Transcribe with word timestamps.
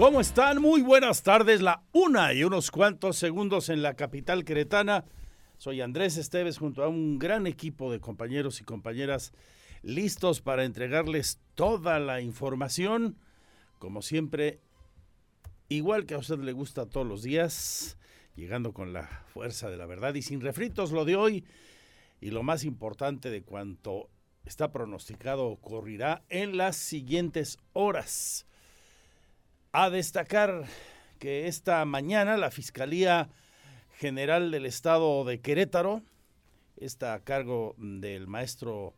¿Cómo 0.00 0.22
están? 0.22 0.62
Muy 0.62 0.80
buenas 0.80 1.22
tardes, 1.22 1.60
la 1.60 1.82
una 1.92 2.32
y 2.32 2.42
unos 2.42 2.70
cuantos 2.70 3.18
segundos 3.18 3.68
en 3.68 3.82
la 3.82 3.96
capital 3.96 4.46
queretana. 4.46 5.04
Soy 5.58 5.82
Andrés 5.82 6.16
Esteves 6.16 6.56
junto 6.56 6.82
a 6.82 6.88
un 6.88 7.18
gran 7.18 7.46
equipo 7.46 7.92
de 7.92 8.00
compañeros 8.00 8.62
y 8.62 8.64
compañeras 8.64 9.34
listos 9.82 10.40
para 10.40 10.64
entregarles 10.64 11.38
toda 11.54 11.98
la 11.98 12.22
información. 12.22 13.18
Como 13.78 14.00
siempre, 14.00 14.62
igual 15.68 16.06
que 16.06 16.14
a 16.14 16.18
usted 16.18 16.38
le 16.38 16.52
gusta 16.52 16.86
todos 16.86 17.06
los 17.06 17.22
días, 17.22 17.98
llegando 18.36 18.72
con 18.72 18.94
la 18.94 19.06
fuerza 19.26 19.68
de 19.68 19.76
la 19.76 19.84
verdad 19.84 20.14
y 20.14 20.22
sin 20.22 20.40
refritos 20.40 20.92
lo 20.92 21.04
de 21.04 21.16
hoy 21.16 21.44
y 22.22 22.30
lo 22.30 22.42
más 22.42 22.64
importante 22.64 23.28
de 23.28 23.42
cuanto 23.42 24.08
está 24.46 24.72
pronosticado 24.72 25.44
ocurrirá 25.48 26.22
en 26.30 26.56
las 26.56 26.76
siguientes 26.76 27.58
horas. 27.74 28.46
A 29.72 29.88
destacar 29.88 30.64
que 31.20 31.46
esta 31.46 31.84
mañana 31.84 32.36
la 32.36 32.50
Fiscalía 32.50 33.28
General 33.98 34.50
del 34.50 34.66
Estado 34.66 35.24
de 35.24 35.40
Querétaro, 35.40 36.02
está 36.76 37.14
a 37.14 37.20
cargo 37.20 37.76
del 37.78 38.26
maestro 38.26 38.94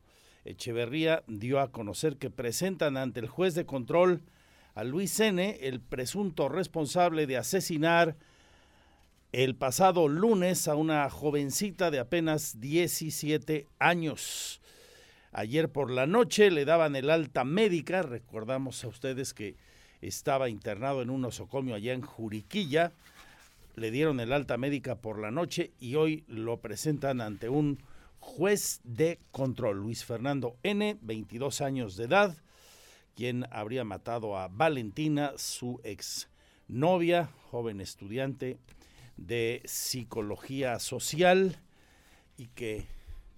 Echeverría, 0.46 1.24
dio 1.26 1.60
a 1.60 1.70
conocer 1.72 2.16
que 2.16 2.30
presentan 2.30 2.96
ante 2.96 3.20
el 3.20 3.28
juez 3.28 3.54
de 3.54 3.66
control 3.66 4.22
a 4.74 4.82
Luis 4.82 5.20
N., 5.20 5.58
el 5.60 5.82
presunto 5.82 6.48
responsable 6.48 7.26
de 7.26 7.36
asesinar 7.36 8.16
el 9.32 9.54
pasado 9.54 10.08
lunes 10.08 10.68
a 10.68 10.74
una 10.74 11.10
jovencita 11.10 11.90
de 11.90 11.98
apenas 11.98 12.60
17 12.60 13.66
años. 13.78 14.62
Ayer 15.32 15.70
por 15.70 15.90
la 15.90 16.06
noche 16.06 16.50
le 16.50 16.64
daban 16.64 16.96
el 16.96 17.10
alta 17.10 17.44
médica, 17.44 18.00
recordamos 18.00 18.82
a 18.84 18.88
ustedes 18.88 19.34
que 19.34 19.56
estaba 20.02 20.48
internado 20.48 21.00
en 21.00 21.10
un 21.10 21.22
nosocomio 21.22 21.74
allá 21.74 21.94
en 21.94 22.02
Juriquilla. 22.02 22.92
Le 23.74 23.90
dieron 23.90 24.20
el 24.20 24.32
alta 24.32 24.58
médica 24.58 24.96
por 24.96 25.18
la 25.18 25.30
noche 25.30 25.72
y 25.80 25.94
hoy 25.94 26.24
lo 26.26 26.60
presentan 26.60 27.20
ante 27.20 27.48
un 27.48 27.78
juez 28.20 28.80
de 28.84 29.18
control, 29.30 29.78
Luis 29.78 30.04
Fernando 30.04 30.56
N., 30.62 30.98
22 31.00 31.60
años 31.60 31.96
de 31.96 32.04
edad, 32.04 32.36
quien 33.16 33.46
habría 33.50 33.84
matado 33.84 34.36
a 34.36 34.48
Valentina, 34.48 35.32
su 35.36 35.80
ex 35.82 36.28
novia, 36.68 37.30
joven 37.50 37.80
estudiante 37.80 38.58
de 39.16 39.62
psicología 39.64 40.78
social 40.78 41.58
y 42.36 42.48
que 42.48 42.86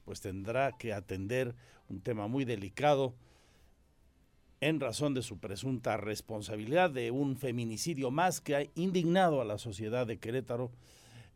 pues 0.04 0.20
tendrá 0.20 0.72
que 0.72 0.92
atender 0.92 1.54
un 1.88 2.00
tema 2.00 2.26
muy 2.26 2.44
delicado 2.44 3.14
en 4.64 4.80
razón 4.80 5.12
de 5.12 5.20
su 5.20 5.36
presunta 5.36 5.98
responsabilidad 5.98 6.88
de 6.88 7.10
un 7.10 7.36
feminicidio 7.36 8.10
más 8.10 8.40
que 8.40 8.56
ha 8.56 8.66
indignado 8.74 9.42
a 9.42 9.44
la 9.44 9.58
sociedad 9.58 10.06
de 10.06 10.16
Querétaro 10.16 10.70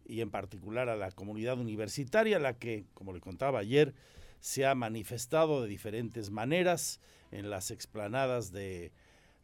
y 0.06 0.22
en 0.22 0.30
particular 0.30 0.88
a 0.88 0.96
la 0.96 1.10
comunidad 1.10 1.58
universitaria, 1.58 2.38
la 2.38 2.54
que, 2.54 2.86
como 2.94 3.12
le 3.12 3.20
contaba 3.20 3.58
ayer, 3.58 3.92
se 4.40 4.64
ha 4.64 4.74
manifestado 4.74 5.60
de 5.60 5.68
diferentes 5.68 6.30
maneras 6.30 7.00
en 7.30 7.50
las 7.50 7.70
explanadas 7.70 8.50
de 8.50 8.92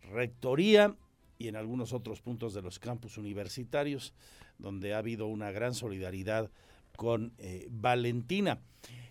rectoría 0.00 0.96
y 1.36 1.48
en 1.48 1.56
algunos 1.56 1.92
otros 1.92 2.22
puntos 2.22 2.54
de 2.54 2.62
los 2.62 2.78
campus 2.78 3.18
universitarios, 3.18 4.14
donde 4.56 4.94
ha 4.94 4.98
habido 4.98 5.26
una 5.26 5.50
gran 5.50 5.74
solidaridad 5.74 6.50
con 6.96 7.34
eh, 7.36 7.66
Valentina. 7.68 8.62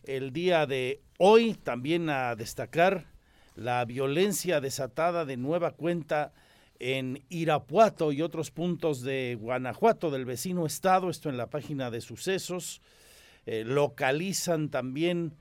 El 0.01 0.33
día 0.33 0.65
de 0.65 1.03
hoy 1.19 1.53
también 1.53 2.09
a 2.09 2.35
destacar 2.35 3.12
la 3.55 3.83
violencia 3.85 4.61
desatada 4.61 5.25
de 5.25 5.37
nueva 5.37 5.71
cuenta 5.71 6.33
en 6.79 7.23
Irapuato 7.29 8.11
y 8.11 8.21
otros 8.21 8.51
puntos 8.51 9.01
de 9.01 9.37
Guanajuato, 9.39 10.11
del 10.11 10.25
vecino 10.25 10.65
estado, 10.65 11.09
esto 11.09 11.29
en 11.29 11.37
la 11.37 11.49
página 11.49 11.91
de 11.91 12.01
sucesos. 12.01 12.81
Eh, 13.45 13.63
localizan 13.65 14.69
también 14.69 15.33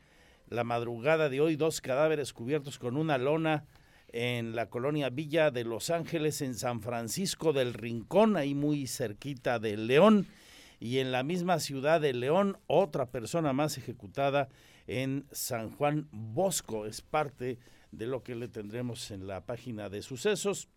la 0.49 0.65
madrugada 0.65 1.29
de 1.29 1.41
hoy 1.41 1.57
dos 1.57 1.81
cadáveres 1.81 2.33
cubiertos 2.33 2.79
con 2.79 2.97
una 2.97 3.19
lona 3.19 3.65
en 4.13 4.55
la 4.55 4.69
colonia 4.69 5.09
Villa 5.09 5.51
de 5.51 5.65
Los 5.65 5.89
Ángeles, 5.89 6.43
en 6.43 6.55
San 6.55 6.83
Francisco 6.83 7.53
del 7.53 7.73
Rincón, 7.73 8.37
ahí 8.37 8.55
muy 8.55 8.87
cerquita 8.87 9.59
de 9.59 9.77
León. 9.77 10.27
Y 10.79 10.99
en 10.99 11.13
la 11.13 11.23
misma 11.23 11.61
ciudad 11.61 12.01
de 12.01 12.13
León, 12.13 12.59
otra 12.67 13.07
persona 13.07 13.53
más 13.53 13.79
ejecutada 13.79 14.49
en 14.87 15.25
San 15.31 15.71
Juan 15.71 16.09
Bosco. 16.11 16.87
Es 16.87 17.01
parte 17.01 17.59
de 17.93 18.07
lo 18.07 18.23
que 18.23 18.35
le 18.35 18.49
tendremos 18.49 19.11
en 19.11 19.27
la 19.27 19.45
página 19.45 19.89
de 19.89 20.03
sucesos. 20.03 20.69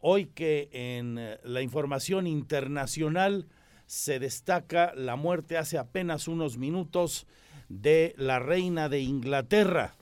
Hoy 0.00 0.26
que 0.26 0.68
en 0.72 1.18
eh, 1.18 1.38
la 1.44 1.62
información 1.62 2.26
internacional 2.26 3.46
se 3.86 4.18
destaca 4.18 4.92
la 4.94 5.16
muerte 5.16 5.56
hace 5.56 5.78
apenas 5.78 6.26
unos 6.28 6.58
minutos 6.58 7.26
de 7.68 8.14
la 8.16 8.38
reina 8.38 8.88
de 8.88 9.00
Inglaterra, 9.00 9.94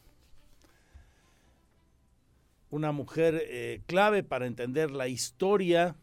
una 2.71 2.93
mujer 2.93 3.43
eh, 3.47 3.83
clave 3.87 4.23
para 4.23 4.47
entender 4.47 4.91
la 4.91 5.09
historia 5.09 5.97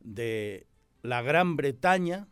de 0.00 0.66
la 1.02 1.22
Gran 1.22 1.56
Bretaña, 1.56 2.28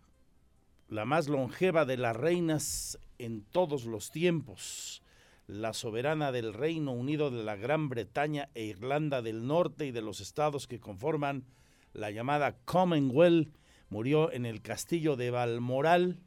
la 0.89 1.05
más 1.05 1.29
longeva 1.29 1.85
de 1.85 1.97
las 1.97 2.17
reinas 2.17 2.99
en 3.19 3.43
todos 3.43 3.85
los 3.85 4.11
tiempos 4.11 5.03
la 5.49 5.73
soberana 5.73 6.31
del 6.31 6.53
Reino 6.53 6.93
Unido 6.93 7.31
de 7.31 7.43
la 7.43 7.57
Gran 7.57 7.89
Bretaña 7.89 8.51
e 8.55 8.65
Irlanda 8.65 9.23
del 9.23 9.47
Norte 9.47 9.87
y 9.87 9.93
de 9.93 10.03
los 10.03 10.21
estados 10.21 10.69
que 10.69 10.79
conforman 10.79 11.47
la 11.95 12.11
llamada 12.11 12.59
Commonwealth, 12.67 13.57
murió 13.89 14.31
en 14.31 14.45
el 14.45 14.61
castillo 14.61 15.17
de 15.17 15.31
Balmoral, 15.31 16.21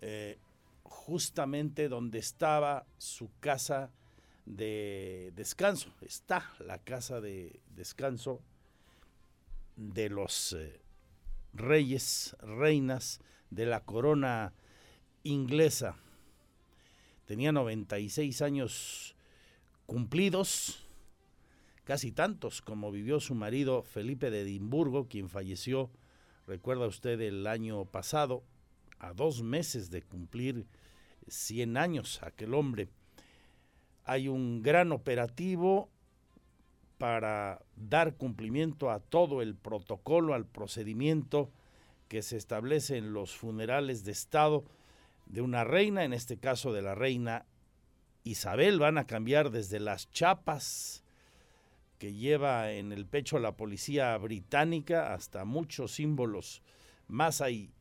eh, 0.00 0.38
justamente 0.84 1.88
donde 1.88 2.20
estaba 2.20 2.86
su 2.96 3.28
casa 3.40 3.90
de 4.46 5.32
descanso. 5.34 5.92
Está 6.00 6.52
la 6.60 6.78
casa 6.78 7.20
de 7.20 7.60
descanso 7.74 8.40
de 9.74 10.10
los 10.10 10.52
eh, 10.52 10.80
reyes, 11.52 12.36
reinas 12.40 13.20
de 13.50 13.66
la 13.66 13.80
corona 13.80 14.54
inglesa 15.24 15.96
tenía 17.28 17.52
96 17.52 18.40
años 18.40 19.14
cumplidos, 19.84 20.88
casi 21.84 22.10
tantos 22.10 22.62
como 22.62 22.90
vivió 22.90 23.20
su 23.20 23.34
marido 23.34 23.82
Felipe 23.82 24.30
de 24.30 24.40
Edimburgo, 24.40 25.08
quien 25.08 25.28
falleció, 25.28 25.90
recuerda 26.46 26.86
usted, 26.86 27.20
el 27.20 27.46
año 27.46 27.84
pasado, 27.84 28.44
a 28.98 29.12
dos 29.12 29.42
meses 29.42 29.90
de 29.90 30.00
cumplir 30.00 30.64
100 31.26 31.76
años 31.76 32.18
aquel 32.22 32.54
hombre. 32.54 32.88
Hay 34.04 34.28
un 34.28 34.62
gran 34.62 34.90
operativo 34.90 35.90
para 36.96 37.60
dar 37.76 38.16
cumplimiento 38.16 38.90
a 38.90 39.00
todo 39.00 39.42
el 39.42 39.54
protocolo, 39.54 40.32
al 40.32 40.46
procedimiento 40.46 41.50
que 42.08 42.22
se 42.22 42.38
establece 42.38 42.96
en 42.96 43.12
los 43.12 43.36
funerales 43.36 44.02
de 44.06 44.12
Estado 44.12 44.64
de 45.28 45.42
una 45.42 45.64
reina, 45.64 46.04
en 46.04 46.12
este 46.12 46.38
caso 46.38 46.72
de 46.72 46.82
la 46.82 46.94
reina 46.94 47.46
Isabel. 48.24 48.78
Van 48.78 48.98
a 48.98 49.06
cambiar 49.06 49.50
desde 49.50 49.78
las 49.78 50.10
chapas 50.10 51.04
que 51.98 52.14
lleva 52.14 52.72
en 52.72 52.92
el 52.92 53.06
pecho 53.06 53.38
la 53.38 53.56
policía 53.56 54.16
británica 54.16 55.14
hasta 55.14 55.44
muchos 55.44 55.92
símbolos 55.92 56.62
más. 57.06 57.40
Hay 57.40 57.72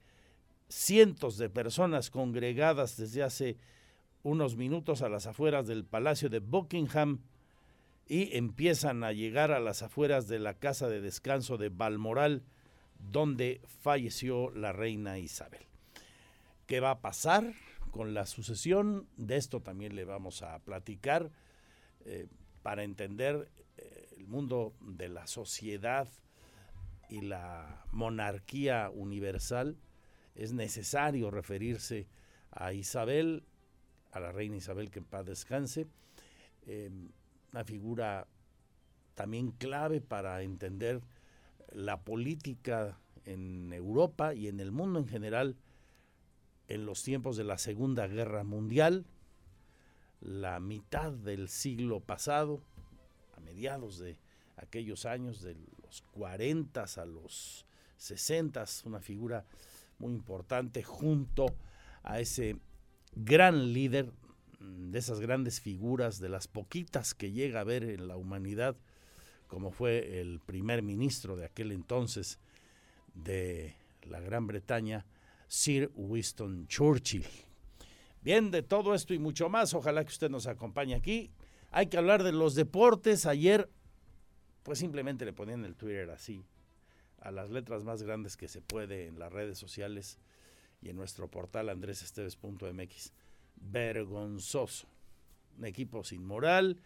cientos 0.68 1.38
de 1.38 1.50
personas 1.50 2.10
congregadas 2.10 2.98
desde 2.98 3.24
hace 3.24 3.58
unos 4.24 4.58
minutos 4.58 5.02
a 5.02 5.10
las 5.10 5.28
afueras 5.28 5.68
del 5.68 5.86
Palacio 5.86 6.30
de 6.30 6.40
Buckingham 6.40 7.22
y 8.08 8.36
empiezan 8.36 9.04
a 9.04 9.12
llegar 9.14 9.52
a 9.52 9.60
las 9.60 9.84
afueras 9.84 10.28
de 10.28 10.40
la 10.40 10.56
casa 10.56 10.90
de 10.90 11.02
descanso 11.02 11.58
de 11.58 11.70
Balmoral, 11.70 12.44
donde 13.12 13.62
falleció 13.82 14.50
la 14.52 14.72
reina 14.72 15.20
Isabel. 15.20 15.67
¿Qué 16.68 16.82
va 16.82 16.92
a 16.92 17.00
pasar 17.00 17.54
con 17.92 18.14
la 18.14 18.26
sucesión? 18.26 19.08
De 19.16 19.38
esto 19.38 19.62
también 19.62 19.96
le 19.96 20.04
vamos 20.04 20.42
a 20.42 20.60
platicar 20.60 21.32
eh, 22.04 22.28
para 22.62 22.84
entender 22.84 23.50
eh, 23.78 24.10
el 24.18 24.28
mundo 24.28 24.76
de 24.82 25.08
la 25.08 25.28
sociedad 25.28 26.10
y 27.08 27.22
la 27.22 27.86
monarquía 27.94 28.92
universal. 28.94 29.78
Es 30.36 30.52
necesario 30.52 31.32
referirse 31.32 32.06
a 32.52 32.74
Isabel, 32.74 33.46
a 34.12 34.20
la 34.20 34.34
reina 34.34 34.58
Isabel 34.58 34.92
que 34.92 35.00
en 35.00 35.06
paz 35.06 35.26
descanse. 35.26 35.88
Eh, 36.64 36.92
una 37.54 37.64
figura 37.64 38.28
también 39.16 39.52
clave 39.52 40.02
para 40.02 40.42
entender 40.42 41.00
la 41.72 42.02
política 42.02 43.00
en 43.24 43.72
Europa 43.72 44.34
y 44.34 44.50
en 44.50 44.60
el 44.60 44.74
mundo 44.74 45.00
en 45.00 45.08
general 45.08 45.56
en 46.68 46.86
los 46.86 47.04
tiempos 47.04 47.38
de 47.38 47.44
la 47.44 47.58
Segunda 47.58 48.08
Guerra 48.08 48.44
Mundial, 48.44 49.06
la 50.22 50.60
mitad 50.60 51.12
del 51.12 51.50
siglo 51.50 52.00
pasado, 52.00 52.62
a 53.36 53.40
mediados 53.40 54.00
de 54.00 54.18
aquellos 54.58 55.06
años, 55.06 55.42
de 55.42 55.56
los 55.84 56.02
40 56.14 56.84
a 56.84 57.06
los 57.06 57.66
60, 57.98 58.66
una 58.86 59.00
figura 59.00 59.46
muy 60.00 60.14
importante 60.14 60.84
junto 60.84 61.46
a 62.04 62.20
ese 62.20 62.58
gran 63.16 63.74
líder 63.74 64.12
Mm, 64.60 64.92
de 64.92 65.00
esas 65.00 65.20
grandes 65.20 65.62
figuras, 65.62 66.20
de 66.20 66.30
las 66.30 66.48
poquitas 66.48 67.14
que 67.14 67.32
llega 67.32 67.62
a 67.62 67.64
ver 67.64 67.84
en 67.84 68.08
la 68.08 68.18
humanidad, 68.18 68.76
como 69.48 69.72
fue 69.72 70.20
el 70.20 70.40
primer 70.40 70.82
ministro 70.82 71.36
de 71.36 71.46
aquel 71.46 71.72
entonces 71.72 72.40
de 73.14 73.76
la 74.04 74.20
Gran 74.20 74.48
Bretaña, 74.48 75.06
Sir 75.48 75.92
Winston 75.96 76.68
Churchill. 76.68 77.26
Bien, 78.22 78.52
de 78.52 78.62
todo 78.62 78.94
esto 78.94 79.14
y 79.14 79.20
mucho 79.20 79.50
más, 79.50 79.74
ojalá 79.74 80.04
que 80.04 80.12
usted 80.12 80.30
nos 80.30 80.48
acompañe 80.48 80.96
aquí. 80.96 81.32
Hay 81.72 81.88
que 81.88 81.98
hablar 81.98 82.24
de 82.24 82.32
los 82.32 82.56
deportes. 82.56 83.26
Ayer, 83.26 83.70
pues 84.64 84.80
simplemente 84.80 85.26
le 85.26 85.34
ponían 85.34 85.64
el 85.66 85.76
Twitter 85.76 86.10
así, 86.10 86.46
a 87.20 87.32
las 87.32 87.50
letras 87.50 87.84
más 87.84 88.04
grandes 88.04 88.36
que 88.36 88.48
se 88.48 88.62
puede 88.62 89.08
en 89.08 89.20
las 89.20 89.32
redes 89.32 89.58
sociales 89.58 90.20
y 90.82 90.90
en 90.90 90.96
nuestro 90.96 91.30
portal 91.30 91.70
andresesteves.mx 91.70 93.14
vergonzoso. 93.56 94.88
Un 95.58 95.66
equipo 95.66 96.04
sin 96.04 96.24
moral, 96.24 96.78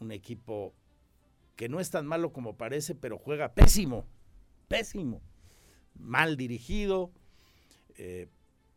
un 0.00 0.12
equipo 0.12 0.74
que 1.56 1.68
no 1.68 1.80
es 1.80 1.90
tan 1.90 2.06
malo 2.06 2.32
como 2.32 2.56
parece, 2.56 2.94
pero 2.94 3.18
juega 3.18 3.54
pésimo, 3.54 4.06
pésimo, 4.68 5.22
mal 5.94 6.36
dirigido, 6.36 7.10
eh, 7.98 8.28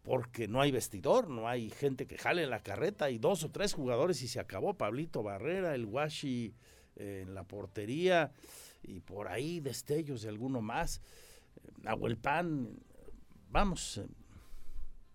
porque 0.01 0.48
no 0.48 0.62
hay 0.62 0.71
vestidor, 0.71 1.30
no 1.30 1.48
hay 1.48 1.69
gente 1.69 2.07
que 2.07 2.18
jale 2.18 2.44
en 2.44 2.50
la 2.50 2.63
carreta, 2.63 3.06
hay 3.06 3.19
dos 3.19 3.44
o 3.44 3.51
tres 3.51 3.74
jugadores 3.74 4.21
y 4.21 4.27
se 4.27 4.39
acabó 4.39 4.75
Pablito 4.75 5.21
Barrera, 5.21 5.75
el 5.75 5.86
Washi 5.86 6.56
eh, 6.95 7.24
en 7.24 7.36
la 7.36 7.44
portería 7.44 8.31
y 8.81 9.01
por 9.01 9.27
ahí 9.27 9.60
destellos 9.60 10.21
de 10.21 10.30
alguno 10.30 10.62
más, 10.62 11.01
Nahuel 11.81 12.18
Pan, 12.18 12.80
vamos, 13.50 13.98
eh, 13.98 14.07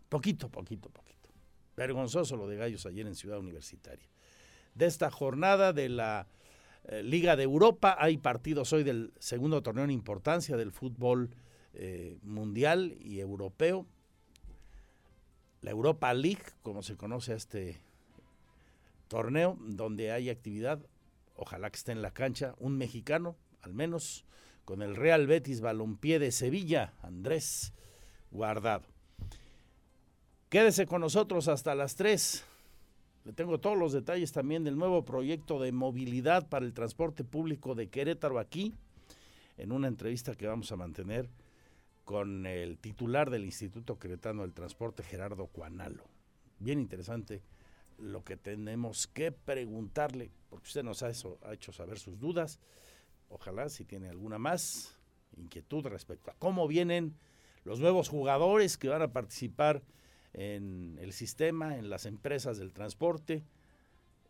poquito, 0.09 0.51
poquito, 0.51 0.91
poquito. 0.91 1.31
Vergonzoso 1.77 2.37
lo 2.37 2.47
de 2.47 2.56
Gallos 2.56 2.87
ayer 2.87 3.06
en 3.06 3.15
Ciudad 3.15 3.39
Universitaria. 3.39 4.09
De 4.75 4.87
esta 4.87 5.11
jornada 5.11 5.73
de 5.73 5.89
la 5.89 6.29
Liga 7.03 7.35
de 7.35 7.45
Europa 7.45 7.97
hay 7.99 8.19
partidos 8.19 8.73
hoy 8.75 8.85
del 8.85 9.15
segundo 9.19 9.62
torneo 9.62 9.85
en 9.85 9.91
importancia 9.91 10.56
del 10.56 10.71
fútbol 10.71 11.31
mundial 12.23 12.95
y 13.01 13.21
europeo. 13.21 13.87
La 15.65 15.71
Europa 15.71 16.13
League, 16.13 16.43
como 16.63 16.83
se 16.83 16.95
conoce 16.95 17.33
a 17.33 17.37
este 17.37 17.81
torneo, 19.09 19.57
donde 19.61 20.13
hay 20.13 20.29
actividad, 20.29 20.79
ojalá 21.37 21.71
que 21.71 21.79
esté 21.79 21.93
en 21.93 22.03
la 22.03 22.11
cancha, 22.11 22.55
un 22.59 22.77
mexicano, 22.77 23.35
al 23.63 23.73
menos, 23.73 24.27
con 24.67 24.83
el 24.83 24.95
Real 24.95 25.27
Betis 25.27 25.63
Balompié 25.63 26.19
de 26.19 26.33
Sevilla, 26.33 26.93
Andrés 27.01 27.73
Guardado. 28.31 28.85
Quédese 30.51 30.85
con 30.85 31.01
nosotros 31.01 31.49
hasta 31.49 31.75
las 31.75 31.97
3. 31.97 32.45
Le 33.25 33.33
tengo 33.33 33.59
todos 33.59 33.79
los 33.79 33.95
detalles 33.95 34.33
también 34.33 34.65
del 34.65 34.77
nuevo 34.77 35.07
proyecto 35.07 35.59
de 35.59 35.73
movilidad 35.73 36.47
para 36.51 36.67
el 36.67 36.75
transporte 36.75 37.25
público 37.25 37.75
de 37.75 37.89
Querétaro 37.89 38.39
aquí, 38.39 38.75
en 39.57 39.73
una 39.73 39.89
entrevista 39.89 40.35
que 40.35 40.47
vamos 40.47 40.71
a 40.73 40.77
mantener 40.77 41.31
con 42.05 42.47
el 42.47 42.79
titular 42.79 43.31
del 43.31 43.45
Instituto 43.45 43.99
Queretano 43.99 44.43
del 44.43 44.53
Transporte, 44.53 45.03
Gerardo 45.03 45.47
Cuanalo. 45.47 46.05
Bien 46.59 46.79
interesante 46.79 47.43
lo 47.99 48.25
que 48.25 48.37
tenemos 48.37 49.06
que 49.06 49.33
preguntarle, 49.33 50.31
porque 50.51 50.67
usted 50.67 50.83
nos 50.83 51.03
ha, 51.03 51.11
ha 51.43 51.53
hecho 51.53 51.73
saber 51.73 51.99
sus 51.99 52.19
dudas. 52.19 52.59
Ojalá 53.29 53.69
si 53.69 53.85
tiene 53.85 54.09
alguna 54.09 54.39
más 54.39 54.99
inquietud 55.37 55.87
respecto 55.87 56.31
a 56.31 56.35
cómo 56.35 56.69
vienen 56.69 57.17
los 57.65 57.81
nuevos 57.81 58.09
jugadores 58.09 58.77
que 58.77 58.89
van 58.89 59.03
a 59.03 59.12
participar 59.12 59.83
en 60.35 60.99
el 61.01 61.12
sistema, 61.12 61.79
en 61.79 61.89
las 61.89 62.06
empresas 62.06 62.59
del 62.59 62.73
transporte, 62.73 63.45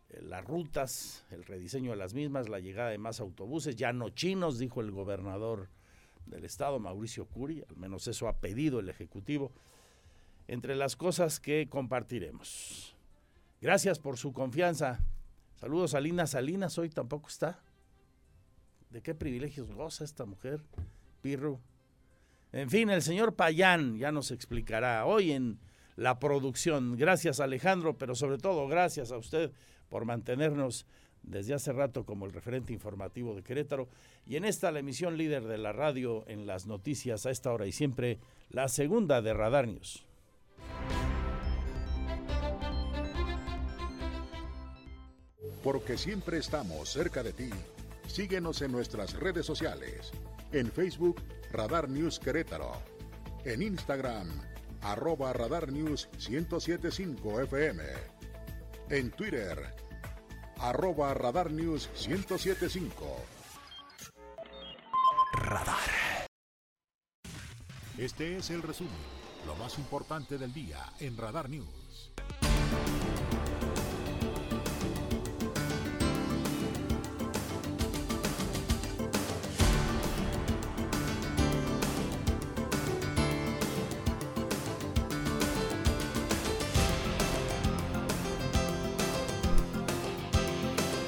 eh, 0.09 0.21
las 0.21 0.45
rutas, 0.45 1.25
el 1.31 1.43
rediseño 1.43 1.91
de 1.91 1.97
las 1.97 2.13
mismas, 2.13 2.47
la 2.47 2.59
llegada 2.59 2.91
de 2.91 2.97
más 2.97 3.19
autobuses, 3.19 3.75
ya 3.75 3.91
no 3.91 4.09
chinos, 4.09 4.59
dijo 4.59 4.81
el 4.81 4.91
gobernador 4.91 5.69
del 6.25 6.45
estado, 6.45 6.79
Mauricio 6.79 7.25
Curi, 7.25 7.63
al 7.67 7.77
menos 7.77 8.07
eso 8.07 8.27
ha 8.27 8.39
pedido 8.39 8.79
el 8.79 8.89
Ejecutivo, 8.89 9.51
entre 10.47 10.75
las 10.75 10.95
cosas 10.95 11.39
que 11.39 11.67
compartiremos. 11.69 12.95
Gracias 13.61 13.99
por 13.99 14.17
su 14.17 14.33
confianza. 14.33 14.99
Saludos 15.55 15.93
a 15.95 16.01
Lina 16.01 16.27
Salinas, 16.27 16.77
hoy 16.77 16.89
tampoco 16.89 17.27
está. 17.27 17.59
¿De 18.89 19.01
qué 19.01 19.15
privilegios 19.15 19.71
goza 19.71 20.03
esta 20.03 20.25
mujer? 20.25 20.61
Pirru. 21.21 21.59
En 22.51 22.69
fin, 22.69 22.89
el 22.89 23.01
señor 23.01 23.35
Payán 23.35 23.97
ya 23.97 24.11
nos 24.11 24.31
explicará 24.31 25.05
hoy 25.05 25.31
en 25.31 25.59
la 25.95 26.19
producción. 26.19 26.95
Gracias 26.95 27.39
Alejandro, 27.39 27.97
pero 27.97 28.15
sobre 28.15 28.37
todo 28.37 28.67
gracias 28.67 29.11
a 29.11 29.17
usted 29.17 29.51
por 29.89 30.05
mantenernos 30.05 30.85
desde 31.27 31.53
hace 31.53 31.73
rato 31.73 32.05
como 32.05 32.25
el 32.25 32.33
referente 32.33 32.73
informativo 32.73 33.35
de 33.35 33.43
Querétaro 33.43 33.87
y 34.25 34.35
en 34.35 34.45
esta 34.45 34.71
la 34.71 34.79
emisión 34.79 35.17
líder 35.17 35.43
de 35.45 35.57
la 35.57 35.73
radio 35.73 36.23
en 36.27 36.45
las 36.45 36.65
noticias 36.65 37.25
a 37.25 37.31
esta 37.31 37.51
hora 37.51 37.67
y 37.67 37.71
siempre 37.71 38.19
la 38.49 38.67
segunda 38.67 39.21
de 39.21 39.33
Radar 39.33 39.67
News. 39.67 40.05
Porque 45.63 45.97
siempre 45.97 46.37
estamos 46.37 46.89
cerca 46.89 47.23
de 47.23 47.33
ti. 47.33 47.49
Síguenos 48.07 48.61
en 48.61 48.71
nuestras 48.71 49.13
redes 49.13 49.47
sociales. 49.47 50.11
En 50.51 50.71
Facebook, 50.71 51.21
Radar 51.51 51.89
News 51.89 52.19
Querétaro. 52.19 52.71
En 53.45 53.63
Instagram, 53.63 54.27
arroba 54.81 55.33
Radar 55.33 55.71
News 55.71 56.07
1075 56.29 57.41
FM. 57.41 57.83
En 58.89 59.09
Twitter, 59.09 59.57
arroba 60.59 61.13
Radar 61.13 61.51
News 61.51 61.89
1075. 62.07 63.05
Radar. 65.33 65.79
Este 67.97 68.37
es 68.37 68.49
el 68.49 68.61
resumen, 68.61 68.93
lo 69.47 69.55
más 69.55 69.77
importante 69.77 70.37
del 70.37 70.53
día 70.53 70.79
en 70.99 71.17
Radar 71.17 71.49
News. 71.49 72.11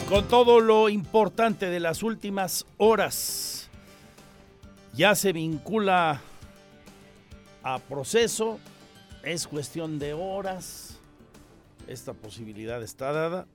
Con 0.08 0.26
todo 0.30 0.62
lo 0.62 0.88
importante 0.88 1.66
de 1.66 1.82
las 1.82 2.02
últimas 2.02 2.66
horas. 2.78 3.70
Ya 4.94 5.16
se 5.16 5.34
vincula 5.34 6.22
a 7.62 7.80
proceso, 7.80 8.58
es 9.24 9.48
cuestión 9.48 10.00
de 10.00 10.14
horas. 10.14 10.98
Esta 11.88 12.14
posibilidad 12.14 12.82
está 12.82 13.12
dada. 13.12 13.48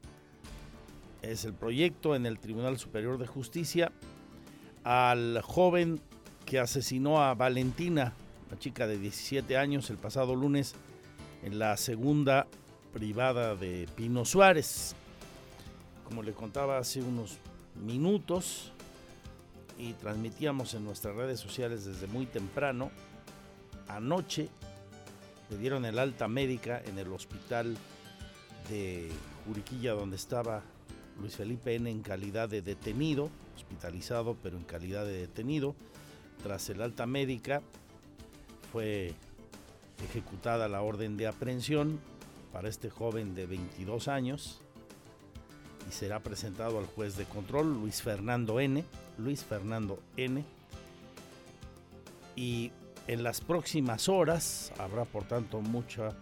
Es 1.23 1.47
el 1.47 1.55
proyecto 1.55 2.15
en 2.15 2.27
el 2.27 2.39
Tribunal 2.39 2.79
Superior 2.79 3.17
de 3.17 3.27
Justicia 3.27 3.91
al 4.85 5.41
joven 5.43 6.01
que 6.45 6.59
asesinó 6.59 7.23
a 7.23 7.35
Valentina, 7.35 8.13
una 8.49 8.59
chica 8.59 8.87
de 8.87 8.99
17 8.99 9.57
años, 9.57 9.89
el 9.89 9.97
pasado 9.97 10.37
lunes 10.37 10.75
en 11.43 11.59
la 11.59 11.79
segunda 11.79 12.47
privada 12.93 13.57
de 13.57 13.89
Pino 13.97 14.27
Suárez 14.27 14.97
como 16.05 16.23
le 16.23 16.33
contaba 16.33 16.79
hace 16.79 17.01
unos 17.01 17.39
minutos, 17.75 18.73
y 19.79 19.95
transmitíamos 19.95 20.75
en 20.75 20.85
nuestras 20.85 21.17
redes 21.17 21.41
sociales 21.41 21.85
desde 21.85 22.07
muy 22.07 22.27
temprano, 22.27 22.91
anoche 23.89 24.49
le 25.51 25.59
dieron 25.59 25.85
el 25.85 25.99
alta 25.99 26.29
médica 26.29 26.81
en 26.85 26.99
el 26.99 27.13
hospital 27.13 27.77
de 28.71 29.11
Juriquilla 29.45 29.93
donde 29.93 30.17
estaba 30.17 30.63
Luis 31.21 31.37
Felipe 31.37 31.75
N 31.75 31.91
en 31.91 32.03
calidad 32.03 32.49
de 32.49 32.63
detenido, 32.63 33.29
hospitalizado 33.57 34.37
pero 34.43 34.57
en 34.57 34.65
calidad 34.65 35.05
de 35.05 35.19
detenido. 35.19 35.75
Tras 36.43 36.71
el 36.71 36.81
alta 36.81 37.07
médica 37.07 37.61
fue 38.73 39.15
ejecutada 40.05 40.69
la 40.69 40.83
orden 40.83 41.17
de 41.17 41.27
aprehensión 41.27 42.01
para 42.53 42.69
este 42.69 42.89
joven 42.89 43.35
de 43.35 43.47
22 43.47 44.09
años 44.09 44.62
y 45.89 45.93
será 45.93 46.21
presentado 46.21 46.79
al 46.79 46.87
juez 46.87 47.17
de 47.17 47.25
control, 47.25 47.75
Luis 47.75 48.03
Fernando 48.03 48.61
N. 48.61 48.85
Luis 49.19 49.45
Fernando 49.45 49.99
N. 50.17 50.45
Y 52.37 52.73
en 53.07 53.23
las 53.23 53.41
próximas 53.41 54.09
horas 54.09 54.73
habrá, 54.79 55.05
por 55.05 55.25
tanto, 55.25 55.61
mucha 55.61 56.17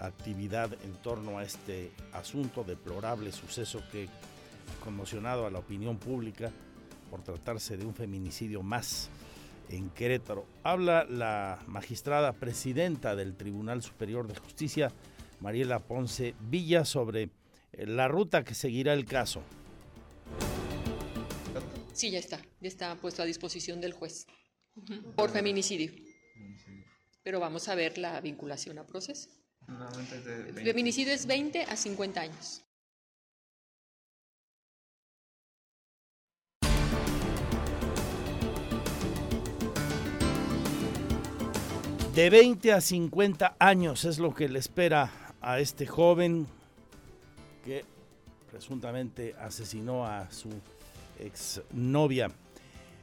actividad 0.00 0.72
en 0.84 0.92
torno 0.94 1.38
a 1.38 1.44
este 1.44 1.92
asunto, 2.12 2.64
deplorable 2.64 3.32
suceso 3.32 3.82
que 3.90 4.04
ha 4.06 4.84
conmocionado 4.84 5.46
a 5.46 5.50
la 5.50 5.58
opinión 5.58 5.98
pública 5.98 6.50
por 7.10 7.22
tratarse 7.22 7.76
de 7.76 7.84
un 7.84 7.94
feminicidio 7.94 8.62
más 8.62 9.10
en 9.68 9.90
Querétaro. 9.90 10.46
Habla 10.62 11.04
la 11.04 11.58
magistrada 11.66 12.32
presidenta 12.32 13.14
del 13.16 13.36
Tribunal 13.36 13.82
Superior 13.82 14.26
de 14.26 14.38
Justicia, 14.38 14.92
Mariela 15.40 15.80
Ponce 15.80 16.34
Villa, 16.40 16.84
sobre 16.84 17.28
la 17.72 18.08
ruta 18.08 18.44
que 18.44 18.54
seguirá 18.54 18.92
el 18.92 19.04
caso. 19.04 19.42
Sí, 21.92 22.10
ya 22.10 22.18
está, 22.18 22.40
ya 22.60 22.68
está 22.68 22.94
puesto 22.96 23.22
a 23.22 23.26
disposición 23.26 23.80
del 23.80 23.92
juez 23.92 24.26
por 25.16 25.30
feminicidio. 25.30 25.92
Pero 27.22 27.38
vamos 27.38 27.68
a 27.68 27.74
ver 27.74 27.98
la 27.98 28.20
vinculación 28.20 28.78
a 28.78 28.86
proceso. 28.86 29.28
El 30.56 30.64
feminicidio 30.64 31.12
es 31.12 31.26
20 31.26 31.62
a 31.62 31.76
50 31.76 32.20
años. 32.20 32.64
De 42.14 42.28
20 42.28 42.72
a 42.74 42.80
50 42.80 43.56
años 43.58 44.04
es 44.04 44.18
lo 44.18 44.34
que 44.34 44.48
le 44.48 44.58
espera 44.58 45.34
a 45.40 45.60
este 45.60 45.86
joven 45.86 46.46
que 47.64 47.84
presuntamente 48.50 49.34
asesinó 49.40 50.06
a 50.06 50.30
su 50.30 50.50
exnovia. 51.18 52.30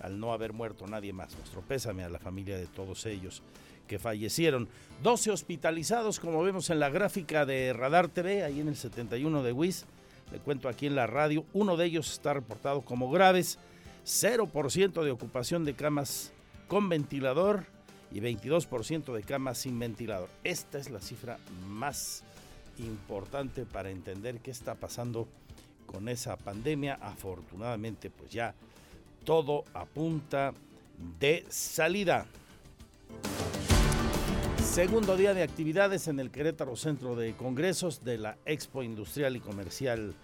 al 0.00 0.18
no 0.18 0.32
haber 0.32 0.52
muerto 0.52 0.86
nadie 0.86 1.12
más. 1.12 1.36
Nuestro 1.36 1.62
pésame 1.62 2.04
a 2.04 2.08
la 2.08 2.18
familia 2.18 2.56
de 2.56 2.66
todos 2.66 3.06
ellos 3.06 3.42
que 3.86 3.98
fallecieron. 3.98 4.68
12 5.02 5.32
hospitalizados, 5.32 6.20
como 6.20 6.42
vemos 6.42 6.70
en 6.70 6.78
la 6.78 6.90
gráfica 6.90 7.44
de 7.44 7.72
Radar 7.72 8.08
TV, 8.08 8.44
ahí 8.44 8.60
en 8.60 8.68
el 8.68 8.76
71 8.76 9.42
de 9.42 9.52
WIS. 9.52 9.84
Le 10.30 10.38
cuento 10.38 10.68
aquí 10.68 10.86
en 10.86 10.94
la 10.94 11.08
radio, 11.08 11.44
uno 11.52 11.76
de 11.76 11.86
ellos 11.86 12.12
está 12.12 12.34
reportado 12.34 12.82
como 12.82 13.10
graves, 13.10 13.58
0% 14.06 15.02
de 15.02 15.10
ocupación 15.10 15.64
de 15.64 15.74
camas 15.74 16.32
con 16.68 16.88
ventilador 16.88 17.66
y 18.12 18.20
22% 18.20 19.12
de 19.12 19.22
camas 19.22 19.58
sin 19.58 19.78
ventilador. 19.78 20.28
Esta 20.44 20.78
es 20.78 20.88
la 20.88 21.00
cifra 21.00 21.38
más 21.66 22.22
importante 22.78 23.66
para 23.66 23.90
entender 23.90 24.38
qué 24.38 24.52
está 24.52 24.76
pasando 24.76 25.26
con 25.86 26.08
esa 26.08 26.36
pandemia. 26.36 26.94
Afortunadamente, 27.02 28.08
pues 28.08 28.30
ya 28.30 28.54
todo 29.24 29.64
apunta 29.74 30.52
de 31.18 31.44
salida. 31.48 32.26
Segundo 34.64 35.16
día 35.16 35.34
de 35.34 35.42
actividades 35.42 36.06
en 36.08 36.20
el 36.20 36.30
Querétaro 36.30 36.76
Centro 36.76 37.16
de 37.16 37.32
Congresos 37.34 38.04
de 38.04 38.18
la 38.18 38.36
Expo 38.44 38.82
Industrial 38.82 39.34
y 39.34 39.40
Comercial 39.40 40.14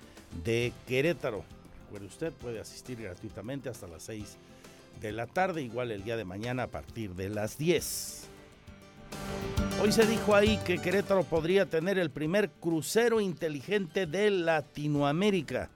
de 0.45 0.73
Querétaro. 0.87 1.45
Recuerde 1.85 2.07
usted, 2.07 2.33
puede 2.33 2.61
asistir 2.61 3.01
gratuitamente 3.01 3.69
hasta 3.69 3.87
las 3.87 4.05
6 4.05 4.37
de 5.01 5.13
la 5.13 5.27
tarde, 5.27 5.63
igual 5.63 5.91
el 5.91 6.05
día 6.05 6.17
de 6.17 6.25
mañana 6.25 6.65
a 6.65 6.67
partir 6.69 7.15
de 7.15 7.29
las 7.29 7.59
10. 7.59 8.29
Hoy 9.83 9.93
se 9.93 10.07
dijo 10.07 10.35
ahí 10.35 10.59
que 10.65 10.79
Querétaro 10.79 11.25
podría 11.25 11.67
tener 11.67 11.99
el 11.99 12.11
primer 12.11 12.49
crucero 12.51 13.21
inteligente 13.21 14.07
de 14.07 14.31
Latinoamérica. 14.31 15.71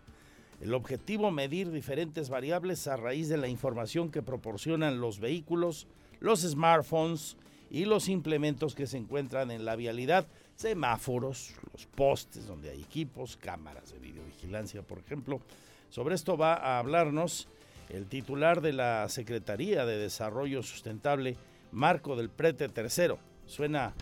El 0.60 0.74
objetivo, 0.74 1.30
medir 1.30 1.70
diferentes 1.70 2.28
variables 2.28 2.86
a 2.86 2.96
raíz 2.96 3.28
de 3.28 3.38
la 3.38 3.48
información 3.48 4.10
que 4.10 4.22
proporcionan 4.22 5.00
los 5.00 5.18
vehículos, 5.18 5.86
los 6.20 6.40
smartphones 6.40 7.36
y 7.70 7.86
los 7.86 8.08
implementos 8.08 8.74
que 8.74 8.86
se 8.86 8.98
encuentran 8.98 9.50
en 9.50 9.64
la 9.64 9.76
vialidad, 9.76 10.26
semáforos, 10.56 11.54
los 11.72 11.86
postes 11.86 12.46
donde 12.46 12.70
hay 12.70 12.82
equipos, 12.82 13.38
cámaras 13.38 13.92
de 13.92 13.98
videovigilancia, 14.00 14.82
por 14.82 14.98
ejemplo. 14.98 15.40
Sobre 15.88 16.14
esto 16.14 16.36
va 16.36 16.54
a 16.54 16.78
hablarnos 16.78 17.48
el 17.88 18.06
titular 18.06 18.60
de 18.60 18.74
la 18.74 19.08
Secretaría 19.08 19.86
de 19.86 19.96
Desarrollo 19.96 20.62
Sustentable, 20.62 21.36
Marco 21.72 22.16
del 22.16 22.28
Prete 22.28 22.68
Tercero. 22.68 23.18
Suena 23.46 23.94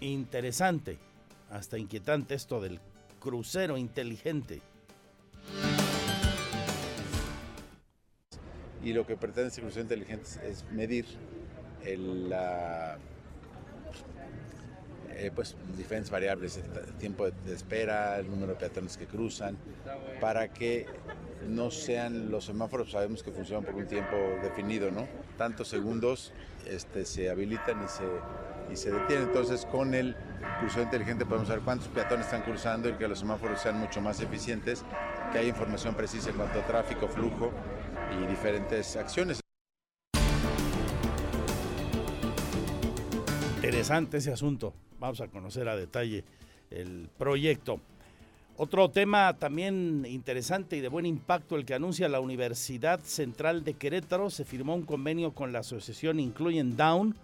interesante, 0.00 0.98
hasta 1.50 1.78
inquietante 1.78 2.34
esto 2.34 2.60
del 2.60 2.80
crucero 3.18 3.78
inteligente. 3.78 4.60
Y 8.84 8.92
lo 8.92 9.06
que 9.06 9.16
pretende 9.16 9.48
esta 9.48 9.62
crucero 9.62 9.82
inteligente 9.82 10.28
es 10.46 10.64
medir 10.70 11.06
el, 11.84 12.32
eh, 15.10 15.30
pues, 15.34 15.56
diferentes 15.76 16.10
variables, 16.10 16.58
el 16.58 16.92
tiempo 16.94 17.30
de 17.30 17.54
espera, 17.54 18.18
el 18.18 18.30
número 18.30 18.52
de 18.52 18.58
peatones 18.58 18.98
que 18.98 19.06
cruzan, 19.06 19.56
para 20.20 20.52
que 20.52 20.86
no 21.48 21.70
sean 21.70 22.30
los 22.30 22.44
semáforos, 22.44 22.90
sabemos 22.90 23.22
que 23.22 23.32
funcionan 23.32 23.64
por 23.64 23.74
un 23.74 23.86
tiempo 23.86 24.16
definido, 24.42 24.90
¿no? 24.90 25.08
Tantos 25.38 25.68
segundos 25.68 26.32
este, 26.66 27.06
se 27.06 27.30
habilitan 27.30 27.82
y 27.84 27.88
se, 27.88 28.04
y 28.72 28.76
se 28.76 28.90
detienen. 28.90 29.28
Entonces, 29.28 29.66
con 29.66 29.94
el 29.94 30.14
crucero 30.60 30.84
inteligente 30.84 31.24
podemos 31.24 31.48
saber 31.48 31.62
cuántos 31.64 31.88
peatones 31.88 32.26
están 32.26 32.42
cruzando 32.42 32.88
y 32.88 32.92
que 32.94 33.08
los 33.08 33.18
semáforos 33.18 33.60
sean 33.60 33.78
mucho 33.78 34.00
más 34.00 34.20
eficientes, 34.20 34.84
que 35.32 35.38
haya 35.38 35.48
información 35.48 35.94
precisa 35.94 36.30
en 36.30 36.36
cuanto 36.36 36.60
a 36.60 36.66
tráfico, 36.66 37.08
flujo 37.08 37.50
y 38.22 38.26
diferentes 38.26 38.96
acciones. 38.96 39.40
Interesante 43.56 44.18
ese 44.18 44.32
asunto. 44.32 44.74
Vamos 44.98 45.20
a 45.20 45.28
conocer 45.28 45.68
a 45.68 45.76
detalle 45.76 46.24
el 46.70 47.08
proyecto. 47.18 47.80
Otro 48.56 48.88
tema 48.90 49.34
también 49.34 50.06
interesante 50.08 50.76
y 50.76 50.80
de 50.80 50.88
buen 50.88 51.06
impacto, 51.06 51.56
el 51.56 51.64
que 51.64 51.74
anuncia 51.74 52.08
la 52.08 52.20
Universidad 52.20 53.00
Central 53.00 53.64
de 53.64 53.74
Querétaro. 53.74 54.30
Se 54.30 54.44
firmó 54.44 54.74
un 54.74 54.84
convenio 54.84 55.32
con 55.32 55.52
la 55.52 55.60
asociación 55.60 56.20
Incluyen 56.20 56.76
Down 56.76 57.16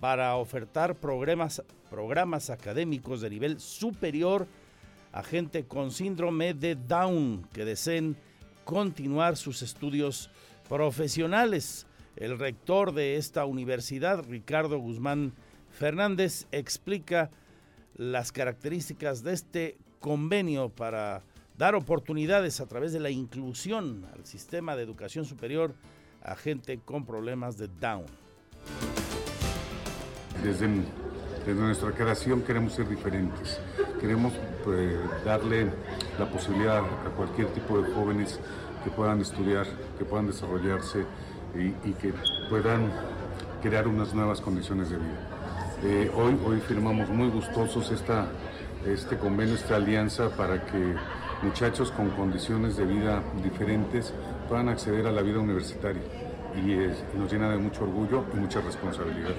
para 0.00 0.36
ofertar 0.36 0.96
programas, 0.96 1.62
programas 1.88 2.50
académicos 2.50 3.20
de 3.20 3.30
nivel 3.30 3.60
superior 3.60 4.46
a 5.14 5.22
gente 5.22 5.64
con 5.64 5.92
síndrome 5.92 6.54
de 6.54 6.74
Down 6.74 7.46
que 7.52 7.64
deseen 7.64 8.16
continuar 8.64 9.36
sus 9.36 9.62
estudios 9.62 10.28
profesionales. 10.68 11.86
El 12.16 12.38
rector 12.38 12.92
de 12.92 13.16
esta 13.16 13.44
universidad, 13.44 14.24
Ricardo 14.28 14.78
Guzmán 14.78 15.32
Fernández 15.70 16.46
explica 16.52 17.30
las 17.96 18.32
características 18.32 19.22
de 19.22 19.32
este 19.32 19.78
convenio 20.00 20.68
para 20.68 21.22
dar 21.56 21.74
oportunidades 21.74 22.60
a 22.60 22.66
través 22.66 22.92
de 22.92 23.00
la 23.00 23.10
inclusión 23.10 24.06
al 24.14 24.24
sistema 24.26 24.76
de 24.76 24.82
educación 24.82 25.24
superior 25.24 25.74
a 26.22 26.34
gente 26.36 26.78
con 26.84 27.04
problemas 27.04 27.58
de 27.58 27.68
Down. 27.80 28.06
Desde, 30.42 30.68
nuestra 31.54 31.92
creación 31.92 32.42
queremos 32.42 32.72
ser 32.72 32.88
diferentes, 32.88 33.60
queremos 34.00 34.32
pues, 34.64 34.96
darle 35.24 35.70
la 36.18 36.28
posibilidad 36.28 36.78
a 36.78 37.10
cualquier 37.16 37.48
tipo 37.48 37.80
de 37.80 37.92
jóvenes 37.92 38.40
que 38.84 38.90
puedan 38.90 39.20
estudiar, 39.20 39.66
que 39.98 40.04
puedan 40.04 40.26
desarrollarse 40.26 41.04
y, 41.54 41.92
que 41.94 42.12
puedan 42.50 42.92
crear 43.62 43.88
unas 43.88 44.14
nuevas 44.14 44.40
condiciones 44.40 44.90
de 44.90 44.98
vida. 44.98 45.28
Eh, 45.82 46.10
hoy, 46.14 46.38
hoy 46.46 46.60
firmamos 46.60 47.08
muy 47.08 47.28
gustosos 47.30 47.90
esta, 47.90 48.26
este 48.86 49.16
convenio, 49.16 49.54
esta 49.54 49.76
alianza 49.76 50.28
para 50.36 50.64
que 50.66 50.94
muchachos 51.42 51.90
con 51.90 52.10
condiciones 52.10 52.76
de 52.76 52.84
vida 52.84 53.22
diferentes 53.42 54.12
puedan 54.48 54.68
acceder 54.68 55.06
a 55.06 55.12
la 55.12 55.22
vida 55.22 55.40
universitaria 55.40 56.02
y, 56.54 57.16
nos 57.16 57.32
llena 57.32 57.50
de 57.50 57.58
mucho 57.58 57.84
orgullo 57.84 58.24
y 58.34 58.36
mucha 58.36 58.60
responsabilidad. 58.60 59.34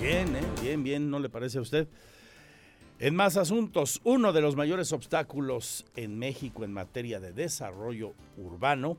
Bien, 0.00 0.36
¿eh? 0.36 0.42
bien, 0.60 0.82
bien, 0.82 1.10
¿no 1.10 1.18
le 1.18 1.28
parece 1.28 1.58
a 1.58 1.60
usted? 1.62 1.88
En 3.02 3.16
más 3.16 3.36
asuntos, 3.36 4.00
uno 4.04 4.32
de 4.32 4.40
los 4.40 4.54
mayores 4.54 4.92
obstáculos 4.92 5.84
en 5.96 6.20
México 6.20 6.62
en 6.62 6.72
materia 6.72 7.18
de 7.18 7.32
desarrollo 7.32 8.14
urbano 8.36 8.96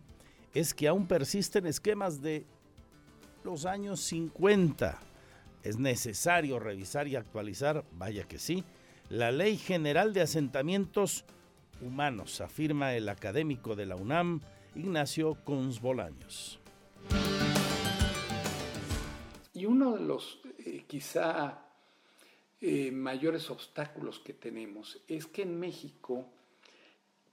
es 0.53 0.73
que 0.73 0.89
aún 0.89 1.07
persisten 1.07 1.65
esquemas 1.65 2.21
de 2.21 2.45
los 3.45 3.65
años 3.65 4.01
50. 4.01 4.99
Es 5.63 5.79
necesario 5.79 6.59
revisar 6.59 7.07
y 7.07 7.15
actualizar, 7.15 7.85
vaya 7.93 8.25
que 8.25 8.39
sí, 8.39 8.65
la 9.07 9.31
Ley 9.31 9.55
General 9.55 10.11
de 10.11 10.19
Asentamientos 10.19 11.23
Humanos, 11.79 12.41
afirma 12.41 12.95
el 12.95 13.07
académico 13.07 13.73
de 13.77 13.85
la 13.85 13.95
UNAM, 13.95 14.41
Ignacio 14.75 15.37
Bolaños. 15.81 16.59
Y 19.53 19.65
uno 19.65 19.93
de 19.93 20.01
los 20.01 20.41
eh, 20.59 20.83
quizá 20.87 21.62
eh, 22.65 22.91
mayores 22.91 23.49
obstáculos 23.49 24.19
que 24.19 24.31
tenemos 24.31 24.97
es 25.09 25.25
que 25.25 25.41
en 25.41 25.59
México 25.59 26.25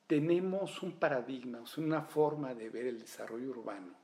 tenemos 0.08 0.82
un 0.82 0.98
paradigma, 0.98 1.62
una 1.76 2.02
forma 2.02 2.52
de 2.52 2.68
ver 2.68 2.86
el 2.86 2.98
desarrollo 2.98 3.50
urbano 3.50 3.94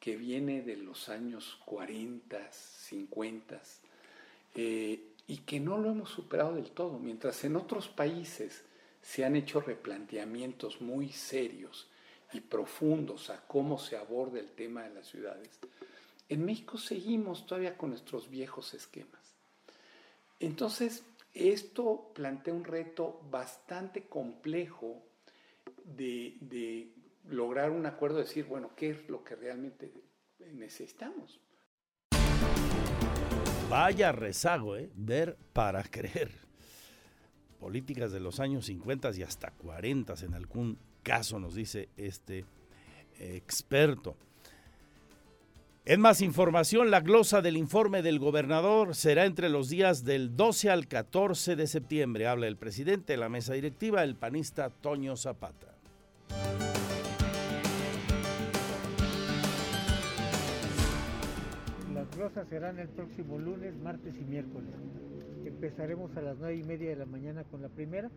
que 0.00 0.16
viene 0.16 0.62
de 0.62 0.76
los 0.76 1.08
años 1.08 1.60
40, 1.64 2.50
50, 2.50 3.62
eh, 4.56 5.12
y 5.28 5.36
que 5.38 5.60
no 5.60 5.78
lo 5.78 5.92
hemos 5.92 6.10
superado 6.10 6.56
del 6.56 6.72
todo, 6.72 6.98
mientras 6.98 7.44
en 7.44 7.54
otros 7.54 7.88
países 7.88 8.64
se 9.00 9.24
han 9.24 9.36
hecho 9.36 9.60
replanteamientos 9.60 10.80
muy 10.80 11.12
serios 11.12 11.88
y 12.32 12.40
profundos 12.40 13.30
a 13.30 13.46
cómo 13.46 13.78
se 13.78 13.96
aborda 13.96 14.40
el 14.40 14.50
tema 14.50 14.82
de 14.82 14.94
las 14.94 15.06
ciudades. 15.06 15.50
En 16.28 16.44
México 16.44 16.78
seguimos 16.78 17.46
todavía 17.46 17.78
con 17.78 17.90
nuestros 17.90 18.28
viejos 18.28 18.74
esquemas. 18.74 19.23
Entonces, 20.40 21.04
esto 21.32 22.12
plantea 22.14 22.54
un 22.54 22.64
reto 22.64 23.20
bastante 23.30 24.08
complejo 24.08 25.02
de, 25.84 26.92
lograr 27.28 27.70
un 27.70 27.86
acuerdo, 27.86 28.18
de 28.18 28.24
decir, 28.24 28.44
bueno, 28.46 28.70
¿qué 28.76 28.90
es 28.90 29.08
lo 29.08 29.24
que 29.24 29.34
realmente 29.36 29.92
necesitamos? 30.52 31.40
Vaya 33.70 34.12
rezago, 34.12 34.76
¿eh? 34.76 34.90
Ver 34.94 35.36
para 35.52 35.82
creer. 35.90 36.30
Políticas 37.58 38.12
de 38.12 38.20
los 38.20 38.40
años 38.40 38.66
50 38.66 39.10
y 39.16 39.22
hasta 39.22 39.50
40 39.50 40.14
en 40.22 40.34
algún 40.34 40.78
caso, 41.02 41.38
nos 41.38 41.54
dice 41.54 41.88
este 41.96 42.44
experto. 43.18 44.16
En 45.86 46.00
más 46.00 46.22
información, 46.22 46.90
la 46.90 47.02
glosa 47.02 47.42
del 47.42 47.58
informe 47.58 48.00
del 48.00 48.18
gobernador 48.18 48.94
será 48.94 49.26
entre 49.26 49.50
los 49.50 49.68
días 49.68 50.02
del 50.02 50.34
12 50.34 50.70
al 50.70 50.88
14 50.88 51.56
de 51.56 51.66
septiembre. 51.66 52.26
Habla 52.26 52.46
el 52.46 52.56
presidente 52.56 53.12
de 53.12 53.16
la 53.18 53.28
mesa 53.28 53.52
directiva, 53.52 54.02
el 54.02 54.16
panista 54.16 54.70
Toño 54.70 55.14
Zapata. 55.14 55.76
Las 61.92 62.10
glosas 62.16 62.48
serán 62.48 62.78
el 62.78 62.88
próximo 62.88 63.38
lunes, 63.38 63.76
martes 63.76 64.14
y 64.18 64.24
miércoles. 64.24 64.70
Empezaremos 65.44 66.16
a 66.16 66.22
las 66.22 66.38
9 66.38 66.56
y 66.56 66.62
media 66.62 66.88
de 66.88 66.96
la 66.96 67.04
mañana 67.04 67.44
con 67.44 67.60
la 67.60 67.68
primera. 67.68 68.10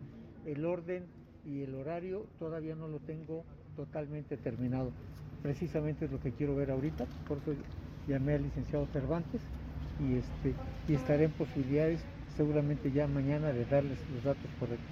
El 0.46 0.64
orden 0.64 1.04
y 1.44 1.64
el 1.64 1.74
horario 1.74 2.28
todavía 2.38 2.74
no 2.74 2.88
lo 2.88 2.98
tengo 3.00 3.44
totalmente 3.76 4.38
terminado. 4.38 4.90
Precisamente 5.42 6.06
es 6.06 6.10
lo 6.10 6.20
que 6.20 6.32
quiero 6.32 6.56
ver 6.56 6.70
ahorita, 6.70 7.06
por 7.26 7.38
eso 7.38 7.54
llamé 8.06 8.34
al 8.34 8.42
licenciado 8.42 8.86
Cervantes 8.92 9.40
y, 10.00 10.16
este, 10.16 10.54
y 10.88 10.94
estaré 10.94 11.24
en 11.24 11.32
posibilidades 11.32 12.00
seguramente 12.36 12.90
ya 12.92 13.06
mañana 13.06 13.52
de 13.52 13.64
darles 13.64 13.98
los 14.14 14.24
datos 14.24 14.50
correctos. 14.58 14.86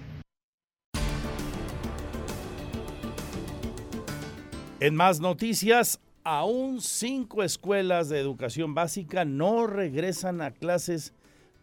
En 4.79 4.95
más 4.95 5.21
noticias, 5.21 6.01
aún 6.23 6.81
cinco 6.81 7.43
escuelas 7.43 8.09
de 8.09 8.21
educación 8.21 8.75
básica 8.75 9.25
no 9.25 9.67
regresan 9.67 10.43
a 10.43 10.51
clases 10.51 11.15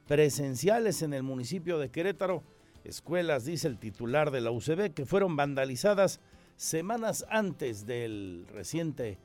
presenciales 0.07 1.01
en 1.01 1.13
el 1.13 1.23
municipio 1.23 1.79
de 1.79 1.89
Querétaro 1.89 2.43
escuelas, 2.83 3.45
dice 3.45 3.67
el 3.67 3.77
titular 3.77 4.31
de 4.31 4.41
la 4.41 4.51
UCB, 4.51 4.93
que 4.93 5.05
fueron 5.05 5.35
vandalizadas 5.35 6.19
semanas 6.55 7.25
antes 7.29 7.85
del 7.85 8.45
reciente 8.53 9.17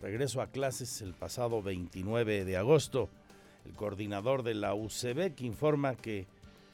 regreso 0.00 0.40
a 0.40 0.48
clases 0.48 1.02
el 1.02 1.14
pasado 1.14 1.62
29 1.62 2.44
de 2.44 2.56
agosto. 2.56 3.08
El 3.64 3.74
coordinador 3.74 4.42
de 4.42 4.54
la 4.54 4.74
UCB 4.74 5.34
informa 5.40 5.96
que 5.96 6.26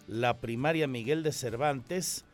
la 0.06 0.38
primaria 0.40 0.86
Miguel 0.86 1.22
de 1.22 1.32
Cervantes, 1.32 2.24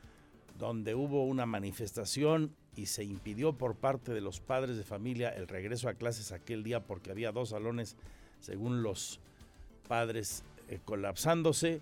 donde 0.58 0.94
hubo 0.94 1.24
una 1.24 1.46
manifestación 1.46 2.54
y 2.76 2.86
se 2.86 3.04
impidió 3.04 3.54
por 3.54 3.76
parte 3.76 4.12
de 4.12 4.20
los 4.20 4.40
padres 4.40 4.76
de 4.76 4.84
familia 4.84 5.30
el 5.30 5.48
regreso 5.48 5.88
a 5.88 5.94
clases 5.94 6.32
aquel 6.32 6.62
día 6.62 6.80
porque 6.80 7.10
había 7.10 7.32
dos 7.32 7.50
salones, 7.50 7.96
según 8.40 8.82
los 8.82 9.20
padres, 9.88 10.44
eh, 10.68 10.78
colapsándose, 10.84 11.80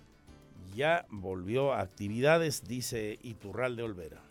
ya 0.75 1.05
volvió 1.09 1.73
a 1.73 1.81
actividades, 1.81 2.63
dice 2.67 3.19
Iturral 3.23 3.75
de 3.75 3.83
Olvera. 3.83 4.21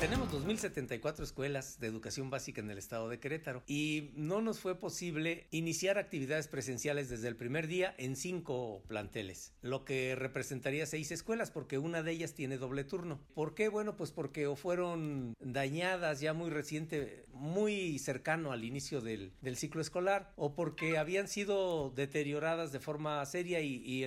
Tenemos 0.00 0.32
2.074 0.32 1.22
escuelas 1.22 1.78
de 1.78 1.86
educación 1.86 2.30
básica 2.30 2.62
en 2.62 2.70
el 2.70 2.78
estado 2.78 3.10
de 3.10 3.20
Querétaro 3.20 3.62
y 3.66 4.12
no 4.14 4.40
nos 4.40 4.58
fue 4.58 4.74
posible 4.74 5.46
iniciar 5.50 5.98
actividades 5.98 6.48
presenciales 6.48 7.10
desde 7.10 7.28
el 7.28 7.36
primer 7.36 7.66
día 7.66 7.94
en 7.98 8.16
cinco 8.16 8.82
planteles, 8.88 9.52
lo 9.60 9.84
que 9.84 10.14
representaría 10.14 10.86
seis 10.86 11.10
escuelas 11.10 11.50
porque 11.50 11.76
una 11.76 12.02
de 12.02 12.12
ellas 12.12 12.32
tiene 12.32 12.56
doble 12.56 12.84
turno. 12.84 13.20
¿Por 13.34 13.54
qué? 13.54 13.68
Bueno, 13.68 13.98
pues 13.98 14.10
porque 14.10 14.46
o 14.46 14.56
fueron 14.56 15.34
dañadas 15.38 16.20
ya 16.20 16.32
muy 16.32 16.48
reciente, 16.48 17.26
muy 17.34 17.98
cercano 17.98 18.52
al 18.52 18.64
inicio 18.64 19.02
del, 19.02 19.34
ciclo 19.54 19.82
escolar 19.82 20.32
o 20.36 20.54
porque 20.54 20.96
habían 20.96 21.28
sido 21.28 21.90
deterioradas 21.90 22.72
de 22.72 22.80
forma 22.80 23.22
seria 23.26 23.60
y, 23.60 24.00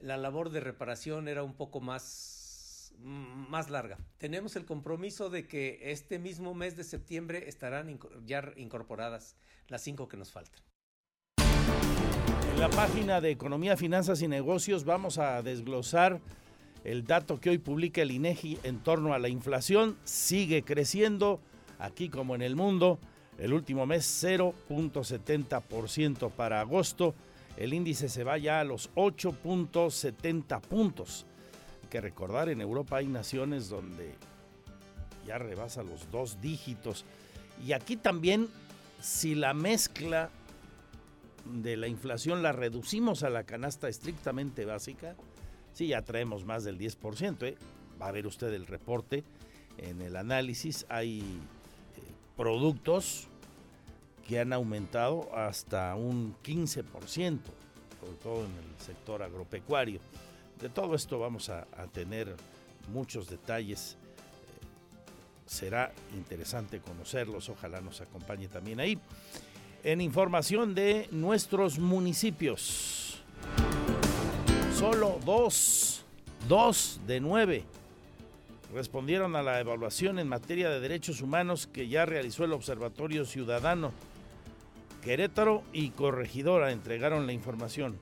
la 0.00 0.16
labor 0.16 0.50
de 0.50 0.58
reparación 0.58 1.28
era 1.28 1.44
un 1.44 1.54
poco 1.54 1.80
más 1.80 2.39
más 2.98 3.70
larga. 3.70 3.98
Tenemos 4.18 4.56
el 4.56 4.64
compromiso 4.64 5.30
de 5.30 5.46
que 5.46 5.90
este 5.90 6.18
mismo 6.18 6.54
mes 6.54 6.76
de 6.76 6.84
septiembre 6.84 7.48
estarán 7.48 7.98
ya 8.26 8.52
incorporadas 8.56 9.36
las 9.68 9.82
cinco 9.82 10.08
que 10.08 10.16
nos 10.16 10.32
faltan. 10.32 10.60
En 12.52 12.60
la 12.60 12.70
página 12.70 13.20
de 13.20 13.30
Economía, 13.30 13.76
Finanzas 13.76 14.22
y 14.22 14.28
Negocios 14.28 14.84
vamos 14.84 15.18
a 15.18 15.42
desglosar 15.42 16.20
el 16.84 17.06
dato 17.06 17.40
que 17.40 17.50
hoy 17.50 17.58
publica 17.58 18.02
el 18.02 18.10
INEGI 18.10 18.58
en 18.62 18.80
torno 18.80 19.14
a 19.14 19.18
la 19.18 19.28
inflación. 19.28 19.96
Sigue 20.04 20.62
creciendo 20.62 21.40
aquí 21.78 22.08
como 22.08 22.34
en 22.34 22.42
el 22.42 22.56
mundo. 22.56 22.98
El 23.38 23.54
último 23.54 23.86
mes 23.86 24.22
0.70% 24.22 26.30
para 26.30 26.60
agosto. 26.60 27.14
El 27.56 27.72
índice 27.72 28.08
se 28.08 28.24
va 28.24 28.38
ya 28.38 28.60
a 28.60 28.64
los 28.64 28.92
8.70 28.94 30.60
puntos 30.60 31.26
que 31.90 32.00
recordar, 32.00 32.48
en 32.48 32.60
Europa 32.60 32.96
hay 32.96 33.06
naciones 33.06 33.68
donde 33.68 34.14
ya 35.26 35.36
rebasa 35.36 35.82
los 35.82 36.10
dos 36.10 36.40
dígitos. 36.40 37.04
Y 37.66 37.72
aquí 37.72 37.96
también, 37.96 38.48
si 39.00 39.34
la 39.34 39.52
mezcla 39.52 40.30
de 41.44 41.76
la 41.76 41.88
inflación 41.88 42.42
la 42.42 42.52
reducimos 42.52 43.22
a 43.22 43.30
la 43.30 43.44
canasta 43.44 43.88
estrictamente 43.88 44.64
básica, 44.64 45.16
sí, 45.72 45.88
ya 45.88 46.02
traemos 46.02 46.44
más 46.44 46.64
del 46.64 46.78
10%. 46.78 47.42
¿eh? 47.42 47.56
Va 48.00 48.08
a 48.08 48.12
ver 48.12 48.26
usted 48.26 48.52
el 48.54 48.66
reporte 48.66 49.24
en 49.76 50.00
el 50.00 50.16
análisis. 50.16 50.86
Hay 50.88 51.20
eh, 51.20 51.24
productos 52.36 53.28
que 54.26 54.38
han 54.38 54.52
aumentado 54.52 55.28
hasta 55.36 55.94
un 55.96 56.36
15%, 56.44 56.84
sobre 58.00 58.16
todo 58.22 58.44
en 58.44 58.52
el 58.52 58.80
sector 58.80 59.22
agropecuario. 59.22 60.00
De 60.60 60.68
todo 60.68 60.94
esto 60.94 61.18
vamos 61.18 61.48
a, 61.48 61.66
tener 61.92 62.36
muchos 62.92 63.28
detalles. 63.28 63.96
Será 65.46 65.92
interesante 66.14 66.80
conocerlos, 66.80 67.48
ojalá 67.48 67.80
nos 67.80 68.00
acompañe 68.00 68.46
también 68.48 68.78
ahí. 68.78 68.98
En 69.82 70.02
información 70.02 70.74
de 70.74 71.08
nuestros 71.10 71.78
municipios, 71.78 73.22
solo 74.74 75.18
dos, 75.24 76.04
dos 76.46 77.00
de 77.06 77.20
nueve 77.20 77.64
respondieron 78.72 79.34
a 79.36 79.42
la 79.42 79.58
evaluación 79.58 80.18
en 80.18 80.28
materia 80.28 80.68
de 80.68 80.80
derechos 80.80 81.22
humanos 81.22 81.66
que 81.66 81.88
ya 81.88 82.04
realizó 82.04 82.44
el 82.44 82.52
Observatorio 82.52 83.24
Ciudadano. 83.24 83.92
Querétaro 85.02 85.62
y 85.72 85.90
Corregidora 85.90 86.70
entregaron 86.70 87.26
la 87.26 87.32
información 87.32 87.98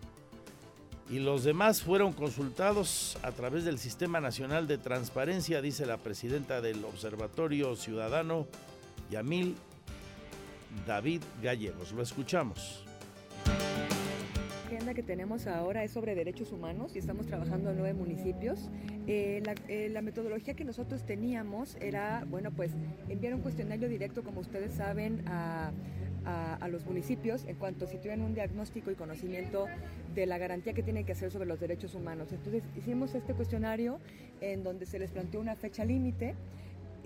y 1.11 1.21
los 1.21 1.45
demás 1.45 1.83
fueron 1.83 2.13
consultados 2.13 3.19
a 3.23 3.33
través 3.33 3.65
del 3.65 3.79
Sistema 3.79 4.21
Nacional 4.21 4.67
de 4.67 4.77
Transparencia, 4.79 5.63
dice 5.63 5.87
la 5.87 5.97
presidenta 5.97 6.61
del 6.61 6.85
Observatorio 6.85 7.77
Ciudadano, 7.77 8.47
Yamil 9.11 9.57
David 10.87 11.23
Gallegos. 11.43 11.93
Lo 11.93 12.03
escuchamos. 12.03 12.85
La 13.47 14.77
agenda 14.77 14.93
que 14.93 15.03
tenemos 15.03 15.47
ahora 15.47 15.83
es 15.83 15.93
sobre 15.93 16.15
derechos 16.15 16.53
humanos 16.53 16.95
y 16.95 16.99
estamos 16.99 17.27
trabajando 17.27 17.71
en 17.71 17.79
nueve 17.79 17.95
municipios. 17.95 18.69
Eh, 19.07 19.43
eh, 19.69 19.89
la, 19.91 20.03
metodología 20.03 20.53
que 20.53 20.65
nosotros 20.65 21.07
teníamos 21.07 21.77
era, 21.81 22.27
bueno, 22.29 22.51
pues 22.51 22.73
enviar 23.09 23.35
un 23.35 23.41
cuestionario 23.41 23.89
directo, 23.89 24.23
como 24.23 24.41
ustedes 24.41 24.73
saben, 24.73 25.27
a 25.27 25.73
a, 26.25 26.69
los 26.69 26.85
municipios 26.85 27.45
en 27.47 27.57
cuanto 27.57 27.87
si 27.87 27.97
tienen 27.97 28.21
un 28.23 28.35
diagnóstico 28.35 28.91
y 28.91 28.95
conocimiento 28.95 29.67
de 30.15 30.27
la 30.27 30.37
garantía 30.37 30.75
que 30.75 30.83
tienen 30.83 31.07
que 31.07 31.13
hacer 31.13 31.31
sobre 31.31 31.47
los 31.47 31.59
derechos 31.61 31.95
humanos. 31.95 32.31
Entonces 32.33 32.63
hicimos 32.77 33.15
este 33.15 33.33
cuestionario 33.33 33.99
en 34.41 34.63
donde 34.63 34.85
se 34.85 34.99
les 34.99 35.11
planteó 35.11 35.41
una 35.41 35.57
fecha 35.57 35.85
límite 35.85 36.35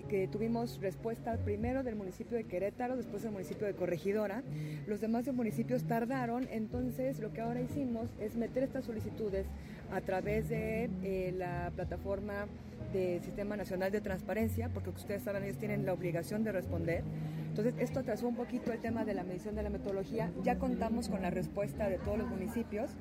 que 0.09 0.27
tuvimos 0.27 0.79
respuesta 0.81 1.37
primero 1.37 1.83
del 1.83 1.95
municipio 1.95 2.37
de 2.37 2.43
Querétaro, 2.43 2.95
después 2.97 3.23
del 3.23 3.31
municipio 3.31 3.65
de 3.65 3.73
Corregidora. 3.73 4.43
Los 4.85 5.01
demás 5.01 5.31
municipios 5.33 5.83
tardaron, 5.83 6.47
entonces 6.51 7.19
lo 7.19 7.31
que 7.33 7.41
ahora 7.41 7.61
hicimos 7.61 8.09
es 8.19 8.35
meter 8.35 8.63
estas 8.63 8.85
solicitudes 8.85 9.45
a 9.91 10.01
través 10.01 10.49
de 10.49 10.89
eh, 11.03 11.33
la 11.37 11.52
plataforma 11.73 12.47
del 12.93 13.21
Sistema 13.23 13.57
Nacional 13.57 13.91
de 13.91 14.01
Transparencia, 14.01 14.69
porque 14.69 14.91
ustedes 14.91 15.23
saben, 15.23 15.43
ellos 15.43 15.57
tienen 15.57 15.85
la 15.85 15.93
obligación 15.93 16.43
de 16.43 16.51
responder. 16.51 17.03
Entonces, 17.49 17.75
esto 17.79 17.99
atrasó 17.99 18.27
un 18.27 18.35
poquito 18.35 18.71
el 18.71 18.79
tema 18.79 19.03
de 19.05 19.13
la 19.13 19.23
medición 19.23 19.55
de 19.55 19.63
la 19.63 19.69
metodología. 19.69 20.31
Ya 20.43 20.57
contamos 20.57 21.09
con 21.09 21.21
la 21.21 21.29
respuesta 21.29 21.89
de 21.89 21.97
todos 21.97 22.17
los 22.17 22.27
municipios. 22.27 22.91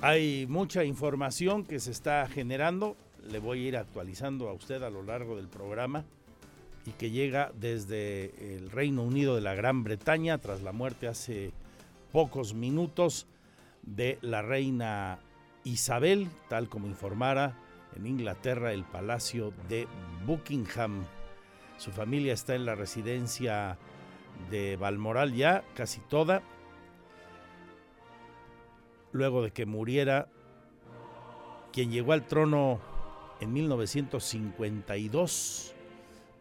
Hay 0.00 0.46
mucha 0.48 0.82
información 0.84 1.64
que 1.64 1.78
se 1.78 1.90
está 1.90 2.26
generando. 2.26 2.96
Le 3.30 3.38
voy 3.38 3.64
a 3.64 3.68
ir 3.68 3.76
actualizando 3.76 4.48
a 4.48 4.54
usted 4.54 4.82
a 4.82 4.90
lo 4.90 5.02
largo 5.02 5.36
del 5.36 5.48
programa 5.48 6.04
y 6.86 6.92
que 6.92 7.10
llega 7.10 7.52
desde 7.60 8.56
el 8.56 8.70
Reino 8.70 9.02
Unido 9.02 9.34
de 9.34 9.42
la 9.42 9.54
Gran 9.54 9.84
Bretaña 9.84 10.38
tras 10.38 10.62
la 10.62 10.72
muerte 10.72 11.06
hace 11.06 11.52
pocos 12.12 12.54
minutos 12.54 13.26
de 13.82 14.18
la 14.22 14.42
reina 14.42 15.20
Isabel, 15.64 16.28
tal 16.48 16.68
como 16.68 16.86
informara 16.86 17.56
en 17.96 18.06
Inglaterra, 18.06 18.72
el 18.72 18.84
Palacio 18.84 19.52
de 19.68 19.88
Buckingham. 20.24 21.04
Su 21.76 21.90
familia 21.90 22.32
está 22.32 22.54
en 22.54 22.64
la 22.66 22.74
residencia 22.74 23.76
de 24.50 24.76
Balmoral 24.76 25.34
ya, 25.34 25.62
casi 25.74 26.00
toda. 26.00 26.42
Luego 29.12 29.42
de 29.42 29.50
que 29.50 29.66
muriera 29.66 30.28
quien 31.72 31.90
llegó 31.90 32.12
al 32.12 32.26
trono 32.26 32.80
en 33.40 33.52
1952 33.52 35.74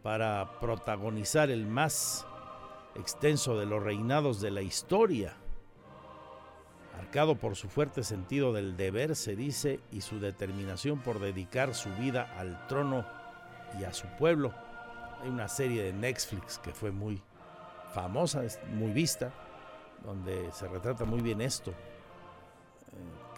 para 0.03 0.59
protagonizar 0.59 1.49
el 1.49 1.65
más 1.65 2.27
extenso 2.95 3.57
de 3.57 3.65
los 3.65 3.81
reinados 3.83 4.39
de 4.41 4.51
la 4.51 4.61
historia 4.61 5.35
marcado 6.99 7.35
por 7.35 7.55
su 7.55 7.69
fuerte 7.69 8.03
sentido 8.03 8.51
del 8.51 8.75
deber, 8.75 9.15
se 9.15 9.33
dice, 9.33 9.79
y 9.89 10.01
su 10.01 10.19
determinación 10.19 10.99
por 10.99 11.19
dedicar 11.19 11.73
su 11.73 11.89
vida 11.95 12.35
al 12.37 12.67
trono 12.67 13.05
y 13.79 13.85
a 13.85 13.93
su 13.93 14.05
pueblo. 14.17 14.53
Hay 15.21 15.29
una 15.29 15.47
serie 15.47 15.81
de 15.81 15.93
Netflix 15.93 16.59
que 16.59 16.73
fue 16.73 16.91
muy 16.91 17.21
famosa, 17.93 18.41
muy 18.73 18.91
vista, 18.91 19.31
donde 20.03 20.51
se 20.51 20.67
retrata 20.67 21.05
muy 21.05 21.21
bien 21.21 21.39
esto, 21.39 21.71
eh, 21.71 21.75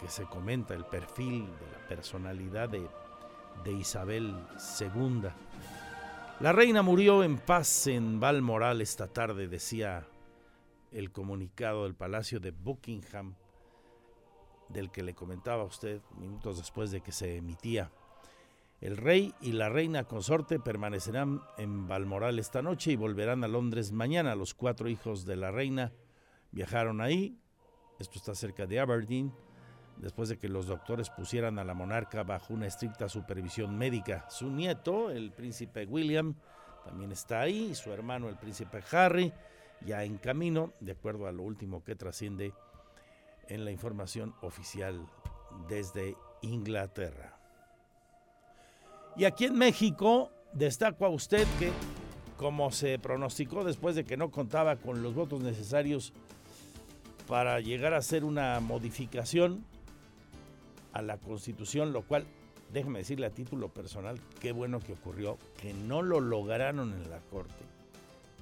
que 0.00 0.08
se 0.08 0.24
comenta 0.24 0.74
el 0.74 0.84
perfil 0.84 1.46
de 1.46 1.70
la 1.70 1.86
personalidad 1.86 2.68
de, 2.68 2.84
de 3.62 3.72
Isabel 3.72 4.34
II. 4.80 5.28
La 6.40 6.50
reina 6.50 6.82
murió 6.82 7.22
en 7.22 7.38
paz 7.38 7.86
en 7.86 8.18
Balmoral 8.18 8.80
esta 8.80 9.06
tarde, 9.06 9.46
decía 9.46 10.04
el 10.90 11.12
comunicado 11.12 11.84
del 11.84 11.94
Palacio 11.94 12.40
de 12.40 12.50
Buckingham 12.50 13.36
del 14.72 14.90
que 14.90 15.02
le 15.02 15.14
comentaba 15.14 15.62
a 15.62 15.66
usted 15.66 16.00
minutos 16.18 16.58
después 16.58 16.90
de 16.90 17.00
que 17.00 17.12
se 17.12 17.36
emitía. 17.36 17.90
El 18.80 18.96
rey 18.96 19.32
y 19.40 19.52
la 19.52 19.68
reina 19.68 20.04
consorte 20.04 20.58
permanecerán 20.58 21.40
en 21.56 21.86
Balmoral 21.86 22.38
esta 22.40 22.62
noche 22.62 22.90
y 22.90 22.96
volverán 22.96 23.44
a 23.44 23.48
Londres 23.48 23.92
mañana. 23.92 24.34
Los 24.34 24.54
cuatro 24.54 24.88
hijos 24.88 25.24
de 25.24 25.36
la 25.36 25.52
reina 25.52 25.92
viajaron 26.50 27.00
ahí, 27.00 27.38
esto 28.00 28.18
está 28.18 28.34
cerca 28.34 28.66
de 28.66 28.80
Aberdeen, 28.80 29.32
después 29.98 30.28
de 30.28 30.38
que 30.38 30.48
los 30.48 30.66
doctores 30.66 31.10
pusieran 31.10 31.60
a 31.60 31.64
la 31.64 31.74
monarca 31.74 32.24
bajo 32.24 32.54
una 32.54 32.66
estricta 32.66 33.08
supervisión 33.08 33.78
médica. 33.78 34.26
Su 34.28 34.50
nieto, 34.50 35.10
el 35.10 35.30
príncipe 35.30 35.86
William, 35.86 36.34
también 36.84 37.12
está 37.12 37.42
ahí, 37.42 37.70
y 37.70 37.74
su 37.76 37.92
hermano, 37.92 38.28
el 38.28 38.36
príncipe 38.36 38.82
Harry, 38.90 39.32
ya 39.82 40.02
en 40.02 40.18
camino, 40.18 40.72
de 40.80 40.92
acuerdo 40.92 41.28
a 41.28 41.32
lo 41.32 41.44
último 41.44 41.84
que 41.84 41.94
trasciende 41.94 42.52
en 43.48 43.64
la 43.64 43.70
información 43.70 44.34
oficial 44.42 45.06
desde 45.68 46.16
Inglaterra. 46.42 47.38
Y 49.16 49.24
aquí 49.24 49.44
en 49.44 49.56
México 49.56 50.30
destaco 50.52 51.04
a 51.04 51.10
usted 51.10 51.46
que, 51.58 51.70
como 52.36 52.70
se 52.70 52.98
pronosticó 52.98 53.64
después 53.64 53.94
de 53.94 54.04
que 54.04 54.16
no 54.16 54.30
contaba 54.30 54.76
con 54.76 55.02
los 55.02 55.14
votos 55.14 55.40
necesarios 55.40 56.12
para 57.28 57.60
llegar 57.60 57.94
a 57.94 57.98
hacer 57.98 58.24
una 58.24 58.58
modificación 58.60 59.64
a 60.92 61.02
la 61.02 61.18
constitución, 61.18 61.92
lo 61.92 62.02
cual, 62.02 62.26
déjeme 62.72 63.00
decirle 63.00 63.26
a 63.26 63.30
título 63.30 63.68
personal, 63.68 64.18
qué 64.40 64.52
bueno 64.52 64.80
que 64.80 64.92
ocurrió, 64.92 65.38
que 65.60 65.72
no 65.72 66.02
lo 66.02 66.20
lograron 66.20 66.92
en 66.92 67.10
la 67.10 67.20
Corte, 67.30 67.64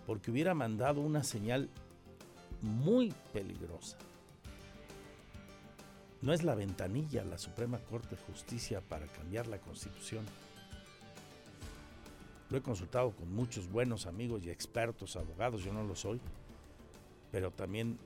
porque 0.06 0.30
hubiera 0.30 0.54
mandado 0.54 1.00
una 1.00 1.22
señal 1.22 1.68
muy 2.62 3.12
peligrosa 3.32 3.98
no 6.22 6.33
es 6.33 6.42
la 6.42 6.54
ventanilla 6.54 7.24
la 7.24 7.38
Suprema 7.38 7.78
Corte 7.78 8.16
de 8.16 8.22
Justicia 8.22 8.80
para 8.80 9.06
cambiar 9.06 9.46
la 9.46 9.59
Constitución. 9.59 10.24
Lo 12.50 12.59
he 12.59 12.62
consultado 12.62 13.12
con 13.12 13.33
muchos 13.33 13.70
buenos 13.70 14.06
amigos 14.06 14.42
y 14.44 14.50
expertos, 14.50 15.16
abogados, 15.16 15.62
yo 15.62 15.72
no 15.72 15.85
lo 15.85 15.94
soy, 15.94 16.20
pero 17.30 17.50
también 17.52 17.98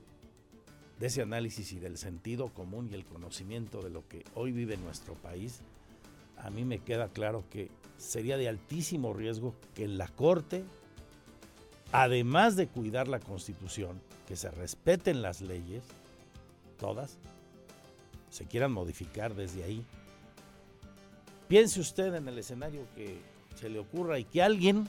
de 1.00 1.07
ese 1.07 1.22
análisis 1.22 1.72
y 1.72 1.81
del 1.81 1.98
sentido 1.98 2.48
común 2.48 2.88
y 2.90 2.94
el 2.94 3.05
conocimiento 3.05 3.83
de 3.83 3.90
lo 3.90 4.07
que 4.07 4.24
hoy 4.35 4.53
vive 4.53 4.77
nuestro 4.77 5.14
país, 5.14 5.61
a 6.37 6.50
mí 6.50 6.64
me 6.64 6.79
queda 6.79 7.09
claro 7.09 7.44
que 7.50 7.70
sería 7.96 8.37
de 8.37 8.48
altísimo 8.48 9.12
riesgo 9.14 9.55
que 9.74 9.88
la 9.88 10.09
Corte, 10.09 10.64
además 11.90 12.55
de 12.55 12.68
cuidar 12.68 13.09
la 13.09 13.20
Constitución, 13.20 14.00
que 14.29 14.37
se 14.37 14.50
respeten 14.50 15.22
las 15.22 15.40
leyes, 15.40 15.83
todas, 16.79 17.18
se 18.35 18.47
quieran 18.47 18.73
modificar 18.73 19.33
desde 19.37 19.62
ahí. 19.62 19.87
Piense 21.47 21.79
usted 21.79 22.12
en 22.16 22.27
el 22.27 22.37
escenario 22.37 22.85
que 22.97 23.20
se 23.55 23.68
le 23.68 23.79
ocurra 23.79 24.18
y 24.18 24.25
que 24.25 24.42
alguien 24.42 24.88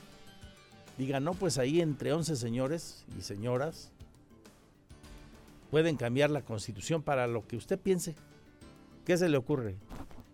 diga, 0.98 1.20
no, 1.20 1.32
pues 1.32 1.56
ahí 1.56 1.80
entre 1.80 2.12
11 2.12 2.34
señores 2.34 3.04
y 3.16 3.22
señoras 3.22 3.92
pueden 5.70 5.96
cambiar 5.96 6.30
la 6.30 6.42
constitución 6.42 7.02
para 7.02 7.28
lo 7.28 7.46
que 7.46 7.56
usted 7.56 7.78
piense. 7.78 8.16
¿Qué 9.04 9.16
se 9.16 9.28
le 9.28 9.36
ocurre? 9.36 9.76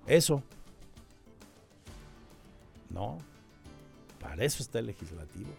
Eso. 0.06 0.42
No, 2.88 3.18
para 4.20 4.42
eso 4.42 4.62
está 4.62 4.78
el 4.78 4.86
legislativo. 4.86 5.50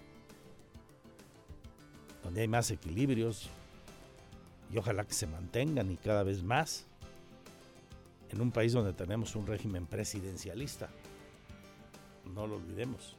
Donde 2.23 2.41
hay 2.41 2.47
más 2.47 2.71
equilibrios 2.71 3.47
y 4.71 4.77
ojalá 4.79 5.05
que 5.05 5.13
se 5.13 5.27
mantengan 5.27 5.91
y 5.91 5.97
cada 5.97 6.23
vez 6.23 6.41
más 6.41 6.87
en 8.33 8.41
un 8.41 8.51
país 8.51 8.73
donde 8.73 8.93
tenemos 8.93 9.35
un 9.35 9.45
régimen 9.45 9.85
presidencialista. 9.85 10.89
No 12.33 12.47
lo 12.47 12.55
olvidemos. 12.55 13.15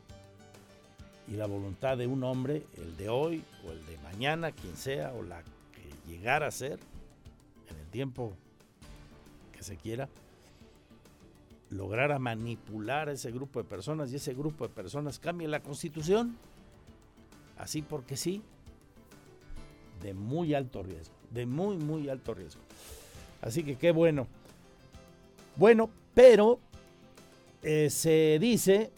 y 1.27 1.37
la 1.37 1.47
voluntad 1.47 1.97
de 1.97 2.07
un 2.07 2.23
hombre, 2.23 2.67
el 2.77 2.99
de 2.99 3.09
hoy 3.09 3.43
o 3.67 3.73
el 3.73 3.87
de 3.87 3.97
mañana, 3.99 4.53
quien 4.53 4.77
sea, 4.77 5.15
o 5.15 5.23
la 5.23 5.43
que 5.43 5.89
llegara 6.07 6.49
a 6.49 6.51
ser, 6.51 6.79
en 7.71 7.79
el 7.79 7.87
tiempo 7.87 8.35
que 9.51 9.63
se 9.63 9.79
quiera, 9.79 10.11
lograra 11.71 12.19
manipular 12.19 13.09
a 13.09 13.13
ese 13.13 13.31
grupo 13.33 13.63
de 13.63 13.67
personas 13.67 14.13
y 14.13 14.17
ese 14.17 14.35
grupo 14.35 14.69
de 14.69 14.75
personas 14.75 15.19
cambie 15.19 15.49
la 15.49 15.61
constitución, 15.61 16.37
así 17.57 17.81
porque 17.81 18.19
sí, 18.19 18.43
de 20.03 20.13
muy 20.13 20.53
alto 20.53 20.83
riesgo, 20.83 21.15
de 21.31 21.47
muy, 21.47 21.79
muy 21.79 22.11
alto 22.11 22.35
riesgo. 22.35 22.61
Así 23.41 23.63
que 23.65 23.77
qué 23.77 23.93
bueno. 23.93 24.27
Bueno, 25.57 25.91
pero 26.15 26.59
eh, 27.63 27.89
se 27.91 28.39
dice 28.41 28.91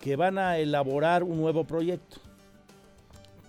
que 0.00 0.16
van 0.16 0.38
a 0.38 0.58
elaborar 0.58 1.22
un 1.22 1.36
nuevo 1.36 1.64
proyecto 1.64 2.16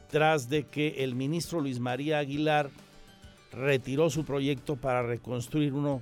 tras 0.09 0.49
de 0.49 0.63
que 0.63 1.03
el 1.03 1.15
ministro 1.15 1.61
Luis 1.61 1.79
María 1.79 2.19
Aguilar 2.19 2.71
retiró 3.51 4.09
su 4.09 4.25
proyecto 4.25 4.75
para 4.75 5.03
reconstruir 5.03 5.73
uno 5.73 6.01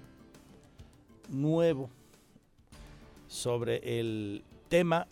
nuevo 1.30 1.90
sobre 3.28 4.00
el 4.00 4.44
tema 4.70 5.08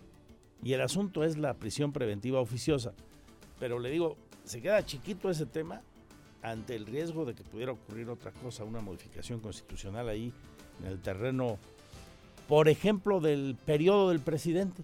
y 0.63 0.73
el 0.73 0.81
asunto 0.81 1.23
es 1.23 1.37
la 1.37 1.53
prisión 1.53 1.91
preventiva 1.91 2.39
oficiosa. 2.39 2.93
Pero 3.59 3.79
le 3.79 3.91
digo, 3.91 4.17
se 4.43 4.61
queda 4.61 4.85
chiquito 4.85 5.29
ese 5.29 5.45
tema 5.45 5.81
ante 6.41 6.75
el 6.75 6.85
riesgo 6.85 7.25
de 7.25 7.35
que 7.35 7.43
pudiera 7.43 7.73
ocurrir 7.73 8.09
otra 8.09 8.31
cosa, 8.31 8.63
una 8.63 8.79
modificación 8.81 9.39
constitucional 9.39 10.07
ahí 10.09 10.33
en 10.81 10.87
el 10.87 10.99
terreno, 10.99 11.57
por 12.47 12.69
ejemplo, 12.69 13.19
del 13.19 13.55
periodo 13.65 14.09
del 14.09 14.19
presidente. 14.19 14.83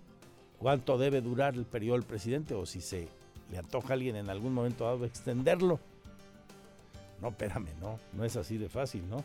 ¿Cuánto 0.57 0.97
debe 0.97 1.21
durar 1.21 1.55
el 1.55 1.65
periodo 1.65 1.97
del 1.97 2.05
presidente? 2.05 2.53
O 2.53 2.65
si 2.65 2.81
se 2.81 3.07
le 3.51 3.57
antoja 3.57 3.89
a 3.89 3.93
alguien 3.93 4.15
en 4.15 4.29
algún 4.29 4.53
momento 4.53 4.85
dado 4.85 5.05
extenderlo. 5.05 5.79
No, 7.21 7.29
espérame, 7.29 7.69
no, 7.79 7.99
no 8.13 8.25
es 8.25 8.35
así 8.35 8.57
de 8.57 8.69
fácil, 8.69 9.07
¿no? 9.09 9.23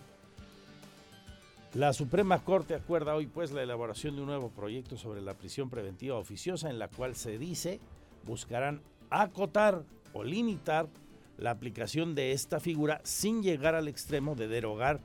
La 1.74 1.92
Suprema 1.92 2.42
Corte 2.42 2.74
acuerda 2.74 3.14
hoy 3.14 3.26
pues 3.26 3.52
la 3.52 3.62
elaboración 3.62 4.16
de 4.16 4.22
un 4.22 4.28
nuevo 4.28 4.48
proyecto 4.48 4.96
sobre 4.96 5.20
la 5.20 5.34
prisión 5.34 5.68
preventiva 5.68 6.16
oficiosa 6.16 6.70
en 6.70 6.78
la 6.78 6.88
cual 6.88 7.14
se 7.16 7.36
dice 7.36 7.80
buscarán 8.24 8.80
acotar 9.10 9.82
o 10.14 10.24
limitar 10.24 10.88
la 11.36 11.50
aplicación 11.50 12.14
de 12.14 12.32
esta 12.32 12.60
figura 12.60 13.02
sin 13.04 13.42
llegar 13.42 13.74
al 13.74 13.88
extremo 13.88 14.34
de 14.34 14.48
derogar 14.48 15.00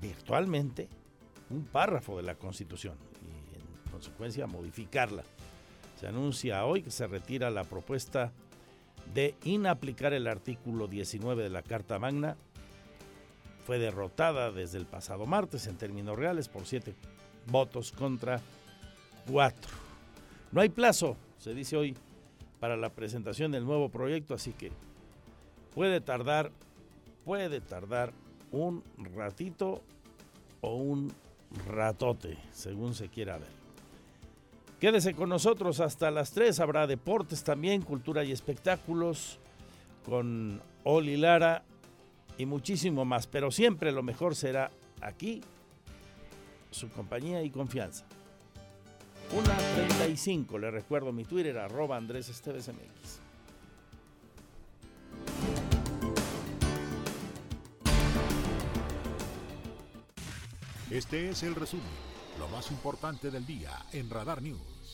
virtualmente 0.00 0.88
un 1.50 1.64
párrafo 1.64 2.16
de 2.16 2.22
la 2.22 2.36
Constitución 2.36 2.94
y 3.22 3.56
en 3.56 3.90
consecuencia 3.90 4.46
modificarla. 4.46 5.24
Se 5.98 6.06
anuncia 6.06 6.64
hoy 6.64 6.82
que 6.82 6.90
se 6.90 7.06
retira 7.06 7.50
la 7.50 7.64
propuesta 7.64 8.32
de 9.12 9.34
inaplicar 9.44 10.12
el 10.12 10.26
artículo 10.26 10.86
19 10.86 11.42
de 11.42 11.50
la 11.50 11.62
Carta 11.62 11.98
Magna. 11.98 12.36
Fue 13.66 13.78
derrotada 13.78 14.50
desde 14.50 14.78
el 14.78 14.86
pasado 14.86 15.26
martes 15.26 15.66
en 15.66 15.76
términos 15.76 16.16
reales 16.16 16.48
por 16.48 16.66
siete 16.66 16.94
votos 17.46 17.92
contra 17.92 18.40
cuatro. 19.26 19.70
No 20.52 20.60
hay 20.60 20.68
plazo, 20.68 21.16
se 21.38 21.54
dice 21.54 21.76
hoy, 21.76 21.96
para 22.58 22.76
la 22.76 22.90
presentación 22.90 23.52
del 23.52 23.64
nuevo 23.64 23.88
proyecto, 23.88 24.34
así 24.34 24.52
que 24.52 24.70
puede 25.74 26.00
tardar, 26.00 26.50
puede 27.24 27.60
tardar 27.60 28.12
un 28.52 28.82
ratito 29.14 29.82
o 30.60 30.74
un 30.76 31.12
ratote, 31.66 32.38
según 32.52 32.94
se 32.94 33.08
quiera 33.08 33.38
ver. 33.38 33.60
Quédese 34.80 35.14
con 35.14 35.28
nosotros 35.28 35.80
hasta 35.80 36.10
las 36.10 36.32
3, 36.32 36.58
habrá 36.60 36.86
deportes 36.86 37.44
también, 37.44 37.82
cultura 37.82 38.24
y 38.24 38.32
espectáculos 38.32 39.38
con 40.06 40.60
Oli 40.84 41.16
Lara 41.16 41.62
y 42.38 42.46
muchísimo 42.46 43.04
más, 43.04 43.26
pero 43.26 43.50
siempre 43.50 43.92
lo 43.92 44.02
mejor 44.02 44.34
será 44.34 44.70
aquí, 45.02 45.42
su 46.70 46.88
compañía 46.88 47.42
y 47.42 47.50
confianza. 47.50 48.06
Una 49.32 49.56
35, 49.76 50.58
le 50.58 50.70
recuerdo 50.70 51.12
mi 51.12 51.24
Twitter, 51.24 51.58
arroba 51.58 51.96
Andrés 51.96 52.28
Esteves. 52.30 52.70
Este 60.90 61.28
es 61.28 61.44
el 61.44 61.54
resumen, 61.54 61.86
lo 62.36 62.48
más 62.48 62.68
importante 62.72 63.30
del 63.30 63.46
día 63.46 63.70
en 63.92 64.10
Radar 64.10 64.42
News. 64.42 64.92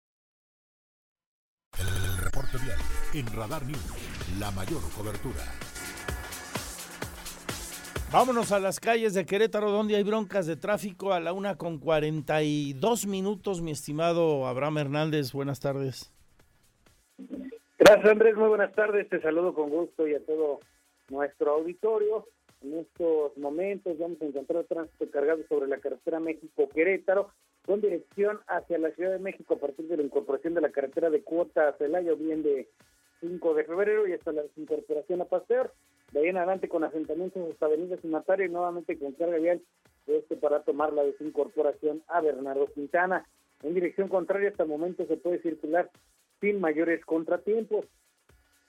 El, 1.79 2.23
reporte 2.23 2.59
diario 2.63 2.85
en 3.15 3.27
Radar 3.35 3.65
News, 3.65 4.39
la 4.39 4.51
mayor 4.51 4.83
cobertura. 4.95 5.41
Vámonos 8.13 8.53
a 8.53 8.59
las 8.59 8.79
calles 8.79 9.15
de 9.15 9.25
Querétaro, 9.25 9.71
donde 9.71 9.97
hay 9.97 10.03
broncas 10.03 10.47
de 10.47 10.57
tráfico 10.57 11.15
a 11.15 11.21
la 11.21 11.33
una 11.33 11.57
con 11.57 11.79
42 11.79 13.07
minutos, 13.07 13.63
mi 13.63 13.71
estimado 13.71 14.47
Abraham 14.47 14.77
Hernández. 14.77 15.33
Buenas 15.33 15.61
tardes. 15.61 16.13
Gracias, 17.79 18.07
Andrés. 18.07 18.37
Muy 18.37 18.49
buenas 18.49 18.75
tardes. 18.75 19.09
Te 19.09 19.23
saludo 19.23 19.55
con 19.55 19.71
gusto 19.71 20.07
y 20.07 20.15
a 20.15 20.23
todo 20.27 20.61
nuestro 21.09 21.53
auditorio. 21.53 22.27
En 22.67 22.81
estos 22.81 23.39
momentos 23.39 23.97
vamos 23.97 24.21
a 24.21 24.25
encontrar 24.25 24.65
tránsito 24.65 25.09
cargado 25.13 25.41
sobre 25.49 25.69
la 25.69 25.79
carretera 25.79 26.19
México-Querétaro 26.19 27.31
con 27.65 27.81
dirección 27.81 28.41
hacia 28.49 28.77
la 28.79 28.91
Ciudad 28.91 29.13
de 29.13 29.21
México 29.21 29.55
a 29.55 29.59
partir 29.59 29.87
de 29.87 29.97
la 29.97 30.03
incorporación 30.03 30.55
de 30.55 30.63
la 30.63 30.73
carretera 30.73 31.09
de 31.09 31.23
Cuota 31.23 31.69
a 31.69 31.75
Celaya, 31.75 32.15
bien 32.15 32.43
de 32.43 32.69
5 33.21 33.55
de 33.55 33.65
febrero 33.65 34.09
y 34.09 34.15
hasta 34.15 34.33
la 34.33 34.43
incorporación 34.57 35.21
a 35.21 35.27
Pasteur. 35.27 35.73
De 36.11 36.19
ahí 36.19 36.27
en 36.27 36.39
adelante 36.39 36.69
con 36.69 36.83
asentamientos 36.83 37.49
hasta 37.53 37.67
Avenida 37.67 37.99
Sinatario 37.99 38.47
y 38.47 38.49
nuevamente 38.49 38.99
con 38.99 39.13
carga 39.13 39.39
vial 39.39 39.63
este 40.09 40.35
para 40.35 40.65
tomar 40.65 40.93
la 40.93 41.05
desincorporación 41.05 42.03
a 42.09 42.21
Bernardo 42.21 42.67
Quintana. 42.75 43.29
En 43.63 43.75
dirección 43.75 44.09
contraria 44.09 44.49
hasta 44.49 44.65
el 44.65 44.71
momento 44.71 45.07
se 45.07 45.17
puede 45.17 45.41
circular 45.41 45.89
sin 46.41 46.61
mayores 46.61 47.05
contratiempos. 47.05 47.85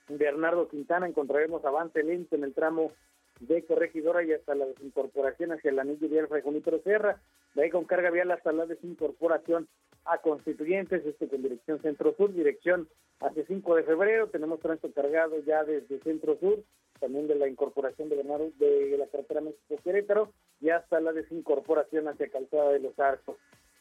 Bernardo 0.08 0.68
Quintana 0.68 1.08
encontraremos 1.08 1.64
avance 1.64 2.00
lento 2.04 2.36
en 2.36 2.44
el 2.44 2.54
tramo 2.54 2.92
de 3.40 3.64
Corregidora 3.64 4.22
y 4.22 4.32
hasta 4.32 4.54
la 4.54 4.66
desincorporación 4.66 5.52
hacia 5.52 5.70
el 5.70 5.78
anillo 5.78 6.08
vial 6.08 6.28
Fray 6.28 6.42
Junípero 6.42 6.80
Sierra, 6.80 7.20
de 7.54 7.62
ahí 7.62 7.70
con 7.70 7.84
carga 7.84 8.10
vial 8.10 8.30
hasta 8.30 8.52
la 8.52 8.66
desincorporación 8.66 9.68
a 10.04 10.18
Constituyentes, 10.18 11.04
este 11.04 11.28
con 11.28 11.42
dirección 11.42 11.80
centro-sur, 11.80 12.32
dirección 12.32 12.88
hacia 13.20 13.44
5 13.46 13.76
de 13.76 13.82
febrero, 13.82 14.28
tenemos 14.28 14.60
tránsito 14.60 14.92
cargado 14.92 15.38
ya 15.44 15.64
desde 15.64 15.98
centro-sur, 16.00 16.62
también 17.00 17.28
de 17.28 17.36
la 17.36 17.48
incorporación 17.48 18.08
de, 18.08 18.16
Bernardo, 18.16 18.50
de 18.58 18.96
la 18.98 19.06
carretera 19.06 19.40
México-Querétaro 19.40 20.32
y 20.60 20.70
hasta 20.70 21.00
la 21.00 21.12
desincorporación 21.12 22.08
hacia 22.08 22.30
Calzada 22.30 22.72
de 22.72 22.80
los 22.80 22.98
Arcos. 22.98 23.36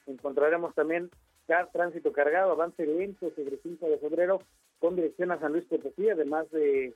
Encontraremos 0.06 0.74
también 0.76 1.10
tránsito 1.72 2.12
cargado, 2.12 2.52
avance 2.52 2.86
lento 2.86 3.32
sobre 3.36 3.58
5 3.58 3.90
de 3.90 3.98
febrero 3.98 4.42
con 4.80 4.96
dirección 4.96 5.32
a 5.32 5.40
San 5.40 5.54
Luis 5.54 5.66
Potosí, 5.66 6.10
además 6.10 6.50
de 6.52 6.94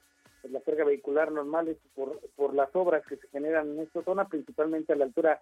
la 0.49 0.61
carga 0.61 0.85
vehicular 0.85 1.31
normal 1.31 1.77
por, 1.93 2.19
por 2.35 2.53
las 2.53 2.75
obras 2.75 3.05
que 3.05 3.17
se 3.17 3.27
generan 3.29 3.71
en 3.71 3.79
esta 3.79 4.03
zona, 4.03 4.27
principalmente 4.27 4.93
a 4.93 4.95
la 4.95 5.05
altura 5.05 5.39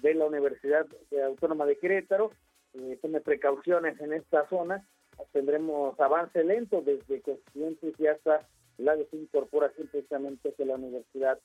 de 0.00 0.14
la 0.14 0.26
Universidad 0.26 0.86
Autónoma 1.24 1.66
de 1.66 1.78
Querétaro. 1.78 2.32
Eh, 2.74 2.98
tiene 3.00 3.20
precauciones 3.20 4.00
en 4.00 4.12
esta 4.12 4.48
zona. 4.48 4.86
Tendremos 5.32 5.98
avance 6.00 6.42
lento 6.44 6.82
desde 6.82 7.20
Constituyentes 7.20 7.94
y 7.98 8.06
hasta 8.06 8.48
la 8.78 8.96
desincorporación 8.96 9.88
precisamente 9.88 10.54
de 10.56 10.64
la 10.64 10.74
Universidad 10.76 11.38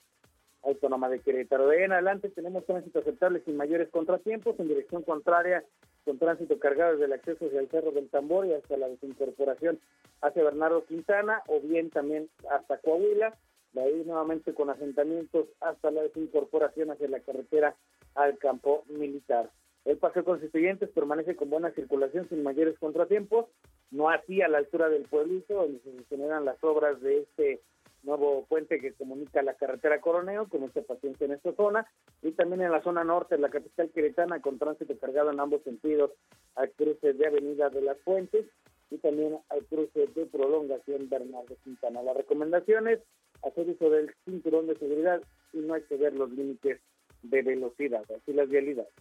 Autónoma 0.66 1.10
de 1.10 1.20
Querétaro. 1.20 1.68
De 1.68 1.78
ahí 1.78 1.84
en 1.84 1.92
adelante 1.94 2.30
tenemos 2.30 2.66
tránsito 2.66 3.00
aceptable 3.00 3.42
sin 3.46 3.56
mayores 3.56 3.90
contratiempos 3.90 4.60
en 4.60 4.68
dirección 4.68 5.04
contraria 5.04 5.64
con 6.04 6.18
tránsito 6.18 6.60
cargado 6.60 6.94
desde 6.94 7.06
el 7.06 7.14
acceso 7.14 7.46
hacia 7.46 7.60
el 7.60 7.70
Cerro 7.70 7.92
del 7.92 8.10
Tambor 8.10 8.46
y 8.46 8.54
hasta 8.54 8.78
la 8.78 8.88
desincorporación 8.88 9.80
hacia 10.22 10.44
Bernardo 10.44 10.86
Quintana 10.86 11.42
o 11.48 11.60
bien 11.60 11.90
también 11.90 12.30
hasta 12.50 12.78
Coahuila, 12.78 13.36
de 13.74 13.82
ahí 13.82 14.04
nuevamente 14.06 14.54
con 14.54 14.70
asentamientos 14.70 15.48
hasta 15.62 15.92
la 15.92 16.04
desincorporación 16.04 16.92
hacia 16.92 17.10
la 17.10 17.20
carretera 17.20 17.76
al 18.16 18.38
campo 18.38 18.84
militar. 18.88 19.50
El 19.84 19.98
paseo 19.98 20.26
constituyentes 20.26 20.90
permanece 20.90 21.36
con 21.36 21.50
buena 21.52 21.72
circulación 21.72 22.28
sin 22.30 22.42
mayores 22.42 22.78
contratiempos, 22.80 23.46
no 23.92 24.10
así 24.10 24.42
a 24.42 24.48
la 24.48 24.58
altura 24.58 24.90
del 24.90 25.04
pueblito 25.04 25.54
donde 25.54 25.80
se 25.80 26.04
generan 26.10 26.44
las 26.44 26.64
obras 26.64 27.00
de 27.02 27.20
este 27.20 27.62
nuevo 28.06 28.46
puente 28.48 28.80
que 28.80 28.94
comunica 28.94 29.42
la 29.42 29.56
carretera 29.56 30.00
Coroneo 30.00 30.48
con 30.48 30.62
mucha 30.62 30.82
paciencia 30.82 31.26
en 31.26 31.34
esta 31.34 31.54
zona 31.54 31.86
y 32.22 32.32
también 32.32 32.62
en 32.62 32.72
la 32.72 32.82
zona 32.82 33.04
norte 33.04 33.36
de 33.36 33.42
la 33.42 33.50
capital 33.50 33.90
queretana 33.90 34.42
con 34.42 34.60
tránsito 34.60 34.98
cargado 35.00 35.32
en 35.32 35.40
ambos 35.40 35.64
sentidos 35.64 36.12
al 36.56 36.72
cruce 36.72 37.14
de 37.14 37.28
Avenida 37.28 37.70
de 37.70 37.82
las 37.82 37.98
Fuentes 38.02 38.46
y 38.92 38.98
también 38.98 39.38
al 39.50 39.66
cruce 39.66 40.08
de 40.08 40.26
prolongación 40.28 41.10
Bernardo 41.10 41.56
Quintana. 41.64 42.04
La 42.04 42.14
recomendación 42.14 42.88
es 42.88 43.00
hacer 43.44 43.70
uso 43.70 43.90
del 43.90 44.14
cinturón 44.26 44.68
de 44.68 44.78
seguridad 44.78 45.22
y 45.54 45.58
no 45.58 45.76
exceder 45.76 46.14
los 46.14 46.30
límites 46.32 46.80
de 47.24 47.42
velocidad, 47.42 48.04
así 48.12 48.34
las 48.34 48.50
vialidades. 48.50 48.94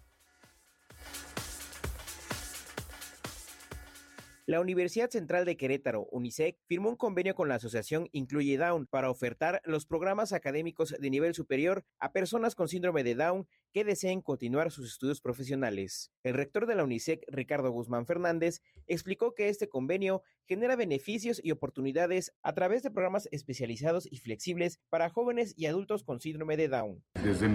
La 4.46 4.60
Universidad 4.60 5.08
Central 5.08 5.46
de 5.46 5.56
Querétaro, 5.56 6.06
UNICEC, 6.10 6.58
firmó 6.66 6.90
un 6.90 6.96
convenio 6.96 7.34
con 7.34 7.48
la 7.48 7.54
asociación 7.54 8.10
Incluye 8.12 8.58
Down 8.58 8.86
para 8.86 9.08
ofertar 9.08 9.62
los 9.64 9.86
programas 9.86 10.34
académicos 10.34 10.94
de 10.98 11.08
nivel 11.08 11.32
superior 11.32 11.82
a 11.98 12.12
personas 12.12 12.54
con 12.54 12.68
síndrome 12.68 13.04
de 13.04 13.14
Down 13.14 13.46
que 13.72 13.84
deseen 13.84 14.20
continuar 14.20 14.70
sus 14.70 14.86
estudios 14.92 15.22
profesionales. 15.22 16.12
El 16.22 16.34
rector 16.34 16.66
de 16.66 16.74
la 16.74 16.84
UNICEC, 16.84 17.24
Ricardo 17.28 17.70
Guzmán 17.70 18.04
Fernández, 18.04 18.60
explicó 18.86 19.34
que 19.34 19.48
este 19.48 19.70
convenio 19.70 20.22
genera 20.44 20.76
beneficios 20.76 21.40
y 21.42 21.50
oportunidades 21.50 22.34
a 22.42 22.52
través 22.52 22.82
de 22.82 22.90
programas 22.90 23.30
especializados 23.32 24.06
y 24.12 24.18
flexibles 24.18 24.78
para 24.90 25.08
jóvenes 25.08 25.54
y 25.56 25.64
adultos 25.64 26.04
con 26.04 26.20
síndrome 26.20 26.58
de 26.58 26.68
Down. 26.68 27.02
Desde, 27.14 27.48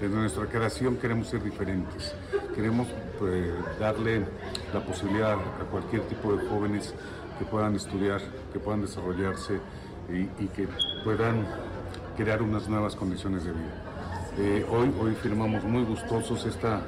desde 0.00 0.16
nuestra 0.16 0.48
creación 0.48 0.96
queremos 0.96 1.28
ser 1.28 1.44
diferentes. 1.44 2.12
Queremos 2.58 2.88
pues, 3.20 3.52
darle 3.78 4.26
la 4.74 4.80
posibilidad 4.80 5.34
a 5.34 5.70
cualquier 5.70 6.02
tipo 6.08 6.34
de 6.34 6.44
jóvenes 6.48 6.92
que 7.38 7.44
puedan 7.44 7.76
estudiar, 7.76 8.20
que 8.52 8.58
puedan 8.58 8.80
desarrollarse 8.80 9.60
y, 10.08 10.46
que 10.48 10.66
puedan 11.04 11.46
crear 12.16 12.42
unas 12.42 12.68
nuevas 12.68 12.96
condiciones 12.96 13.44
de 13.44 13.52
vida. 13.52 13.84
Eh, 14.38 14.66
hoy, 14.72 14.92
hoy 15.00 15.14
firmamos 15.14 15.62
muy 15.62 15.84
gustosos 15.84 16.46
esta, 16.46 16.80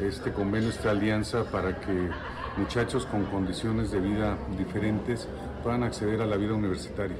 este 0.00 0.32
convenio, 0.32 0.68
esta 0.68 0.92
alianza 0.92 1.42
para 1.50 1.80
que 1.80 2.10
muchachos 2.56 3.04
con 3.04 3.24
condiciones 3.24 3.90
de 3.90 3.98
vida 3.98 4.38
diferentes 4.56 5.26
puedan 5.64 5.82
acceder 5.82 6.22
a 6.22 6.26
la 6.26 6.36
vida 6.36 6.54
universitaria 6.54 7.16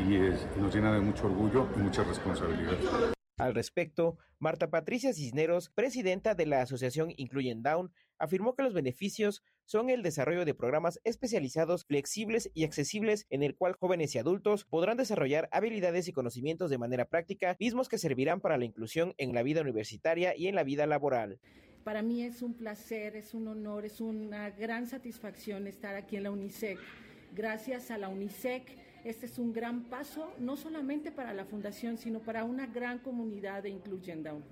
y, 0.00 0.60
nos 0.60 0.74
llena 0.74 0.92
de 0.92 0.98
mucho 0.98 1.26
orgullo 1.26 1.68
y 1.76 1.78
mucha 1.78 2.02
responsabilidad. 2.02 3.15
Al 3.38 3.54
respecto, 3.54 4.16
Marta 4.38 4.70
Patricia 4.70 5.12
Cisneros, 5.12 5.68
presidenta 5.68 6.34
de 6.34 6.46
la 6.46 6.62
asociación 6.62 7.12
Incluyen 7.18 7.62
Down, 7.62 7.92
afirmó 8.18 8.54
que 8.54 8.62
los 8.62 8.72
beneficios 8.72 9.42
son 9.66 9.90
el 9.90 10.02
desarrollo 10.02 10.46
de 10.46 10.54
programas 10.54 11.00
especializados, 11.04 11.84
flexibles 11.84 12.50
y 12.54 12.64
accesibles 12.64 13.26
en 13.28 13.42
el 13.42 13.54
cual 13.54 13.74
jóvenes 13.74 14.14
y 14.14 14.18
adultos 14.18 14.64
podrán 14.64 14.96
desarrollar 14.96 15.50
habilidades 15.52 16.08
y 16.08 16.12
conocimientos 16.12 16.70
de 16.70 16.78
manera 16.78 17.10
práctica, 17.10 17.56
mismos 17.60 17.90
que 17.90 17.98
servirán 17.98 18.40
para 18.40 18.56
la 18.56 18.64
inclusión 18.64 19.12
en 19.18 19.34
la 19.34 19.42
vida 19.42 19.60
universitaria 19.60 20.34
y 20.34 20.46
en 20.46 20.54
la 20.54 20.64
vida 20.64 20.86
laboral. 20.86 21.38
Para 21.84 22.00
mí 22.00 22.22
es 22.22 22.40
un 22.40 22.54
placer, 22.54 23.16
es 23.16 23.34
un 23.34 23.48
honor, 23.48 23.84
es 23.84 24.00
una 24.00 24.48
gran 24.48 24.86
satisfacción 24.86 25.66
estar 25.66 25.94
aquí 25.94 26.16
en 26.16 26.22
la 26.22 26.30
UNICEC. 26.30 26.78
Gracias 27.34 27.90
a 27.90 27.98
la 27.98 28.08
UNICEC, 28.08 28.62
este 29.06 29.26
es 29.26 29.38
un 29.38 29.52
gran 29.52 29.84
paso, 29.84 30.32
no 30.40 30.56
solamente 30.56 31.12
para 31.12 31.32
la 31.32 31.44
Fundación, 31.44 31.96
sino 31.96 32.18
para 32.18 32.44
una 32.44 32.66
gran 32.66 32.98
comunidad 32.98 33.62
de 33.62 33.70
Inclusion 33.70 34.24
Down. 34.24 34.44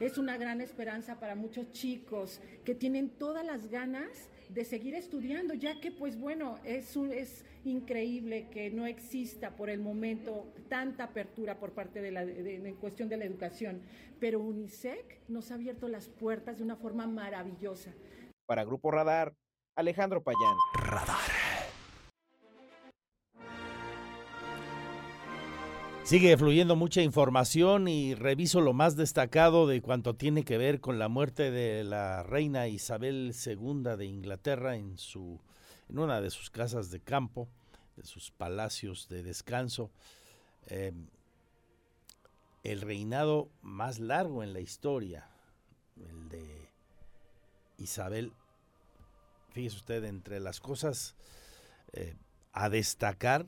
Es 0.00 0.18
una 0.18 0.36
gran 0.36 0.60
esperanza 0.60 1.20
para 1.20 1.36
muchos 1.36 1.70
chicos 1.70 2.40
que 2.64 2.74
tienen 2.74 3.10
todas 3.10 3.46
las 3.46 3.68
ganas 3.68 4.28
de 4.48 4.64
seguir 4.64 4.96
estudiando, 4.96 5.54
ya 5.54 5.80
que 5.80 5.92
pues 5.92 6.18
bueno, 6.18 6.58
es, 6.64 6.96
un, 6.96 7.12
es 7.12 7.44
increíble 7.64 8.48
que 8.50 8.70
no 8.70 8.86
exista 8.86 9.54
por 9.54 9.70
el 9.70 9.78
momento 9.78 10.52
tanta 10.68 11.04
apertura 11.04 11.60
por 11.60 11.70
parte 11.70 12.02
de 12.02 12.10
la 12.10 12.26
de, 12.26 12.56
en 12.56 12.74
cuestión 12.74 13.08
de 13.08 13.18
la 13.18 13.24
educación, 13.24 13.82
pero 14.18 14.40
UNICEF 14.40 15.20
nos 15.28 15.52
ha 15.52 15.54
abierto 15.54 15.86
las 15.86 16.08
puertas 16.08 16.58
de 16.58 16.64
una 16.64 16.74
forma 16.74 17.06
maravillosa. 17.06 17.92
Para 18.46 18.64
Grupo 18.64 18.90
Radar, 18.90 19.32
Alejandro 19.76 20.24
Payán. 20.24 20.56
Radar. 20.74 21.21
Sigue 26.12 26.36
fluyendo 26.36 26.76
mucha 26.76 27.00
información 27.00 27.88
y 27.88 28.14
reviso 28.14 28.60
lo 28.60 28.74
más 28.74 28.96
destacado 28.96 29.66
de 29.66 29.80
cuanto 29.80 30.14
tiene 30.14 30.44
que 30.44 30.58
ver 30.58 30.78
con 30.78 30.98
la 30.98 31.08
muerte 31.08 31.50
de 31.50 31.84
la 31.84 32.22
reina 32.22 32.68
Isabel 32.68 33.34
II 33.34 33.96
de 33.96 34.04
Inglaterra 34.04 34.76
en, 34.76 34.98
su, 34.98 35.40
en 35.88 35.98
una 35.98 36.20
de 36.20 36.28
sus 36.28 36.50
casas 36.50 36.90
de 36.90 37.00
campo, 37.00 37.48
de 37.96 38.04
sus 38.04 38.30
palacios 38.30 39.08
de 39.08 39.22
descanso. 39.22 39.90
Eh, 40.66 40.92
el 42.62 42.82
reinado 42.82 43.48
más 43.62 43.98
largo 43.98 44.42
en 44.42 44.52
la 44.52 44.60
historia, 44.60 45.30
el 45.96 46.28
de 46.28 46.68
Isabel. 47.78 48.34
Fíjese 49.54 49.76
usted, 49.76 50.04
entre 50.04 50.40
las 50.40 50.60
cosas 50.60 51.16
eh, 51.94 52.16
a 52.52 52.68
destacar, 52.68 53.46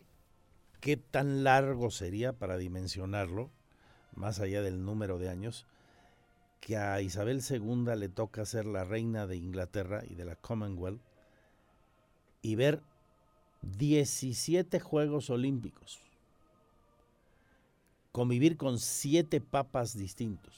qué 0.85 0.99
tan 0.99 1.44
largo 1.44 1.90
sería 1.90 2.35
para 2.35 2.59
dimensionarlo, 2.59 3.49
más 4.14 4.38
allá 4.38 4.61
del 4.61 4.85
número 4.85 5.18
de 5.18 5.31
años, 5.31 5.64
que 6.61 6.77
a 6.77 7.01
Isabel 7.01 7.40
II 7.49 7.87
le 7.97 8.11
toca 8.11 8.44
ser 8.44 8.66
la 8.66 8.85
reina 8.85 9.27
de 9.27 9.38
Inglaterra 9.38 10.03
y 10.07 10.14
de 10.14 10.27
la 10.27 10.37
Commonwealth 10.37 11.01
y 12.42 12.57
ver 12.57 12.83
17 13.62 14.79
Juegos 14.79 15.31
Olímpicos, 15.31 16.01
convivir 18.12 18.59
con 18.59 18.79
siete 18.79 19.40
papas 19.40 19.97
distintos, 19.97 20.55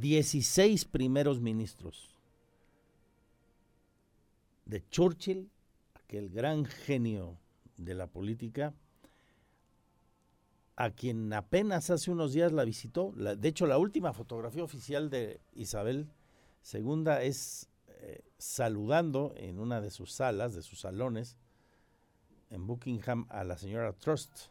16 0.00 0.84
primeros 0.84 1.40
ministros, 1.40 2.14
de 4.66 4.86
Churchill, 4.90 5.48
aquel 5.94 6.28
gran 6.28 6.66
genio 6.66 7.38
de 7.80 7.94
la 7.94 8.06
política, 8.06 8.74
a 10.76 10.90
quien 10.90 11.32
apenas 11.32 11.90
hace 11.90 12.10
unos 12.10 12.32
días 12.32 12.52
la 12.52 12.64
visitó. 12.64 13.12
De 13.12 13.48
hecho, 13.48 13.66
la 13.66 13.78
última 13.78 14.12
fotografía 14.12 14.64
oficial 14.64 15.10
de 15.10 15.40
Isabel 15.54 16.08
II 16.72 17.04
es 17.22 17.68
eh, 17.88 18.22
saludando 18.38 19.34
en 19.36 19.58
una 19.58 19.80
de 19.80 19.90
sus 19.90 20.12
salas, 20.12 20.54
de 20.54 20.62
sus 20.62 20.80
salones, 20.80 21.36
en 22.50 22.66
Buckingham, 22.66 23.26
a 23.28 23.44
la 23.44 23.56
señora 23.56 23.92
Trust, 23.92 24.46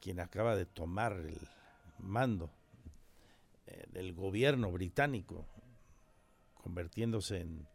quien 0.00 0.20
acaba 0.20 0.56
de 0.56 0.66
tomar 0.66 1.12
el 1.12 1.40
mando 1.98 2.50
eh, 3.66 3.84
del 3.90 4.12
gobierno 4.12 4.70
británico, 4.70 5.46
convirtiéndose 6.54 7.40
en 7.40 7.66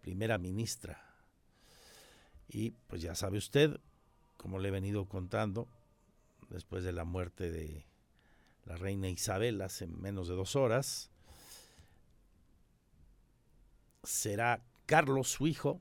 primera 0.00 0.38
ministra 0.38 1.13
y 2.48 2.72
pues 2.88 3.02
ya 3.02 3.14
sabe 3.14 3.38
usted, 3.38 3.80
como 4.36 4.58
le 4.58 4.68
he 4.68 4.72
venido 4.72 5.06
contando, 5.06 5.68
después 6.50 6.84
de 6.84 6.92
la 6.92 7.04
muerte 7.04 7.50
de 7.50 7.86
la 8.64 8.76
reina 8.76 9.08
Isabel 9.08 9.60
hace 9.60 9.86
menos 9.86 10.28
de 10.28 10.34
dos 10.34 10.56
horas, 10.56 11.10
será 14.02 14.62
Carlos, 14.86 15.28
su 15.28 15.46
hijo, 15.46 15.80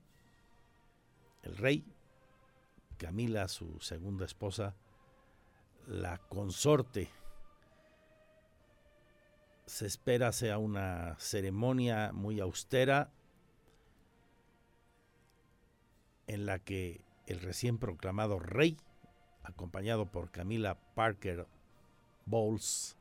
el 1.44 1.58
rey, 1.58 1.86
Camila, 2.98 3.48
su 3.48 3.80
segunda 3.82 4.26
esposa, 4.26 4.76
la 5.88 6.18
consorte. 6.18 7.10
Se 9.66 9.86
espera 9.86 10.32
sea 10.32 10.58
una 10.58 11.16
ceremonia 11.20 12.12
muy 12.14 12.40
austera, 12.40 13.12
en 16.28 16.46
la 16.46 16.60
que 16.60 17.02
el 17.28 17.42
recién 17.42 17.78
proclamado 17.78 18.40
rey, 18.40 18.78
acompañado 19.44 20.06
por 20.06 20.32
Camila 20.32 20.78
Parker 20.96 21.48
Bowles, 22.26 22.98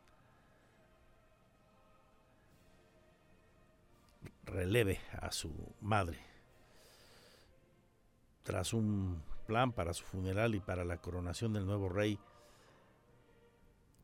releve 4.44 5.00
a 5.20 5.30
su 5.32 5.52
madre. 5.80 6.18
Tras 8.42 8.72
un 8.72 9.22
plan 9.46 9.72
para 9.72 9.94
su 9.94 10.04
funeral 10.04 10.54
y 10.54 10.60
para 10.60 10.84
la 10.84 10.98
coronación 10.98 11.52
del 11.52 11.66
nuevo 11.66 11.88
rey, 11.88 12.18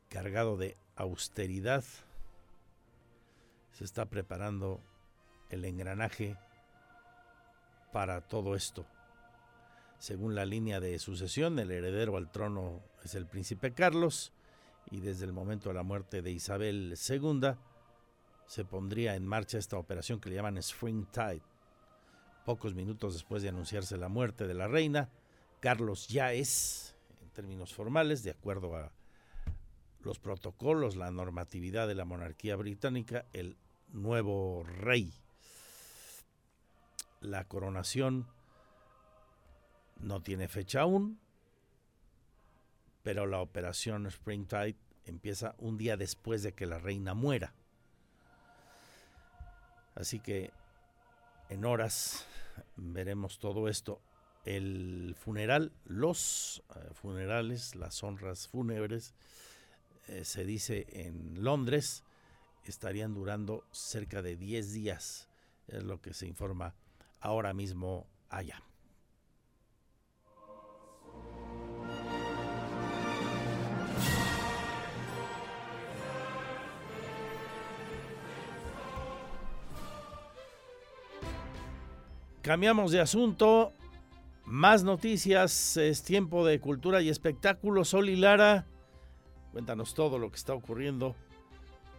cargado 0.08 0.56
de 0.56 0.76
austeridad, 0.96 1.84
se 3.72 3.84
está 3.84 4.06
preparando 4.06 4.80
el 5.50 5.64
engranaje 5.64 6.36
para 7.92 8.20
todo 8.20 8.54
esto. 8.54 8.86
Según 9.98 10.36
la 10.36 10.46
línea 10.46 10.78
de 10.78 10.98
sucesión, 10.98 11.58
el 11.58 11.72
heredero 11.72 12.16
al 12.16 12.30
trono 12.30 12.82
es 13.04 13.14
el 13.16 13.26
príncipe 13.26 13.74
Carlos 13.74 14.32
y 14.90 15.00
desde 15.00 15.24
el 15.24 15.32
momento 15.32 15.68
de 15.68 15.74
la 15.74 15.82
muerte 15.82 16.22
de 16.22 16.30
Isabel 16.30 16.94
II 17.08 17.56
se 18.46 18.64
pondría 18.64 19.16
en 19.16 19.26
marcha 19.26 19.58
esta 19.58 19.76
operación 19.76 20.20
que 20.20 20.30
le 20.30 20.36
llaman 20.36 20.56
Spring 20.58 21.06
Tide. 21.06 21.42
Pocos 22.44 22.74
minutos 22.74 23.12
después 23.14 23.42
de 23.42 23.48
anunciarse 23.48 23.96
la 23.98 24.08
muerte 24.08 24.46
de 24.46 24.54
la 24.54 24.68
reina, 24.68 25.10
Carlos 25.60 26.06
ya 26.06 26.32
es, 26.32 26.94
en 27.20 27.30
términos 27.30 27.74
formales, 27.74 28.22
de 28.22 28.30
acuerdo 28.30 28.76
a 28.76 28.92
los 30.00 30.20
protocolos, 30.20 30.94
la 30.94 31.10
normatividad 31.10 31.88
de 31.88 31.96
la 31.96 32.04
monarquía 32.04 32.54
británica, 32.54 33.26
el 33.32 33.56
nuevo 33.92 34.62
rey. 34.62 35.12
La 37.20 37.44
coronación 37.44 38.26
no 40.00 40.22
tiene 40.22 40.48
fecha 40.48 40.82
aún, 40.82 41.18
pero 43.02 43.26
la 43.26 43.40
operación 43.40 44.06
Springtide 44.06 44.76
empieza 45.06 45.54
un 45.58 45.78
día 45.78 45.96
después 45.96 46.42
de 46.42 46.52
que 46.52 46.66
la 46.66 46.78
reina 46.78 47.14
muera. 47.14 47.54
Así 49.94 50.20
que 50.20 50.52
en 51.48 51.64
horas 51.64 52.26
veremos 52.76 53.38
todo 53.38 53.68
esto. 53.68 54.00
El 54.44 55.14
funeral, 55.18 55.72
los 55.84 56.62
eh, 56.76 56.90
funerales, 56.94 57.74
las 57.74 58.02
honras 58.02 58.48
fúnebres, 58.48 59.14
eh, 60.06 60.24
se 60.24 60.44
dice 60.44 60.86
en 60.90 61.42
Londres, 61.42 62.04
estarían 62.64 63.14
durando 63.14 63.64
cerca 63.72 64.22
de 64.22 64.36
10 64.36 64.72
días, 64.72 65.28
es 65.66 65.82
lo 65.82 66.00
que 66.00 66.14
se 66.14 66.26
informa 66.26 66.74
ahora 67.20 67.52
mismo 67.52 68.06
allá. 68.28 68.62
Cambiamos 82.48 82.92
de 82.92 83.00
asunto. 83.02 83.74
Más 84.46 84.82
noticias. 84.82 85.76
Es 85.76 86.02
tiempo 86.02 86.46
de 86.46 86.58
cultura 86.60 87.02
y 87.02 87.10
espectáculos. 87.10 87.90
Sol 87.90 88.08
y 88.08 88.16
Lara, 88.16 88.64
cuéntanos 89.52 89.92
todo 89.92 90.18
lo 90.18 90.30
que 90.30 90.36
está 90.36 90.54
ocurriendo. 90.54 91.14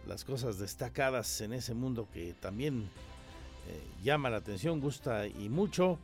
Las 0.08 0.24
cosas 0.24 0.58
destacadas 0.58 1.40
en 1.40 1.52
ese 1.52 1.72
mundo 1.72 2.08
que 2.12 2.34
también 2.34 2.90
eh, 3.68 3.80
llama 4.02 4.28
la 4.28 4.38
atención, 4.38 4.80
gusta 4.80 5.28
y 5.28 5.48
mucho 5.48 6.00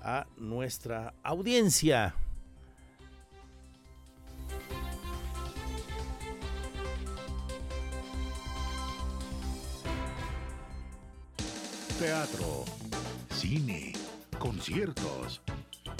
a 0.00 0.26
nuestra 0.38 1.12
audiencia. 1.22 2.14
Teatro 11.98 12.77
cine, 13.48 13.94
conciertos. 14.38 15.40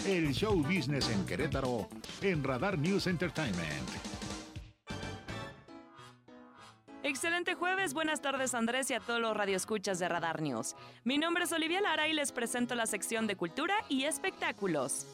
El 0.06 0.34
show 0.34 0.62
business 0.62 1.08
en 1.08 1.24
Querétaro 1.24 1.88
en 2.20 2.44
Radar 2.44 2.76
News 2.76 3.06
Entertainment. 3.06 3.88
Excelente 7.02 7.54
jueves, 7.54 7.94
buenas 7.94 8.20
tardes 8.20 8.52
Andrés 8.52 8.90
y 8.90 8.94
a 8.94 9.00
todos 9.00 9.18
los 9.18 9.34
radioescuchas 9.34 9.98
de 9.98 10.10
Radar 10.10 10.42
News. 10.42 10.76
Mi 11.04 11.16
nombre 11.16 11.44
es 11.44 11.52
Olivia 11.52 11.80
Lara 11.80 12.06
y 12.06 12.12
les 12.12 12.32
presento 12.32 12.74
la 12.74 12.84
sección 12.84 13.26
de 13.26 13.36
cultura 13.36 13.76
y 13.88 14.04
espectáculos. 14.04 15.06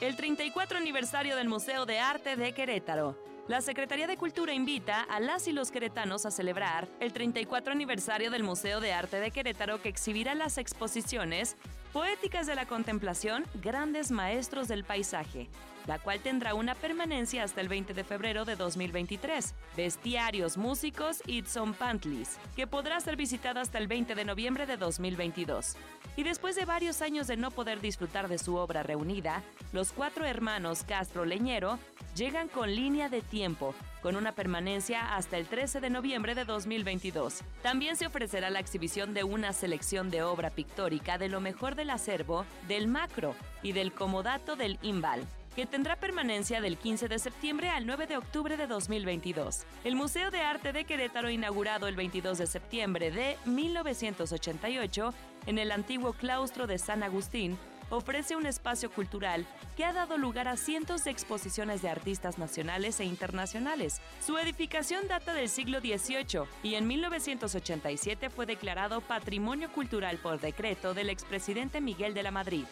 El 0.00 0.16
34 0.16 0.78
aniversario 0.78 1.36
del 1.36 1.48
Museo 1.48 1.86
de 1.86 2.00
Arte 2.00 2.34
de 2.34 2.52
Querétaro. 2.52 3.16
La 3.48 3.60
Secretaría 3.60 4.08
de 4.08 4.16
Cultura 4.16 4.52
invita 4.52 5.02
a 5.02 5.20
las 5.20 5.46
y 5.46 5.52
los 5.52 5.70
queretanos 5.70 6.26
a 6.26 6.32
celebrar 6.32 6.88
el 6.98 7.12
34 7.12 7.72
aniversario 7.72 8.32
del 8.32 8.42
Museo 8.42 8.80
de 8.80 8.92
Arte 8.92 9.20
de 9.20 9.30
Querétaro 9.30 9.80
que 9.80 9.88
exhibirá 9.88 10.34
las 10.34 10.58
exposiciones 10.58 11.56
Poéticas 11.96 12.46
de 12.46 12.54
la 12.54 12.66
Contemplación, 12.66 13.46
Grandes 13.62 14.10
Maestros 14.10 14.68
del 14.68 14.84
Paisaje, 14.84 15.48
la 15.86 15.98
cual 15.98 16.20
tendrá 16.20 16.52
una 16.52 16.74
permanencia 16.74 17.42
hasta 17.42 17.62
el 17.62 17.68
20 17.68 17.94
de 17.94 18.04
febrero 18.04 18.44
de 18.44 18.54
2023. 18.54 19.54
Bestiarios, 19.74 20.58
músicos 20.58 21.22
y 21.26 21.42
Pantlis, 21.78 22.36
que 22.54 22.66
podrá 22.66 23.00
ser 23.00 23.16
visitada 23.16 23.62
hasta 23.62 23.78
el 23.78 23.86
20 23.86 24.14
de 24.14 24.26
noviembre 24.26 24.66
de 24.66 24.76
2022. 24.76 25.76
Y 26.16 26.22
después 26.22 26.54
de 26.54 26.66
varios 26.66 27.00
años 27.00 27.28
de 27.28 27.38
no 27.38 27.50
poder 27.50 27.80
disfrutar 27.80 28.28
de 28.28 28.36
su 28.36 28.56
obra 28.56 28.82
reunida, 28.82 29.42
los 29.72 29.90
cuatro 29.92 30.26
hermanos 30.26 30.84
Castro 30.86 31.24
Leñero 31.24 31.78
llegan 32.14 32.48
con 32.48 32.74
línea 32.74 33.08
de 33.08 33.22
tiempo, 33.22 33.74
con 34.06 34.14
una 34.14 34.30
permanencia 34.30 35.16
hasta 35.16 35.36
el 35.36 35.48
13 35.48 35.80
de 35.80 35.90
noviembre 35.90 36.36
de 36.36 36.44
2022. 36.44 37.42
También 37.60 37.96
se 37.96 38.06
ofrecerá 38.06 38.50
la 38.50 38.60
exhibición 38.60 39.14
de 39.14 39.24
una 39.24 39.52
selección 39.52 40.12
de 40.12 40.22
obra 40.22 40.50
pictórica 40.50 41.18
de 41.18 41.28
lo 41.28 41.40
mejor 41.40 41.74
del 41.74 41.90
acervo, 41.90 42.44
del 42.68 42.86
macro 42.86 43.34
y 43.64 43.72
del 43.72 43.90
comodato 43.92 44.54
del 44.54 44.78
Imbal 44.80 45.26
que 45.56 45.66
tendrá 45.66 45.96
permanencia 45.96 46.60
del 46.60 46.76
15 46.76 47.08
de 47.08 47.18
septiembre 47.18 47.70
al 47.70 47.86
9 47.86 48.06
de 48.06 48.18
octubre 48.18 48.58
de 48.58 48.66
2022. 48.66 49.64
El 49.84 49.96
Museo 49.96 50.30
de 50.30 50.42
Arte 50.42 50.74
de 50.74 50.84
Querétaro, 50.84 51.30
inaugurado 51.30 51.88
el 51.88 51.96
22 51.96 52.36
de 52.36 52.46
septiembre 52.46 53.10
de 53.10 53.38
1988 53.46 55.14
en 55.46 55.58
el 55.58 55.72
antiguo 55.72 56.12
claustro 56.12 56.66
de 56.66 56.76
San 56.76 57.02
Agustín, 57.02 57.56
ofrece 57.90 58.36
un 58.36 58.46
espacio 58.46 58.90
cultural 58.90 59.46
que 59.76 59.84
ha 59.84 59.92
dado 59.92 60.18
lugar 60.18 60.48
a 60.48 60.56
cientos 60.56 61.04
de 61.04 61.10
exposiciones 61.10 61.82
de 61.82 61.88
artistas 61.88 62.38
nacionales 62.38 63.00
e 63.00 63.04
internacionales. 63.04 64.00
Su 64.20 64.38
edificación 64.38 65.08
data 65.08 65.34
del 65.34 65.48
siglo 65.48 65.80
XVIII 65.80 66.44
y 66.62 66.74
en 66.74 66.86
1987 66.86 68.30
fue 68.30 68.46
declarado 68.46 69.00
Patrimonio 69.00 69.70
Cultural 69.70 70.18
por 70.18 70.40
decreto 70.40 70.94
del 70.94 71.10
expresidente 71.10 71.80
Miguel 71.80 72.14
de 72.14 72.22
la 72.22 72.30
Madrid. 72.30 72.64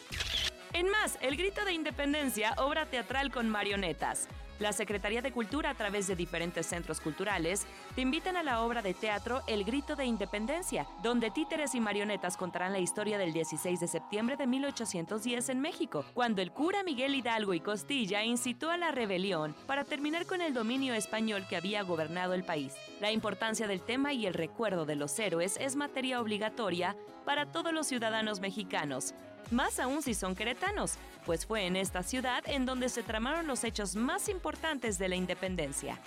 En 0.72 0.90
más, 0.90 1.18
El 1.20 1.36
Grito 1.36 1.64
de 1.64 1.72
Independencia, 1.72 2.52
obra 2.56 2.86
teatral 2.86 3.30
con 3.30 3.48
marionetas. 3.48 4.28
La 4.60 4.72
Secretaría 4.72 5.20
de 5.20 5.32
Cultura, 5.32 5.70
a 5.70 5.74
través 5.74 6.06
de 6.06 6.14
diferentes 6.14 6.66
centros 6.66 7.00
culturales, 7.00 7.66
te 7.96 8.02
invitan 8.02 8.36
a 8.36 8.44
la 8.44 8.62
obra 8.62 8.82
de 8.82 8.94
teatro 8.94 9.42
El 9.48 9.64
Grito 9.64 9.96
de 9.96 10.04
Independencia, 10.04 10.86
donde 11.02 11.32
títeres 11.32 11.74
y 11.74 11.80
marionetas 11.80 12.36
contarán 12.36 12.72
la 12.72 12.78
historia 12.78 13.18
del 13.18 13.32
16 13.32 13.80
de 13.80 13.88
septiembre 13.88 14.36
de 14.36 14.46
1810 14.46 15.48
en 15.48 15.60
México, 15.60 16.04
cuando 16.14 16.40
el 16.40 16.52
cura 16.52 16.84
Miguel 16.84 17.16
Hidalgo 17.16 17.52
y 17.52 17.60
Costilla 17.60 18.22
incitó 18.22 18.70
a 18.70 18.76
la 18.76 18.92
rebelión 18.92 19.56
para 19.66 19.82
terminar 19.82 20.24
con 20.24 20.40
el 20.40 20.54
dominio 20.54 20.94
español 20.94 21.46
que 21.48 21.56
había 21.56 21.82
gobernado 21.82 22.32
el 22.34 22.44
país. 22.44 22.74
La 23.00 23.10
importancia 23.10 23.66
del 23.66 23.80
tema 23.80 24.12
y 24.12 24.26
el 24.26 24.34
recuerdo 24.34 24.86
de 24.86 24.94
los 24.94 25.18
héroes 25.18 25.56
es 25.60 25.74
materia 25.74 26.20
obligatoria 26.20 26.96
para 27.24 27.50
todos 27.50 27.72
los 27.72 27.88
ciudadanos 27.88 28.40
mexicanos 28.40 29.14
más 29.50 29.80
aún 29.80 30.02
si 30.02 30.14
son 30.14 30.34
queretanos, 30.34 30.94
pues 31.26 31.46
fue 31.46 31.66
en 31.66 31.76
esta 31.76 32.02
ciudad 32.02 32.42
en 32.46 32.66
donde 32.66 32.88
se 32.88 33.02
tramaron 33.02 33.46
los 33.46 33.64
hechos 33.64 33.96
más 33.96 34.28
importantes 34.28 34.98
de 34.98 35.08
la 35.08 35.16
independencia. 35.16 35.98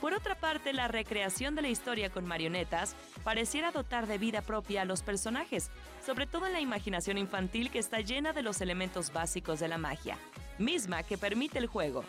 Por 0.00 0.12
otra 0.12 0.34
parte, 0.34 0.74
la 0.74 0.86
recreación 0.86 1.54
de 1.54 1.62
la 1.62 1.68
historia 1.68 2.10
con 2.10 2.26
marionetas 2.26 2.94
pareciera 3.22 3.70
dotar 3.70 4.06
de 4.06 4.18
vida 4.18 4.42
propia 4.42 4.82
a 4.82 4.84
los 4.84 5.02
personajes, 5.02 5.70
sobre 6.04 6.26
todo 6.26 6.46
en 6.46 6.52
la 6.52 6.60
imaginación 6.60 7.16
infantil 7.16 7.70
que 7.70 7.78
está 7.78 8.00
llena 8.00 8.34
de 8.34 8.42
los 8.42 8.60
elementos 8.60 9.12
básicos 9.12 9.60
de 9.60 9.68
la 9.68 9.78
magia, 9.78 10.18
misma 10.58 11.02
que 11.04 11.16
permite 11.16 11.58
el 11.58 11.68
juego. 11.68 12.04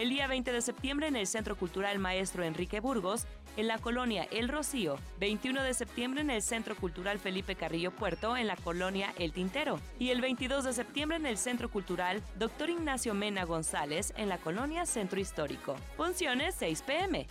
El 0.00 0.08
día 0.08 0.26
20 0.26 0.50
de 0.50 0.62
septiembre 0.62 1.08
en 1.08 1.16
el 1.16 1.26
Centro 1.26 1.58
Cultural 1.58 1.98
Maestro 1.98 2.42
Enrique 2.42 2.80
Burgos 2.80 3.26
en 3.58 3.66
la 3.66 3.76
colonia 3.76 4.26
El 4.30 4.48
Rocío, 4.48 4.96
21 5.18 5.62
de 5.62 5.74
septiembre 5.74 6.22
en 6.22 6.30
el 6.30 6.40
Centro 6.40 6.74
Cultural 6.74 7.18
Felipe 7.18 7.54
Carrillo 7.54 7.90
Puerto, 7.90 8.34
en 8.34 8.46
la 8.46 8.56
colonia 8.56 9.12
El 9.18 9.32
Tintero, 9.32 9.78
y 9.98 10.08
el 10.08 10.22
22 10.22 10.64
de 10.64 10.72
septiembre 10.72 11.18
en 11.18 11.26
el 11.26 11.36
Centro 11.36 11.70
Cultural 11.70 12.22
Dr. 12.38 12.70
Ignacio 12.70 13.12
Mena 13.12 13.44
González, 13.44 14.14
en 14.16 14.30
la 14.30 14.38
colonia 14.38 14.86
Centro 14.86 15.20
Histórico. 15.20 15.76
Funciones 15.98 16.54
6 16.58 16.80
pm. 16.80 17.26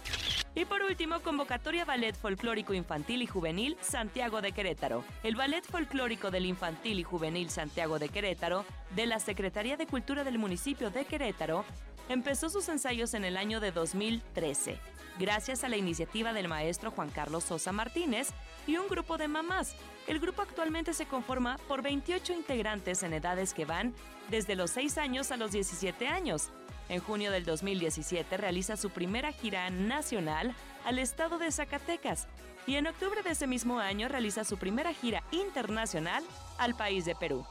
Y 0.53 0.65
por 0.65 0.83
último, 0.83 1.21
convocatoria 1.21 1.85
Ballet 1.85 2.15
Folclórico 2.15 2.75
Infantil 2.75 3.23
y 3.23 3.27
Juvenil 3.27 3.77
Santiago 3.81 4.41
de 4.41 4.51
Querétaro. 4.51 5.03
El 5.23 5.35
Ballet 5.35 5.65
Folclórico 5.65 6.29
del 6.29 6.45
Infantil 6.45 6.99
y 6.99 7.03
Juvenil 7.03 7.49
Santiago 7.49 7.97
de 7.97 8.09
Querétaro, 8.09 8.63
de 8.95 9.07
la 9.07 9.19
Secretaría 9.19 9.77
de 9.77 9.87
Cultura 9.87 10.23
del 10.23 10.37
municipio 10.37 10.91
de 10.91 11.05
Querétaro, 11.05 11.65
empezó 12.09 12.49
sus 12.49 12.67
ensayos 12.67 13.13
en 13.13 13.23
el 13.23 13.37
año 13.37 13.59
de 13.59 13.71
2013 13.71 14.77
gracias 15.19 15.63
a 15.63 15.69
la 15.69 15.77
iniciativa 15.77 16.33
del 16.33 16.47
maestro 16.47 16.91
Juan 16.91 17.09
Carlos 17.09 17.43
Sosa 17.43 17.71
Martínez 17.71 18.29
y 18.65 18.77
un 18.77 18.87
grupo 18.87 19.17
de 19.17 19.27
mamás. 19.27 19.75
El 20.07 20.19
grupo 20.19 20.41
actualmente 20.41 20.93
se 20.93 21.05
conforma 21.05 21.57
por 21.67 21.83
28 21.83 22.33
integrantes 22.33 23.03
en 23.03 23.13
edades 23.13 23.53
que 23.53 23.65
van 23.65 23.93
desde 24.29 24.55
los 24.55 24.71
6 24.71 24.97
años 24.97 25.31
a 25.31 25.37
los 25.37 25.51
17 25.51 26.07
años. 26.07 26.49
En 26.87 27.01
junio 27.01 27.31
del 27.31 27.45
2017 27.45 28.37
realiza 28.37 28.77
su 28.77 28.89
primera 28.89 29.31
gira 29.31 29.69
nacional 29.69 30.55
al 30.85 30.97
estado 30.97 31.37
de 31.37 31.51
Zacatecas 31.51 32.27
y 32.65 32.75
en 32.75 32.87
octubre 32.87 33.21
de 33.21 33.31
ese 33.31 33.45
mismo 33.45 33.79
año 33.79 34.07
realiza 34.07 34.43
su 34.43 34.57
primera 34.57 34.93
gira 34.93 35.23
internacional 35.31 36.23
al 36.57 36.75
país 36.75 37.05
de 37.05 37.13
Perú. 37.15 37.45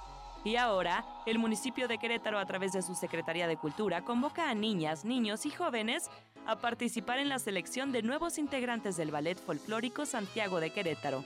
Y 0.48 0.56
ahora, 0.56 1.04
el 1.26 1.38
municipio 1.38 1.88
de 1.88 1.98
Querétaro, 1.98 2.38
a 2.38 2.46
través 2.46 2.72
de 2.72 2.80
su 2.80 2.94
Secretaría 2.94 3.46
de 3.46 3.58
Cultura, 3.58 4.00
convoca 4.00 4.48
a 4.48 4.54
niñas, 4.54 5.04
niños 5.04 5.44
y 5.44 5.50
jóvenes 5.50 6.08
a 6.46 6.56
participar 6.56 7.18
en 7.18 7.28
la 7.28 7.38
selección 7.38 7.92
de 7.92 8.02
nuevos 8.02 8.38
integrantes 8.38 8.96
del 8.96 9.10
Ballet 9.10 9.38
Folclórico 9.38 10.06
Santiago 10.06 10.58
de 10.58 10.70
Querétaro. 10.70 11.22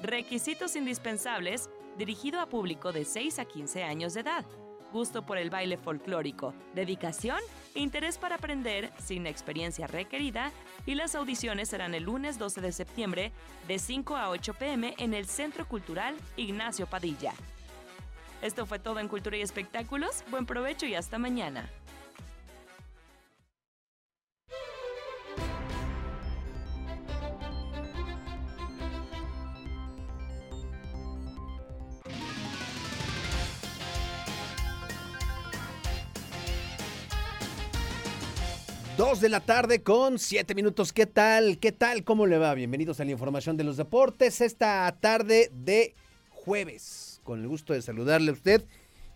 Requisitos 0.00 0.74
indispensables, 0.74 1.68
dirigido 1.98 2.40
a 2.40 2.46
público 2.46 2.92
de 2.92 3.04
6 3.04 3.40
a 3.40 3.44
15 3.44 3.84
años 3.84 4.14
de 4.14 4.20
edad. 4.20 4.46
Gusto 4.90 5.20
por 5.26 5.36
el 5.36 5.50
baile 5.50 5.76
folclórico, 5.76 6.54
dedicación, 6.74 7.40
interés 7.74 8.16
para 8.16 8.36
aprender, 8.36 8.90
sin 8.96 9.26
experiencia 9.26 9.86
requerida, 9.86 10.50
y 10.86 10.94
las 10.94 11.14
audiciones 11.14 11.68
serán 11.68 11.94
el 11.94 12.04
lunes 12.04 12.38
12 12.38 12.62
de 12.62 12.72
septiembre 12.72 13.32
de 13.68 13.78
5 13.78 14.16
a 14.16 14.30
8 14.30 14.54
pm 14.54 14.94
en 14.96 15.12
el 15.12 15.26
Centro 15.26 15.68
Cultural 15.68 16.16
Ignacio 16.38 16.86
Padilla. 16.86 17.34
Esto 18.42 18.66
fue 18.66 18.80
todo 18.80 18.98
en 18.98 19.06
Cultura 19.06 19.36
y 19.36 19.40
Espectáculos. 19.40 20.24
Buen 20.28 20.46
provecho 20.46 20.84
y 20.84 20.96
hasta 20.96 21.16
mañana. 21.16 21.70
Dos 38.96 39.20
de 39.20 39.28
la 39.28 39.38
tarde 39.38 39.82
con 39.84 40.18
siete 40.18 40.54
minutos. 40.56 40.92
¿Qué 40.92 41.06
tal? 41.06 41.58
¿Qué 41.58 41.70
tal? 41.70 42.02
¿Cómo 42.02 42.26
le 42.26 42.38
va? 42.38 42.54
Bienvenidos 42.54 42.98
a 42.98 43.04
la 43.04 43.12
información 43.12 43.56
de 43.56 43.64
los 43.64 43.76
deportes 43.76 44.40
esta 44.40 44.96
tarde 45.00 45.48
de 45.52 45.94
jueves. 46.30 47.11
Con 47.24 47.40
el 47.40 47.48
gusto 47.48 47.72
de 47.72 47.82
saludarle 47.82 48.30
a 48.30 48.34
usted. 48.34 48.64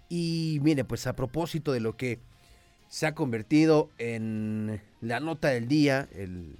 Y 0.08 0.58
mire, 0.62 0.84
pues 0.84 1.06
a 1.06 1.16
propósito 1.16 1.72
de 1.72 1.80
lo 1.80 1.96
que 1.96 2.20
se 2.88 3.06
ha 3.06 3.14
convertido 3.14 3.90
en 3.98 4.80
la 5.00 5.20
nota 5.20 5.48
del 5.48 5.66
día, 5.68 6.08
el, 6.12 6.56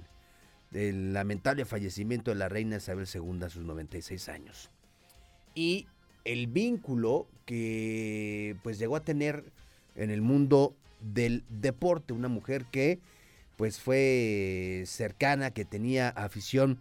el 0.73 1.13
lamentable 1.13 1.65
fallecimiento 1.65 2.31
de 2.31 2.35
la 2.35 2.49
reina 2.49 2.77
Isabel 2.77 3.07
II 3.11 3.43
a 3.43 3.49
sus 3.49 3.63
96 3.63 4.29
años. 4.29 4.69
Y 5.55 5.87
el 6.25 6.47
vínculo 6.47 7.27
que 7.45 8.57
pues 8.63 8.77
llegó 8.77 8.97
a 8.97 9.03
tener 9.03 9.45
en 9.95 10.11
el 10.11 10.21
mundo 10.21 10.75
del 11.01 11.43
deporte, 11.49 12.13
una 12.13 12.27
mujer 12.27 12.65
que 12.65 12.99
pues 13.55 13.79
fue 13.79 14.83
cercana, 14.85 15.51
que 15.51 15.65
tenía 15.65 16.09
afición 16.09 16.77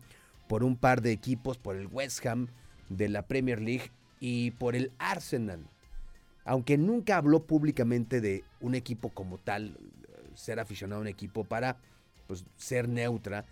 por 0.48 0.62
un 0.62 0.76
par 0.76 1.00
de 1.00 1.12
equipos, 1.12 1.58
por 1.58 1.76
el 1.76 1.86
West 1.86 2.24
Ham 2.26 2.48
de 2.88 3.08
la 3.08 3.22
Premier 3.22 3.60
League 3.60 3.90
y 4.28 4.50
por 4.50 4.74
el 4.74 4.90
Arsenal. 4.98 5.60
Aunque 6.44 6.76
nunca 6.76 7.16
habló 7.16 7.44
públicamente 7.44 8.20
de 8.20 8.42
un 8.60 8.74
equipo 8.74 9.10
como 9.10 9.38
tal, 9.38 9.78
ser 10.34 10.58
aficionado 10.58 10.98
a 10.98 11.02
un 11.02 11.06
equipo 11.06 11.44
para 11.44 11.76
pues, 12.26 12.44
ser 12.56 12.88
neutra, 12.88 13.44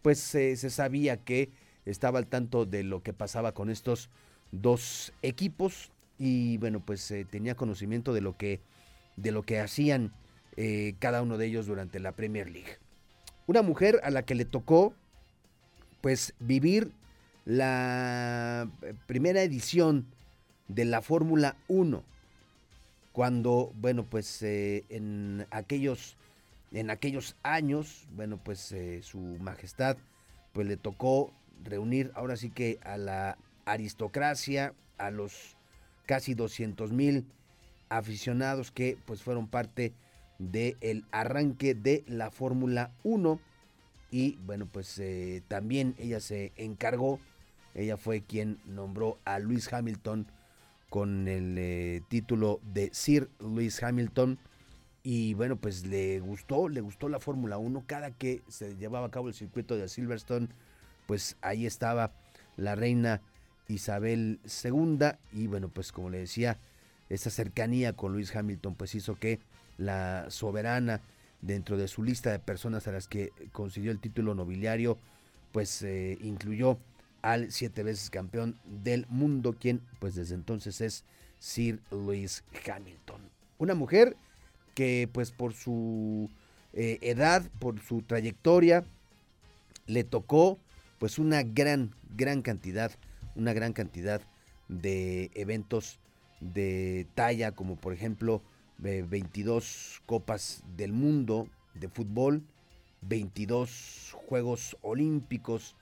pues 0.00 0.18
se 0.18 0.56
sabía 0.56 1.18
que 1.18 1.50
estaba 1.84 2.18
al 2.18 2.26
tanto 2.26 2.64
de 2.64 2.84
lo 2.84 3.02
que 3.02 3.12
pasaba 3.12 3.52
con 3.52 3.68
estos 3.68 4.08
dos 4.50 5.12
equipos 5.20 5.92
y 6.18 6.56
bueno, 6.56 6.80
pues 6.80 7.10
eh, 7.10 7.26
tenía 7.30 7.54
conocimiento 7.54 8.14
de 8.14 8.22
lo 8.22 8.34
que, 8.38 8.62
de 9.16 9.30
lo 9.30 9.42
que 9.42 9.60
hacían 9.60 10.10
eh, 10.56 10.94
cada 11.00 11.20
uno 11.20 11.36
de 11.36 11.48
ellos 11.48 11.66
durante 11.66 12.00
la 12.00 12.12
Premier 12.12 12.50
League. 12.50 12.78
Una 13.46 13.60
mujer 13.60 14.00
a 14.02 14.10
la 14.10 14.22
que 14.22 14.34
le 14.34 14.46
tocó 14.46 14.94
pues 16.00 16.32
vivir 16.40 16.92
la 17.44 18.70
primera 19.06 19.42
edición 19.42 20.13
de 20.68 20.84
la 20.84 21.02
Fórmula 21.02 21.56
1 21.68 22.02
cuando 23.12 23.72
bueno 23.76 24.04
pues 24.04 24.42
en 24.42 25.46
aquellos 25.50 26.16
en 26.72 26.90
aquellos 26.90 27.36
años 27.42 28.06
bueno 28.16 28.38
pues 28.42 28.74
su 29.02 29.18
majestad 29.18 29.96
pues 30.52 30.66
le 30.66 30.76
tocó 30.76 31.32
reunir 31.62 32.10
ahora 32.14 32.36
sí 32.36 32.50
que 32.50 32.78
a 32.82 32.96
la 32.96 33.38
aristocracia 33.66 34.74
a 34.98 35.10
los 35.10 35.56
casi 36.06 36.34
200 36.34 36.92
mil 36.92 37.26
aficionados 37.88 38.70
que 38.70 38.98
pues 39.06 39.22
fueron 39.22 39.46
parte 39.46 39.92
del 40.38 41.04
arranque 41.12 41.74
de 41.74 42.04
la 42.06 42.30
Fórmula 42.30 42.90
1 43.04 43.38
y 44.10 44.36
bueno 44.46 44.66
pues 44.66 44.98
eh, 44.98 45.42
también 45.48 45.94
ella 45.98 46.20
se 46.20 46.52
encargó, 46.56 47.18
ella 47.74 47.96
fue 47.96 48.20
quien 48.20 48.58
nombró 48.64 49.18
a 49.24 49.38
Luis 49.38 49.72
Hamilton 49.72 50.26
con 50.94 51.26
el 51.26 51.56
eh, 51.58 52.02
título 52.06 52.60
de 52.72 52.88
Sir 52.92 53.28
Luis 53.40 53.82
Hamilton. 53.82 54.38
Y 55.02 55.34
bueno 55.34 55.56
pues 55.56 55.84
le 55.84 56.20
gustó, 56.20 56.68
le 56.68 56.82
gustó 56.82 57.08
la 57.08 57.18
Fórmula 57.18 57.58
1 57.58 57.82
cada 57.84 58.12
que 58.12 58.42
se 58.46 58.76
llevaba 58.76 59.08
a 59.08 59.10
cabo 59.10 59.26
el 59.26 59.34
circuito 59.34 59.76
de 59.76 59.88
Silverstone 59.88 60.46
pues 61.06 61.36
ahí 61.40 61.66
estaba 61.66 62.12
la 62.56 62.76
reina 62.76 63.22
Isabel 63.66 64.38
II 64.44 64.98
y 65.32 65.48
bueno 65.48 65.68
pues 65.68 65.90
como 65.90 66.10
le 66.10 66.18
decía 66.18 66.58
esa 67.08 67.28
cercanía 67.28 67.94
con 67.94 68.12
Luis 68.12 68.34
Hamilton 68.36 68.76
pues 68.76 68.94
hizo 68.94 69.16
que 69.16 69.40
la 69.78 70.26
soberana 70.28 71.00
dentro 71.42 71.76
de 71.76 71.88
su 71.88 72.04
lista 72.04 72.30
de 72.30 72.38
personas 72.38 72.86
a 72.86 72.92
las 72.92 73.08
que 73.08 73.32
consiguió 73.50 73.90
el 73.90 73.98
título 73.98 74.36
nobiliario 74.36 74.96
pues 75.50 75.82
eh, 75.82 76.16
incluyó 76.20 76.78
al 77.24 77.50
siete 77.50 77.82
veces 77.82 78.10
campeón 78.10 78.58
del 78.66 79.06
mundo 79.08 79.54
quien 79.58 79.80
pues 79.98 80.14
desde 80.14 80.34
entonces 80.34 80.82
es 80.82 81.04
Sir 81.38 81.80
Luis 81.90 82.44
Hamilton. 82.70 83.30
Una 83.56 83.74
mujer 83.74 84.14
que 84.74 85.08
pues 85.10 85.30
por 85.30 85.54
su 85.54 86.30
eh, 86.74 86.98
edad 87.00 87.42
por 87.58 87.80
su 87.80 88.02
trayectoria 88.02 88.84
le 89.86 90.04
tocó 90.04 90.58
pues 90.98 91.18
una 91.18 91.42
gran 91.42 91.94
gran 92.14 92.42
cantidad 92.42 92.92
una 93.36 93.54
gran 93.54 93.72
cantidad 93.72 94.20
de 94.68 95.30
eventos 95.34 95.98
de 96.40 97.06
talla, 97.14 97.52
como 97.52 97.76
por 97.76 97.94
ejemplo 97.94 98.42
22 98.78 100.02
Copas 100.04 100.62
del 100.76 100.92
Mundo 100.92 101.48
de 101.72 101.88
fútbol, 101.88 102.42
22 103.02 104.14
Juegos 104.26 104.76
Olímpicos, 104.82 105.74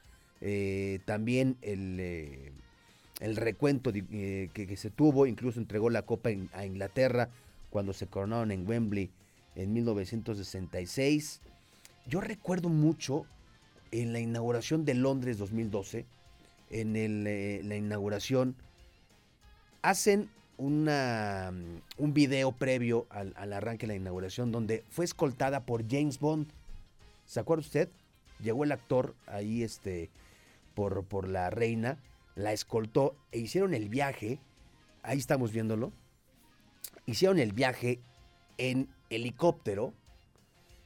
eh, 0.43 0.99
también 1.07 1.57
el, 1.63 1.99
eh, 1.99 2.53
el 3.23 3.37
recuento 3.37 3.93
eh, 3.95 4.51
que, 4.53 4.77
se 4.77 4.91
tuvo, 4.91 5.27
incluso 5.27 5.61
entregó 5.61 5.91
la 5.91 6.03
Copa 6.03 6.31
a 6.53 6.67
Inglaterra 6.67 7.31
cuando 7.71 7.93
se 7.93 8.09
coronaron 8.09 8.51
en 8.51 8.69
Wembley 8.69 9.11
en 9.55 9.73
1966. 9.73 11.41
Yo 12.09 12.21
recuerdo 12.21 12.69
mucho 12.69 13.25
en 13.93 14.13
la 14.13 14.19
inauguración 14.19 14.85
de 14.85 14.95
Londres 14.95 15.39
2012, 15.39 16.05
en 16.71 16.97
eh, 16.97 17.61
la 17.63 17.77
inauguración, 17.77 18.57
hacen 19.83 20.29
una, 20.57 21.53
un 21.99 22.15
video 22.15 22.51
previo 22.51 23.07
al, 23.11 23.53
arranque 23.53 23.87
de 23.87 23.93
la 23.93 23.97
inauguración 24.01 24.51
donde 24.51 24.83
fue 24.89 25.05
escoltada 25.05 25.65
por 25.65 25.89
James 25.89 26.19
Bond. 26.19 26.49
¿Se 27.27 27.39
acuerda 27.39 27.61
usted? 27.61 27.89
Llegó 28.41 28.65
el 28.65 28.73
actor 28.73 29.15
ahí 29.27 29.63
este, 29.63 30.11
por, 30.75 31.05
por 31.05 31.29
la 31.29 31.51
reina, 31.51 31.99
la 32.35 32.53
escoltó 32.53 33.17
e 33.31 33.39
hicieron 33.39 33.75
el 33.75 33.89
viaje, 33.89 34.41
ahí 35.03 35.19
estamos 35.19 35.53
viéndolo, 35.53 35.93
hicieron 37.07 37.39
el 37.39 37.53
viaje 37.53 38.01
en 38.59 38.89
helicóptero 39.11 39.93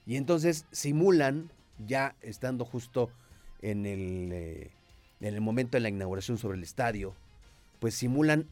y 0.06 0.16
entonces 0.16 0.66
simulan, 0.70 1.50
ya 1.78 2.16
estando 2.22 2.64
justo 2.64 3.10
en 3.60 3.86
el, 3.86 4.32
eh, 4.32 4.70
en 5.20 5.34
el 5.34 5.40
momento 5.40 5.76
de 5.76 5.80
la 5.80 5.88
inauguración 5.88 6.38
sobre 6.38 6.56
el 6.56 6.64
estadio, 6.64 7.14
pues 7.80 7.94
simulan 7.94 8.48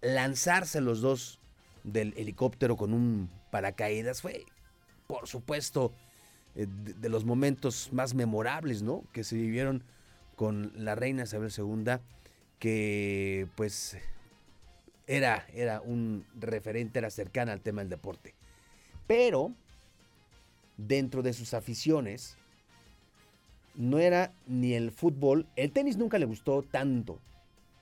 lanzarse 0.00 0.80
los 0.80 1.00
dos 1.00 1.38
del 1.84 2.14
helicóptero 2.16 2.76
con 2.76 2.92
un 2.92 3.30
paracaídas. 3.50 4.20
Fue, 4.22 4.44
por 5.06 5.28
supuesto, 5.28 5.92
eh, 6.54 6.66
de, 6.68 7.08
los 7.08 7.24
momentos 7.24 7.90
más 7.92 8.14
memorables, 8.14 8.82
¿no? 8.82 9.04
Que 9.12 9.24
se 9.24 9.36
vivieron 9.36 9.84
con 10.40 10.72
la 10.74 10.94
reina 10.94 11.24
Isabel 11.24 11.52
II, 11.54 11.98
que 12.58 13.46
pues 13.56 13.98
era, 15.06 15.44
era 15.52 15.82
un 15.82 16.24
referente, 16.34 16.98
era 16.98 17.10
cercana 17.10 17.52
al 17.52 17.60
tema 17.60 17.82
del 17.82 17.90
deporte. 17.90 18.32
Pero, 19.06 19.52
dentro 20.78 21.20
de 21.20 21.34
sus 21.34 21.52
aficiones, 21.52 22.38
no 23.74 23.98
era 23.98 24.32
ni 24.46 24.72
el 24.72 24.92
fútbol, 24.92 25.46
el 25.56 25.72
tenis 25.72 25.98
nunca 25.98 26.18
le 26.18 26.24
gustó 26.24 26.62
tanto. 26.62 27.18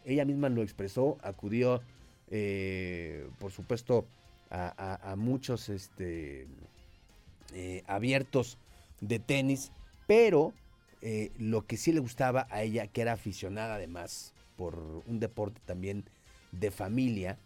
Ella 0.05 0.25
misma 0.25 0.49
lo 0.49 0.65
expresó, 0.65 1.17
acudió, 1.23 1.81
eh, 2.29 3.31
por 3.39 3.53
supuesto, 3.53 4.05
a, 4.51 5.15
muchos 5.17 5.69
este, 5.69 6.49
eh, 7.55 7.85
abiertos 7.87 8.59
de 9.01 9.21
tenis, 9.21 9.71
pero 10.09 10.55
eh, 11.03 11.31
lo 11.39 11.67
que 11.67 11.77
sí 11.77 11.93
le 11.93 12.01
gustaba 12.01 12.47
a 12.51 12.63
ella, 12.63 12.87
que 12.87 13.03
era 13.03 13.13
aficionada 13.13 13.77
además 13.77 14.35
por 14.57 15.03
un 15.07 15.21
deporte 15.21 15.61
también 15.65 16.05
de 16.53 16.71
familia, 16.71 17.39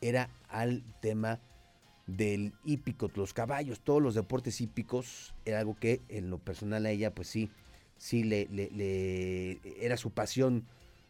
era 0.00 0.30
al 0.48 0.82
tema 1.00 1.40
del 2.06 2.52
hípico, 2.64 3.10
los 3.14 3.34
caballos, 3.34 3.80
todos 3.80 4.02
los 4.02 4.14
deportes 4.14 4.60
hípicos, 4.60 5.34
era 5.44 5.60
algo 5.60 5.76
que 5.78 6.00
en 6.08 6.30
lo 6.30 6.38
personal 6.38 6.86
a 6.86 6.90
ella, 6.90 7.14
pues 7.14 7.28
sí, 7.28 7.50
sí 7.98 8.24
le, 8.24 9.60
era 9.80 9.96
su 9.96 10.10
pasión, 10.10 10.64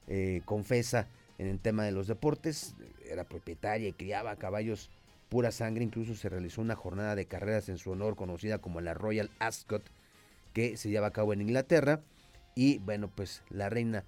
eh, 0.08 0.42
confesa, 0.44 1.06
en 1.38 1.46
el 1.46 1.60
tema 1.60 1.84
de 1.84 1.92
los 1.92 2.06
deportes. 2.06 2.74
Era 3.08 3.24
propietaria 3.24 3.88
y 3.88 3.92
criaba 3.92 4.36
caballos 4.36 4.90
pura 5.28 5.52
sangre. 5.52 5.84
Incluso 5.84 6.14
se 6.14 6.28
realizó 6.28 6.60
una 6.60 6.76
jornada 6.76 7.14
de 7.14 7.26
carreras 7.26 7.68
en 7.68 7.78
su 7.78 7.90
honor 7.92 8.16
conocida 8.16 8.58
como 8.58 8.80
la 8.80 8.94
Royal 8.94 9.30
Ascot, 9.38 9.82
que 10.52 10.76
se 10.76 10.90
lleva 10.90 11.08
a 11.08 11.12
cabo 11.12 11.32
en 11.32 11.40
Inglaterra. 11.40 12.02
Y 12.54 12.78
bueno, 12.78 13.08
pues 13.14 13.42
la 13.50 13.68
reina, 13.68 14.04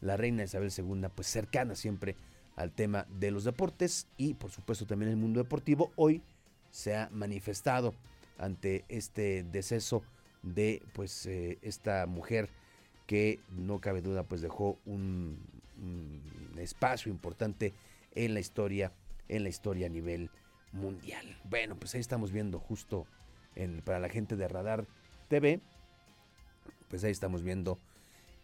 la 0.00 0.16
reina 0.16 0.44
Isabel 0.44 0.72
II, 0.76 1.08
pues 1.14 1.26
cercana 1.26 1.74
siempre 1.74 2.16
al 2.56 2.72
tema 2.72 3.06
de 3.08 3.30
los 3.30 3.44
deportes 3.44 4.06
y 4.16 4.34
por 4.34 4.50
supuesto 4.50 4.86
también 4.86 5.10
el 5.10 5.16
mundo 5.16 5.40
deportivo, 5.40 5.92
hoy 5.96 6.22
se 6.70 6.94
ha 6.94 7.08
manifestado 7.10 7.94
ante 8.38 8.84
este 8.88 9.44
deceso 9.44 10.02
de 10.42 10.82
pues 10.92 11.26
eh, 11.26 11.58
esta 11.62 12.06
mujer 12.06 12.48
que 13.06 13.40
no 13.50 13.80
cabe 13.80 14.02
duda 14.02 14.24
pues 14.24 14.40
dejó 14.40 14.78
un, 14.84 15.38
espacio 16.58 17.10
importante 17.10 17.72
en 18.14 18.34
la 18.34 18.40
historia 18.40 18.92
en 19.28 19.42
la 19.44 19.48
historia 19.48 19.86
a 19.86 19.88
nivel 19.88 20.30
mundial. 20.72 21.38
Bueno, 21.44 21.76
pues 21.76 21.94
ahí 21.94 22.00
estamos 22.00 22.32
viendo 22.32 22.58
justo 22.58 23.06
para 23.84 23.98
la 23.98 24.10
gente 24.10 24.36
de 24.36 24.46
Radar 24.46 24.86
TV, 25.28 25.60
pues 26.90 27.04
ahí 27.04 27.12
estamos 27.12 27.42
viendo 27.42 27.78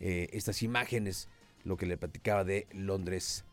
eh, 0.01 0.29
estas 0.33 0.63
imágenes, 0.63 1.29
lo 1.65 1.77
que 1.77 1.85
le 1.85 1.99
platicaba 1.99 2.45
de 2.45 2.67
Londres 2.73 3.45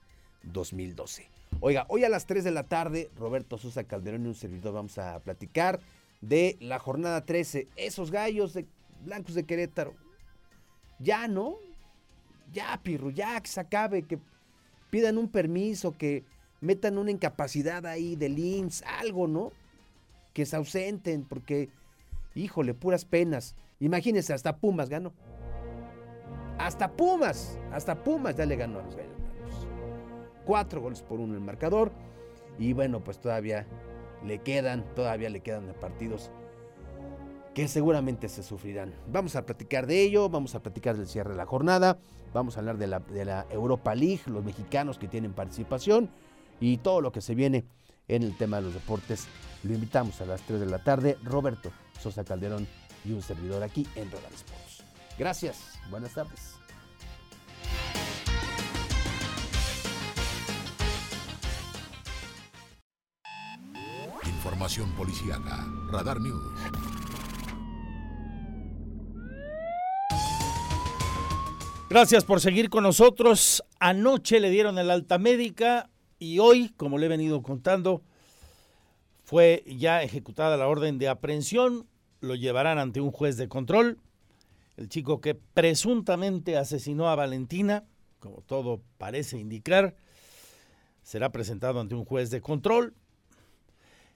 2012. 0.43 1.27
Oiga, 1.59 1.85
hoy 1.89 2.03
a 2.03 2.09
las 2.09 2.25
3 2.27 2.43
de 2.43 2.51
la 2.51 2.63
tarde, 2.63 3.09
Roberto 3.17 3.57
Sosa 3.57 3.83
Calderón 3.83 4.25
y 4.25 4.27
un 4.27 4.35
servidor 4.35 4.73
vamos 4.73 4.97
a 4.97 5.19
platicar 5.19 5.79
de 6.21 6.57
la 6.59 6.79
jornada 6.79 7.25
13. 7.25 7.67
Esos 7.75 8.11
gallos 8.11 8.53
de 8.53 8.65
blancos 9.03 9.35
de 9.35 9.45
Querétaro. 9.45 9.95
Ya, 10.99 11.27
¿no? 11.27 11.57
Ya, 12.51 12.79
Pirro, 12.83 13.09
ya 13.09 13.41
que 13.41 13.49
se 13.49 13.59
acabe, 13.59 14.03
que 14.03 14.19
pidan 14.91 15.17
un 15.17 15.27
permiso, 15.27 15.97
que 15.97 16.23
metan 16.61 16.97
una 16.97 17.11
incapacidad 17.11 17.85
ahí 17.87 18.15
de 18.15 18.29
links, 18.29 18.83
algo, 18.83 19.27
¿no? 19.27 19.51
Que 20.33 20.45
se 20.45 20.55
ausenten, 20.55 21.23
porque, 21.23 21.69
híjole, 22.35 22.73
puras 22.73 23.05
penas. 23.05 23.55
Imagínense, 23.84 24.34
hasta 24.34 24.55
Pumas 24.55 24.88
ganó. 24.88 25.11
Hasta 26.57 26.89
Pumas, 26.89 27.59
hasta 27.69 28.01
Pumas 28.01 28.38
ya 28.38 28.45
le 28.45 28.55
ganó 28.55 28.79
a 28.79 28.84
los 28.84 28.95
gallos 28.95 29.11
Cuatro 30.45 30.79
goles 30.79 31.01
por 31.01 31.19
uno 31.19 31.34
el 31.34 31.41
marcador. 31.41 31.91
Y 32.57 32.71
bueno, 32.71 33.03
pues 33.03 33.19
todavía 33.19 33.67
le 34.25 34.39
quedan, 34.39 34.86
todavía 34.95 35.29
le 35.29 35.41
quedan 35.41 35.75
partidos 35.81 36.31
que 37.53 37.67
seguramente 37.67 38.29
se 38.29 38.41
sufrirán. 38.41 38.93
Vamos 39.11 39.36
a 39.36 39.45
platicar 39.45 39.86
de 39.86 40.01
ello, 40.01 40.29
vamos 40.29 40.55
a 40.55 40.63
platicar 40.63 40.95
del 40.95 41.07
cierre 41.07 41.31
de 41.31 41.38
la 41.38 41.45
jornada, 41.45 41.97
vamos 42.34 42.55
a 42.55 42.61
hablar 42.61 42.77
de 42.77 42.88
la, 42.88 42.99
de 42.99 43.25
la 43.25 43.45
Europa 43.49 43.93
League, 43.95 44.21
los 44.27 44.45
mexicanos 44.45 44.97
que 44.97 45.09
tienen 45.09 45.34
participación 45.34 46.09
y 46.61 46.77
todo 46.77 47.01
lo 47.01 47.11
que 47.11 47.19
se 47.19 47.36
viene 47.36 47.65
en 48.07 48.23
el 48.23 48.38
tema 48.38 48.57
de 48.57 48.63
los 48.63 48.73
deportes. 48.73 49.27
Lo 49.63 49.73
invitamos 49.73 50.21
a 50.21 50.25
las 50.25 50.41
3 50.43 50.61
de 50.61 50.67
la 50.67 50.81
tarde, 50.81 51.17
Roberto 51.23 51.71
Sosa 51.99 52.23
Calderón 52.23 52.65
y 53.06 53.12
un 53.12 53.22
servidor 53.22 53.64
aquí 53.64 53.88
en 53.95 54.12
Radar 54.12 54.34
Sports. 54.34 54.84
Gracias, 55.18 55.80
buenas 55.89 56.14
tardes. 56.14 56.56
Información 64.26 64.91
policíaca. 64.95 65.66
Radar 65.91 66.20
News. 66.20 66.60
Gracias 71.89 72.26
por 72.26 72.41
seguir 72.41 72.70
con 72.70 72.84
nosotros. 72.84 73.64
Anoche 73.80 74.39
le 74.39 74.49
dieron 74.49 74.80
el 74.80 74.89
alta 74.89 75.20
médica 75.20 75.91
y 76.18 76.39
hoy, 76.39 76.70
como 76.76 76.97
le 76.97 77.06
he 77.06 77.10
venido 77.10 77.43
contando, 77.43 78.01
fue 79.24 79.64
ya 79.68 80.01
ejecutada 80.01 80.58
la 80.58 80.68
orden 80.68 80.97
de 80.97 81.08
aprehensión. 81.08 81.88
Lo 82.24 82.36
llevarán 82.36 82.80
ante 82.80 83.01
un 83.01 83.11
juez 83.11 83.36
de 83.36 83.49
control. 83.49 83.99
El 84.78 84.88
chico 84.88 85.19
que 85.19 85.36
presuntamente 85.36 86.55
asesinó 86.55 87.09
a 87.09 87.15
Valentina, 87.15 87.84
como 88.19 88.41
todo 88.43 88.82
parece 88.97 89.38
indicar, 89.38 89.97
será 91.01 91.34
presentado 91.34 91.82
ante 91.82 91.95
un 91.95 92.05
juez 92.05 92.30
de 92.30 92.39
control 92.39 92.95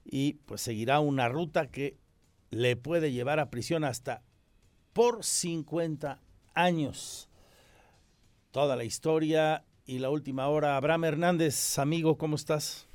y 0.05 0.36
pues 0.45 0.62
seguirá 0.62 1.01
una 1.01 1.28
ruta 1.28 1.68
que 1.68 1.97
le 2.49 2.78
puede 2.78 3.12
llevar 3.12 3.41
a 3.41 3.49
prisión 3.49 3.84
hasta 3.84 4.24
por 4.93 5.26
50 5.26 6.22
años. 6.53 7.28
Toda 8.51 8.78
la 8.78 8.86
historia 8.86 9.66
y 9.86 9.99
la 9.99 10.10
última 10.10 10.47
hora. 10.47 10.78
Abraham 10.78 11.03
Hernández, 11.03 11.78
amigo, 11.78 12.18
¿cómo 12.18 12.38
estás? 12.38 12.87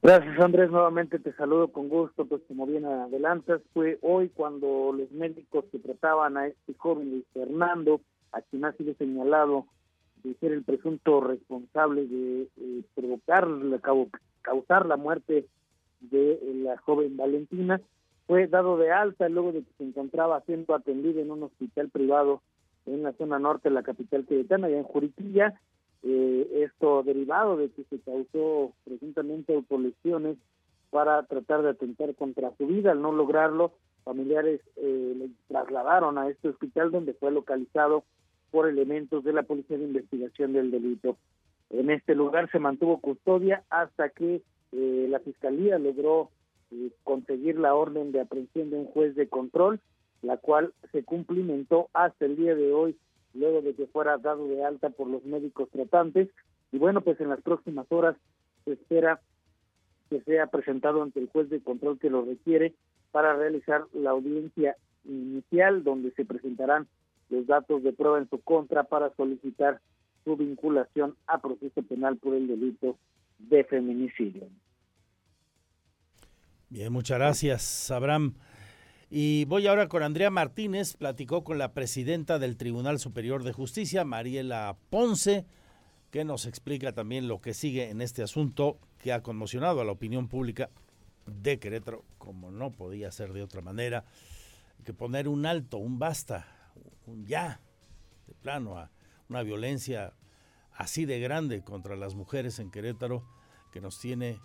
Gracias 0.00 0.38
Andrés, 0.38 0.70
nuevamente 0.70 1.18
te 1.18 1.32
saludo 1.32 1.68
con 1.68 1.88
gusto, 1.88 2.24
pues 2.24 2.40
como 2.46 2.66
bien 2.66 2.84
adelantas, 2.86 3.60
fue 3.74 3.98
hoy 4.00 4.28
cuando 4.28 4.92
los 4.96 5.10
médicos 5.10 5.64
que 5.72 5.80
trataban 5.80 6.36
a 6.36 6.46
este 6.46 6.72
joven 6.74 7.10
Luis 7.10 7.24
Fernando, 7.34 8.00
a 8.30 8.40
quien 8.40 8.64
ha 8.64 8.72
sido 8.72 8.94
señalado 8.94 9.66
de 10.22 10.34
ser 10.34 10.52
el 10.52 10.62
presunto 10.62 11.20
responsable 11.20 12.06
de 12.06 12.42
eh, 12.42 12.82
provocar 12.94 13.48
causar 14.42 14.86
la 14.86 14.96
muerte 14.96 15.46
de 16.00 16.40
la 16.62 16.78
joven 16.78 17.16
Valentina, 17.16 17.80
fue 18.28 18.46
dado 18.46 18.76
de 18.76 18.92
alta 18.92 19.28
luego 19.28 19.52
de 19.52 19.60
que 19.60 19.72
se 19.78 19.84
encontraba 19.84 20.40
siendo 20.42 20.74
atendido 20.74 21.20
en 21.20 21.32
un 21.32 21.42
hospital 21.42 21.88
privado 21.88 22.40
en 22.86 23.02
la 23.02 23.12
zona 23.14 23.38
norte 23.38 23.68
de 23.68 23.74
la 23.74 23.82
capital 23.82 24.26
queretana, 24.26 24.68
allá 24.68 24.78
en 24.78 24.84
Juriquilla. 24.84 25.60
Eh, 26.02 26.64
esto 26.64 27.02
derivado 27.02 27.56
de 27.56 27.70
que 27.70 27.84
se 27.84 27.98
causó 28.00 28.72
presuntamente 28.84 29.54
autolesiones 29.54 30.36
para 30.90 31.22
tratar 31.24 31.62
de 31.62 31.70
atentar 31.70 32.14
contra 32.14 32.52
su 32.56 32.66
vida. 32.66 32.92
Al 32.92 33.02
no 33.02 33.12
lograrlo, 33.12 33.72
familiares 34.04 34.60
eh, 34.76 35.14
le 35.16 35.30
trasladaron 35.48 36.18
a 36.18 36.28
este 36.28 36.48
hospital 36.48 36.90
donde 36.90 37.14
fue 37.14 37.30
localizado 37.30 38.04
por 38.50 38.68
elementos 38.68 39.24
de 39.24 39.32
la 39.32 39.42
Policía 39.42 39.76
de 39.76 39.84
Investigación 39.84 40.52
del 40.52 40.70
Delito. 40.70 41.16
En 41.70 41.90
este 41.90 42.14
lugar 42.14 42.50
se 42.50 42.58
mantuvo 42.58 43.00
custodia 43.00 43.64
hasta 43.68 44.08
que 44.08 44.42
eh, 44.72 45.06
la 45.08 45.20
Fiscalía 45.20 45.78
logró 45.78 46.30
eh, 46.70 46.90
conseguir 47.04 47.58
la 47.58 47.74
orden 47.74 48.12
de 48.12 48.20
aprehensión 48.20 48.70
de 48.70 48.76
un 48.78 48.86
juez 48.86 49.14
de 49.14 49.28
control, 49.28 49.80
la 50.22 50.38
cual 50.38 50.72
se 50.92 51.04
cumplimentó 51.04 51.88
hasta 51.92 52.24
el 52.24 52.36
día 52.36 52.54
de 52.54 52.72
hoy, 52.72 52.96
luego 53.38 53.62
de 53.62 53.74
que 53.74 53.86
fuera 53.86 54.18
dado 54.18 54.46
de 54.48 54.64
alta 54.64 54.90
por 54.90 55.08
los 55.08 55.24
médicos 55.24 55.68
tratantes. 55.70 56.28
Y 56.72 56.78
bueno, 56.78 57.00
pues 57.00 57.20
en 57.20 57.28
las 57.28 57.40
próximas 57.40 57.86
horas 57.90 58.16
se 58.64 58.72
espera 58.72 59.20
que 60.10 60.20
sea 60.22 60.46
presentado 60.46 61.02
ante 61.02 61.20
el 61.20 61.28
juez 61.28 61.48
de 61.48 61.60
control 61.60 61.98
que 61.98 62.10
lo 62.10 62.24
requiere 62.24 62.74
para 63.10 63.36
realizar 63.36 63.84
la 63.92 64.10
audiencia 64.10 64.76
inicial, 65.04 65.84
donde 65.84 66.10
se 66.12 66.24
presentarán 66.24 66.86
los 67.30 67.46
datos 67.46 67.82
de 67.82 67.92
prueba 67.92 68.18
en 68.18 68.28
su 68.28 68.40
contra 68.40 68.84
para 68.84 69.14
solicitar 69.16 69.80
su 70.24 70.36
vinculación 70.36 71.14
a 71.26 71.40
proceso 71.40 71.82
penal 71.82 72.16
por 72.16 72.34
el 72.34 72.48
delito 72.48 72.98
de 73.38 73.64
feminicidio. 73.64 74.48
Bien, 76.70 76.92
muchas 76.92 77.18
gracias, 77.18 77.90
Abraham. 77.90 78.34
Y 79.10 79.46
voy 79.46 79.66
ahora 79.66 79.88
con 79.88 80.02
Andrea 80.02 80.30
Martínez, 80.30 80.96
platicó 80.96 81.42
con 81.42 81.56
la 81.56 81.72
presidenta 81.72 82.38
del 82.38 82.58
Tribunal 82.58 82.98
Superior 82.98 83.42
de 83.42 83.54
Justicia, 83.54 84.04
Mariela 84.04 84.76
Ponce, 84.90 85.46
que 86.10 86.26
nos 86.26 86.44
explica 86.44 86.92
también 86.92 87.26
lo 87.26 87.40
que 87.40 87.54
sigue 87.54 87.88
en 87.88 88.02
este 88.02 88.22
asunto 88.22 88.78
que 88.98 89.14
ha 89.14 89.22
conmocionado 89.22 89.80
a 89.80 89.84
la 89.86 89.92
opinión 89.92 90.28
pública 90.28 90.68
de 91.24 91.58
Querétaro, 91.58 92.04
como 92.18 92.50
no 92.50 92.70
podía 92.72 93.10
ser 93.10 93.32
de 93.32 93.42
otra 93.42 93.62
manera, 93.62 94.04
que 94.84 94.92
poner 94.92 95.26
un 95.26 95.46
alto, 95.46 95.78
un 95.78 95.98
basta, 95.98 96.46
un 97.06 97.24
ya, 97.24 97.62
de 98.26 98.34
plano, 98.34 98.76
a 98.76 98.90
una 99.30 99.42
violencia 99.42 100.12
así 100.74 101.06
de 101.06 101.18
grande 101.18 101.62
contra 101.62 101.96
las 101.96 102.14
mujeres 102.14 102.58
en 102.58 102.70
Querétaro 102.70 103.24
que 103.72 103.80
nos 103.80 103.98
tiene, 103.98 104.38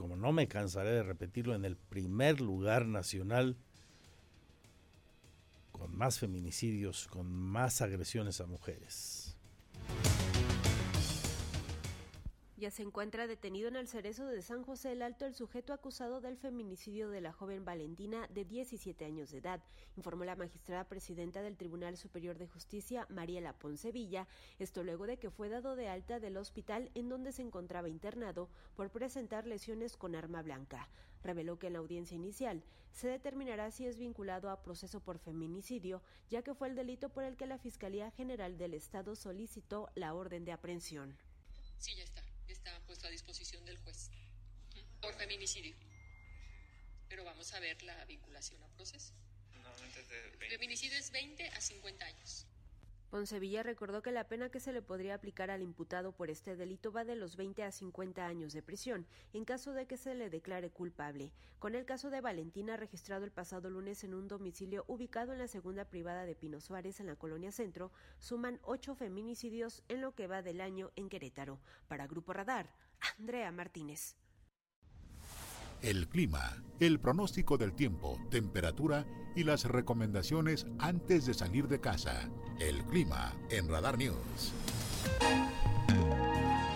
como 0.00 0.16
no 0.16 0.32
me 0.32 0.48
cansaré 0.48 0.92
de 0.92 1.02
repetirlo, 1.02 1.54
en 1.54 1.66
el 1.66 1.76
primer 1.76 2.40
lugar 2.40 2.86
nacional 2.86 3.58
con 5.72 5.94
más 5.94 6.18
feminicidios, 6.18 7.06
con 7.06 7.30
más 7.30 7.82
agresiones 7.82 8.40
a 8.40 8.46
mujeres. 8.46 9.36
Ya 12.60 12.70
se 12.70 12.82
encuentra 12.82 13.26
detenido 13.26 13.68
en 13.68 13.76
el 13.76 13.88
cerezo 13.88 14.26
de 14.26 14.42
San 14.42 14.64
José 14.64 14.92
el 14.92 15.00
Alto 15.00 15.24
el 15.24 15.34
sujeto 15.34 15.72
acusado 15.72 16.20
del 16.20 16.36
feminicidio 16.36 17.08
de 17.08 17.22
la 17.22 17.32
joven 17.32 17.64
Valentina 17.64 18.28
de 18.28 18.44
17 18.44 19.02
años 19.06 19.30
de 19.30 19.38
edad, 19.38 19.62
informó 19.96 20.26
la 20.26 20.36
magistrada 20.36 20.84
presidenta 20.84 21.40
del 21.40 21.56
Tribunal 21.56 21.96
Superior 21.96 22.36
de 22.36 22.46
Justicia, 22.46 23.06
Mariela 23.08 23.54
Poncevilla, 23.54 24.28
esto 24.58 24.84
luego 24.84 25.06
de 25.06 25.16
que 25.16 25.30
fue 25.30 25.48
dado 25.48 25.74
de 25.74 25.88
alta 25.88 26.20
del 26.20 26.36
hospital 26.36 26.90
en 26.94 27.08
donde 27.08 27.32
se 27.32 27.40
encontraba 27.40 27.88
internado 27.88 28.50
por 28.76 28.90
presentar 28.90 29.46
lesiones 29.46 29.96
con 29.96 30.14
arma 30.14 30.42
blanca. 30.42 30.90
Reveló 31.22 31.58
que 31.58 31.68
en 31.68 31.72
la 31.72 31.78
audiencia 31.78 32.14
inicial 32.14 32.62
se 32.92 33.08
determinará 33.08 33.70
si 33.70 33.86
es 33.86 33.96
vinculado 33.96 34.50
a 34.50 34.60
proceso 34.60 35.00
por 35.00 35.18
feminicidio, 35.18 36.02
ya 36.28 36.42
que 36.42 36.52
fue 36.52 36.68
el 36.68 36.76
delito 36.76 37.08
por 37.08 37.24
el 37.24 37.38
que 37.38 37.46
la 37.46 37.56
Fiscalía 37.56 38.10
General 38.10 38.58
del 38.58 38.74
Estado 38.74 39.16
solicitó 39.16 39.88
la 39.94 40.12
orden 40.12 40.44
de 40.44 40.52
aprehensión. 40.52 41.16
Sí, 41.78 41.96
ya 41.96 42.04
está 42.04 42.19
disposición 43.10 43.64
del 43.64 43.78
juez 43.78 44.10
por 45.00 45.14
feminicidio. 45.14 45.76
Pero 47.08 47.24
vamos 47.24 47.52
a 47.52 47.60
ver 47.60 47.82
la 47.82 48.04
vinculación 48.04 48.62
a 48.62 48.68
proceso. 48.68 49.14
Feminicidio 50.38 50.98
es 50.98 51.10
20 51.10 51.48
a 51.48 51.60
50 51.60 52.04
años. 52.04 52.46
Poncevilla 53.10 53.64
recordó 53.64 54.02
que 54.02 54.12
la 54.12 54.28
pena 54.28 54.50
que 54.50 54.60
se 54.60 54.72
le 54.72 54.82
podría 54.82 55.14
aplicar 55.14 55.50
al 55.50 55.62
imputado 55.62 56.12
por 56.12 56.30
este 56.30 56.54
delito 56.54 56.92
va 56.92 57.04
de 57.04 57.16
los 57.16 57.34
20 57.34 57.64
a 57.64 57.72
50 57.72 58.24
años 58.24 58.52
de 58.52 58.62
prisión, 58.62 59.04
en 59.32 59.44
caso 59.44 59.72
de 59.72 59.86
que 59.86 59.96
se 59.96 60.14
le 60.14 60.30
declare 60.30 60.70
culpable. 60.70 61.32
Con 61.58 61.74
el 61.74 61.84
caso 61.84 62.10
de 62.10 62.20
Valentina, 62.20 62.76
registrado 62.76 63.24
el 63.24 63.32
pasado 63.32 63.68
lunes 63.68 64.04
en 64.04 64.14
un 64.14 64.28
domicilio 64.28 64.84
ubicado 64.86 65.32
en 65.32 65.40
la 65.40 65.48
segunda 65.48 65.86
privada 65.86 66.24
de 66.24 66.36
Pino 66.36 66.60
Suárez, 66.60 67.00
en 67.00 67.06
la 67.06 67.16
colonia 67.16 67.50
Centro, 67.50 67.90
suman 68.20 68.60
ocho 68.62 68.94
feminicidios 68.94 69.82
en 69.88 70.02
lo 70.02 70.14
que 70.14 70.28
va 70.28 70.42
del 70.42 70.60
año 70.60 70.92
en 70.94 71.08
Querétaro. 71.08 71.58
Para 71.88 72.06
Grupo 72.06 72.32
Radar, 72.32 72.72
Andrea 73.18 73.50
Martínez. 73.52 74.16
El 75.82 76.08
clima, 76.08 76.62
el 76.78 77.00
pronóstico 77.00 77.56
del 77.56 77.72
tiempo, 77.72 78.18
temperatura 78.30 79.06
y 79.34 79.44
las 79.44 79.64
recomendaciones 79.64 80.66
antes 80.78 81.24
de 81.24 81.34
salir 81.34 81.68
de 81.68 81.80
casa. 81.80 82.28
El 82.58 82.84
clima 82.84 83.34
en 83.50 83.68
Radar 83.68 83.96
News. 83.96 84.52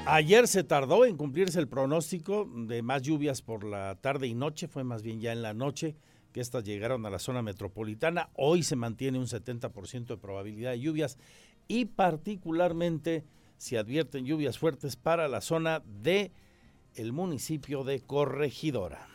Ayer 0.07 0.49
se 0.49 0.65
tardó 0.65 1.05
en 1.05 1.17
cumplirse 1.17 1.59
el 1.59 1.69
pronóstico 1.69 2.49
de 2.55 2.83
más 2.83 3.03
lluvias 3.03 3.43
por 3.43 3.65
la 3.65 3.95
tarde 3.97 4.27
y 4.27 4.35
noche, 4.35 4.69
fue 4.69 4.85
más 4.85 5.03
bien 5.03 5.21
ya 5.21 5.33
en 5.33 5.43
la 5.43 5.55
noche 5.55 5.97
que 6.33 6.41
estas 6.41 6.65
llegaron 6.65 7.07
a 7.07 7.11
la 7.11 7.19
zona 7.19 7.43
metropolitana. 7.43 8.29
Hoy 8.35 8.65
se 8.65 8.77
mantiene 8.77 9.19
un 9.19 9.27
70% 9.27 10.07
de 10.07 10.17
probabilidad 10.17 10.73
de 10.73 10.81
lluvias 10.81 11.17
y 11.69 11.87
particularmente 11.87 13.25
se 13.65 13.79
advierten 13.79 14.27
lluvias 14.27 14.59
fuertes 14.59 14.95
para 14.95 15.27
la 15.27 15.41
zona 15.41 15.83
de 15.87 16.33
el 16.97 17.15
municipio 17.15 17.83
de 17.83 18.01
Corregidora. 18.01 19.09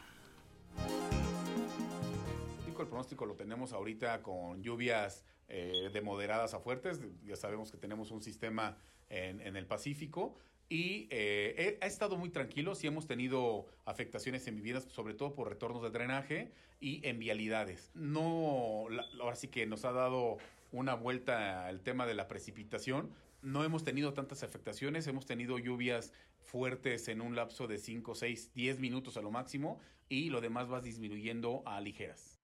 El 2.67 2.73
pronóstico 2.73 3.27
lo 3.27 3.35
tenemos 3.35 3.73
ahorita 3.73 4.23
con 4.23 4.63
lluvias 4.63 5.23
eh, 5.49 5.91
de 5.93 6.01
moderadas 6.01 6.55
a 6.55 6.59
fuertes. 6.59 6.99
Ya 7.23 7.35
sabemos 7.35 7.69
que 7.69 7.77
tenemos 7.77 8.09
un 8.09 8.23
sistema 8.23 8.75
en, 9.09 9.55
el 9.55 9.67
Pacífico 9.67 10.35
y 10.67 11.07
eh, 11.11 11.77
ha 11.81 11.85
estado 11.85 12.17
muy 12.17 12.29
tranquilo, 12.29 12.73
sí 12.73 12.87
hemos 12.87 13.05
tenido 13.05 13.67
afectaciones 13.85 14.47
en 14.47 14.55
viviendas, 14.55 14.85
sobre 14.85 15.13
todo 15.13 15.35
por 15.35 15.49
retornos 15.49 15.83
de 15.83 15.91
drenaje 15.91 16.51
y 16.79 17.07
en 17.07 17.19
vialidades. 17.19 17.91
No, 17.93 18.87
ahora 19.21 19.35
sí 19.35 19.49
que 19.49 19.67
nos 19.67 19.85
ha 19.85 19.91
dado 19.91 20.37
una 20.71 20.95
vuelta 20.95 21.67
al 21.67 21.81
tema 21.81 22.07
de 22.07 22.15
la 22.15 22.27
precipitación. 22.27 23.11
No 23.41 23.63
hemos 23.63 23.83
tenido 23.83 24.13
tantas 24.13 24.43
afectaciones, 24.43 25.07
hemos 25.07 25.25
tenido 25.25 25.57
lluvias 25.57 26.11
fuertes 26.39 27.07
en 27.07 27.21
un 27.21 27.35
lapso 27.35 27.67
de 27.67 27.77
5, 27.77 28.15
6, 28.15 28.51
10 28.53 28.79
minutos 28.79 29.15
a 29.15 29.21
lo 29.21 29.31
máximo 29.31 29.79
y 30.09 30.29
lo 30.29 30.41
demás 30.41 30.69
va 30.69 30.81
disminuyendo 30.81 31.63
a 31.65 31.79
ligeras. 31.79 32.39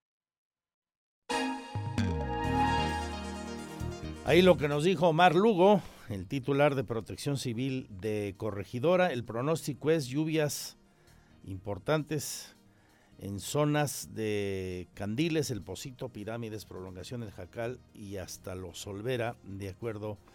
Ahí 4.25 4.41
lo 4.41 4.57
que 4.57 4.67
nos 4.67 4.83
dijo 4.83 5.09
Omar 5.09 5.35
Lugo, 5.35 5.81
el 6.09 6.27
titular 6.27 6.75
de 6.75 6.83
Protección 6.83 7.37
Civil 7.37 7.87
de 7.89 8.33
Corregidora, 8.37 9.11
el 9.11 9.23
pronóstico 9.23 9.91
es 9.91 10.07
lluvias 10.07 10.77
importantes 11.43 12.55
en 13.19 13.39
zonas 13.39 14.15
de 14.15 14.87
Candiles, 14.93 15.51
El 15.51 15.61
Pocito, 15.61 16.09
Pirámides, 16.09 16.65
Prolongación 16.65 17.21
del 17.21 17.31
Jacal 17.31 17.79
y 17.93 18.17
hasta 18.17 18.55
Los 18.55 18.79
Solvera, 18.79 19.35
de 19.43 19.69
acuerdo 19.69 20.13
a 20.13 20.34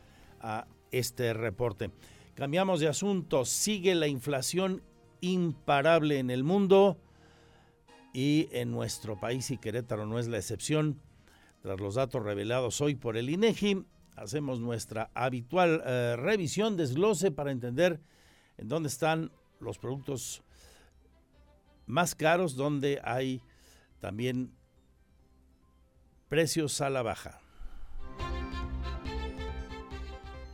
este 0.90 1.32
reporte. 1.32 1.90
Cambiamos 2.34 2.80
de 2.80 2.88
asunto, 2.88 3.44
sigue 3.44 3.94
la 3.94 4.08
inflación 4.08 4.82
imparable 5.20 6.18
en 6.18 6.30
el 6.30 6.44
mundo 6.44 6.98
y 8.12 8.48
en 8.52 8.70
nuestro 8.70 9.20
país 9.20 9.50
y 9.50 9.58
Querétaro 9.58 10.06
no 10.06 10.18
es 10.18 10.28
la 10.28 10.38
excepción. 10.38 11.00
Tras 11.62 11.78
los 11.78 11.96
datos 11.96 12.22
revelados 12.22 12.80
hoy 12.80 12.94
por 12.94 13.16
el 13.16 13.28
INEGI, 13.28 13.84
hacemos 14.16 14.60
nuestra 14.60 15.10
habitual 15.14 15.82
eh, 15.84 16.16
revisión, 16.16 16.76
desglose 16.76 17.30
para 17.30 17.52
entender 17.52 18.00
en 18.56 18.68
dónde 18.68 18.88
están 18.88 19.30
los 19.60 19.78
productos 19.78 20.42
más 21.86 22.14
caros, 22.14 22.56
donde 22.56 23.00
hay 23.04 23.42
también 24.00 24.52
precios 26.28 26.80
a 26.80 26.88
la 26.88 27.02
baja. 27.02 27.39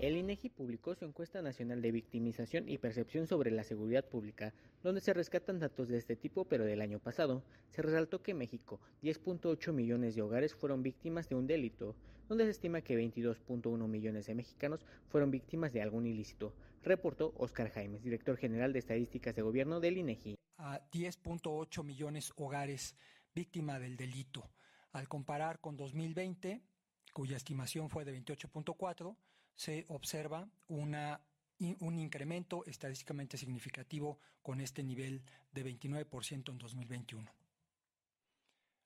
El 0.06 0.16
INEGI 0.16 0.50
publicó 0.50 0.94
su 0.94 1.04
encuesta 1.04 1.42
nacional 1.42 1.82
de 1.82 1.90
victimización 1.90 2.68
y 2.68 2.78
percepción 2.78 3.26
sobre 3.26 3.50
la 3.50 3.64
seguridad 3.64 4.04
pública, 4.04 4.54
donde 4.84 5.00
se 5.00 5.12
rescatan 5.12 5.58
datos 5.58 5.88
de 5.88 5.98
este 5.98 6.14
tipo, 6.14 6.44
pero 6.44 6.64
del 6.64 6.80
año 6.80 7.00
pasado. 7.00 7.42
Se 7.70 7.82
resaltó 7.82 8.22
que 8.22 8.30
en 8.30 8.38
México 8.38 8.80
10.8 9.02 9.72
millones 9.72 10.14
de 10.14 10.22
hogares 10.22 10.54
fueron 10.54 10.84
víctimas 10.84 11.28
de 11.28 11.34
un 11.34 11.48
delito, 11.48 11.96
donde 12.28 12.44
se 12.44 12.52
estima 12.52 12.82
que 12.82 12.96
22.1 12.96 13.88
millones 13.88 14.26
de 14.26 14.36
mexicanos 14.36 14.86
fueron 15.08 15.32
víctimas 15.32 15.72
de 15.72 15.82
algún 15.82 16.06
ilícito, 16.06 16.54
reportó 16.84 17.34
Oscar 17.36 17.68
Jaimes, 17.70 18.04
director 18.04 18.36
general 18.36 18.72
de 18.72 18.78
Estadísticas 18.78 19.34
de 19.34 19.42
Gobierno 19.42 19.80
del 19.80 19.98
INEGI. 19.98 20.36
A 20.58 20.88
10.8 20.92 21.82
millones 21.82 22.32
hogares 22.36 22.94
víctimas 23.34 23.80
del 23.80 23.96
delito, 23.96 24.48
al 24.92 25.08
comparar 25.08 25.58
con 25.58 25.76
2020, 25.76 26.62
cuya 27.12 27.36
estimación 27.36 27.90
fue 27.90 28.04
de 28.04 28.16
28.4 28.24 29.16
se 29.56 29.84
observa 29.88 30.48
una, 30.68 31.20
un 31.80 31.98
incremento 31.98 32.64
estadísticamente 32.66 33.36
significativo 33.36 34.20
con 34.42 34.60
este 34.60 34.82
nivel 34.82 35.22
de 35.52 35.64
29% 35.64 36.50
en 36.50 36.58
2021. 36.58 37.34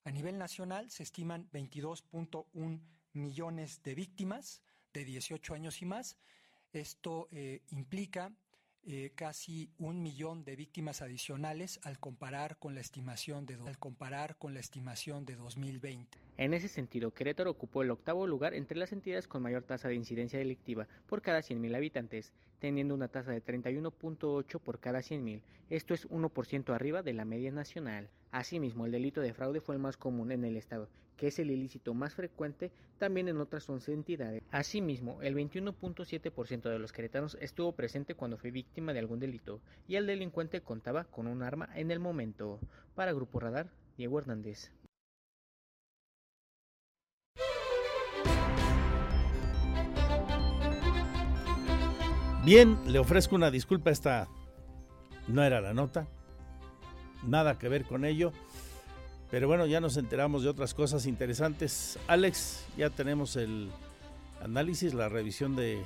A 0.05 0.11
nivel 0.11 0.39
nacional 0.39 0.91
se 0.91 1.03
estiman 1.03 1.51
22.1 1.51 2.81
millones 3.13 3.83
de 3.83 3.95
víctimas 3.95 4.63
de 4.95 5.05
18 5.05 5.55
años 5.55 5.83
y 5.83 5.87
más. 5.87 6.17
Esto 6.73 7.29
eh, 7.33 7.63
implica 7.69 8.33
eh, 8.87 9.13
casi 9.15 9.71
un 9.79 10.03
millón 10.03 10.45
de 10.45 10.57
víctimas 10.57 11.03
adicionales 11.03 11.81
al 11.83 11.99
comparar 11.99 12.59
con 12.59 12.75
la 12.75 12.81
estimación 12.81 13.45
de 13.45 13.55
al 13.67 13.79
comparar 13.79 14.37
con 14.37 14.55
la 14.55 14.61
estimación 14.61 15.27
de 15.27 15.37
2020. 15.37 16.19
En 16.39 16.55
ese 16.55 16.69
sentido, 16.69 17.13
Querétaro 17.13 17.51
ocupó 17.51 17.83
el 17.83 17.91
octavo 17.91 18.27
lugar 18.27 18.55
entre 18.55 18.79
las 18.79 18.93
entidades 18.93 19.29
con 19.29 19.43
mayor 19.43 19.65
tasa 19.65 19.89
de 19.89 19.95
incidencia 19.95 20.39
delictiva 20.39 20.89
por 21.07 21.21
cada 21.21 21.41
100.000 21.41 21.77
habitantes, 21.77 22.33
teniendo 22.59 22.95
una 22.95 23.09
tasa 23.09 23.33
de 23.33 23.45
31.8 23.45 24.61
por 24.61 24.81
cada 24.81 25.01
100.000. 25.01 25.43
Esto 25.69 25.93
es 25.93 26.09
1% 26.09 26.75
arriba 26.75 27.03
de 27.03 27.13
la 27.13 27.27
media 27.27 27.53
nacional. 27.53 28.09
Asimismo, 28.31 28.87
el 28.87 28.93
delito 28.93 29.21
de 29.21 29.35
fraude 29.35 29.61
fue 29.61 29.75
el 29.75 29.81
más 29.81 29.97
común 29.97 30.33
en 30.33 30.45
el 30.45 30.57
estado, 30.57 30.89
que 31.21 31.27
es 31.27 31.39
el 31.39 31.51
ilícito 31.51 31.93
más 31.93 32.15
frecuente 32.15 32.73
también 32.97 33.29
en 33.29 33.43
otras 33.43 33.69
11 33.69 33.93
entidades. 33.93 34.43
Asimismo, 34.51 35.21
el 35.21 35.37
21.7% 35.37 36.63
de 36.63 36.79
los 36.79 36.93
queretanos 36.95 37.37
estuvo 37.43 37.73
presente 37.73 38.15
cuando 38.15 38.39
fue 38.39 38.51
víctima 38.51 38.95
de 38.95 39.01
algún 39.01 39.21
delito 39.21 39.61
y 39.87 39.97
el 39.97 40.07
delincuente 40.07 40.63
contaba 40.63 41.05
con 41.05 41.27
un 41.27 41.43
arma 41.43 41.69
en 41.75 41.91
el 41.91 41.99
momento. 42.01 42.59
Para 42.95 43.13
Grupo 43.13 43.39
Radar, 43.39 43.69
Diego 43.99 44.19
Hernández. 44.19 44.73
Bien, 52.47 52.79
le 52.87 52.99
ofrezco 52.99 53.37
una 53.37 53.51
disculpa, 53.51 53.91
esta 53.91 54.27
no 55.29 55.43
era 55.45 55.61
la 55.61 55.75
nota, 55.75 56.09
nada 57.27 57.59
que 57.59 57.69
ver 57.69 57.85
con 57.85 58.07
ello. 58.07 58.33
Pero 59.31 59.47
bueno, 59.47 59.67
ya 59.67 59.81
nos 59.81 59.97
enteramos 59.97 60.43
de 60.43 60.49
otras 60.49 60.75
cosas 60.75 61.07
interesantes. 61.07 61.99
Alex, 62.09 62.67
ya 62.77 62.91
tenemos 62.91 63.37
el 63.37 63.71
análisis, 64.41 64.93
la 64.93 65.09
revisión 65.09 65.55
de 65.55 65.81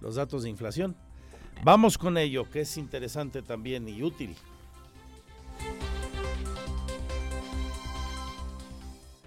los 0.00 0.14
datos 0.14 0.44
de 0.44 0.50
inflación. 0.50 0.94
Vamos 1.64 1.98
con 1.98 2.16
ello, 2.16 2.48
que 2.48 2.60
es 2.60 2.76
interesante 2.76 3.42
también 3.42 3.88
y 3.88 4.02
útil. 4.02 4.36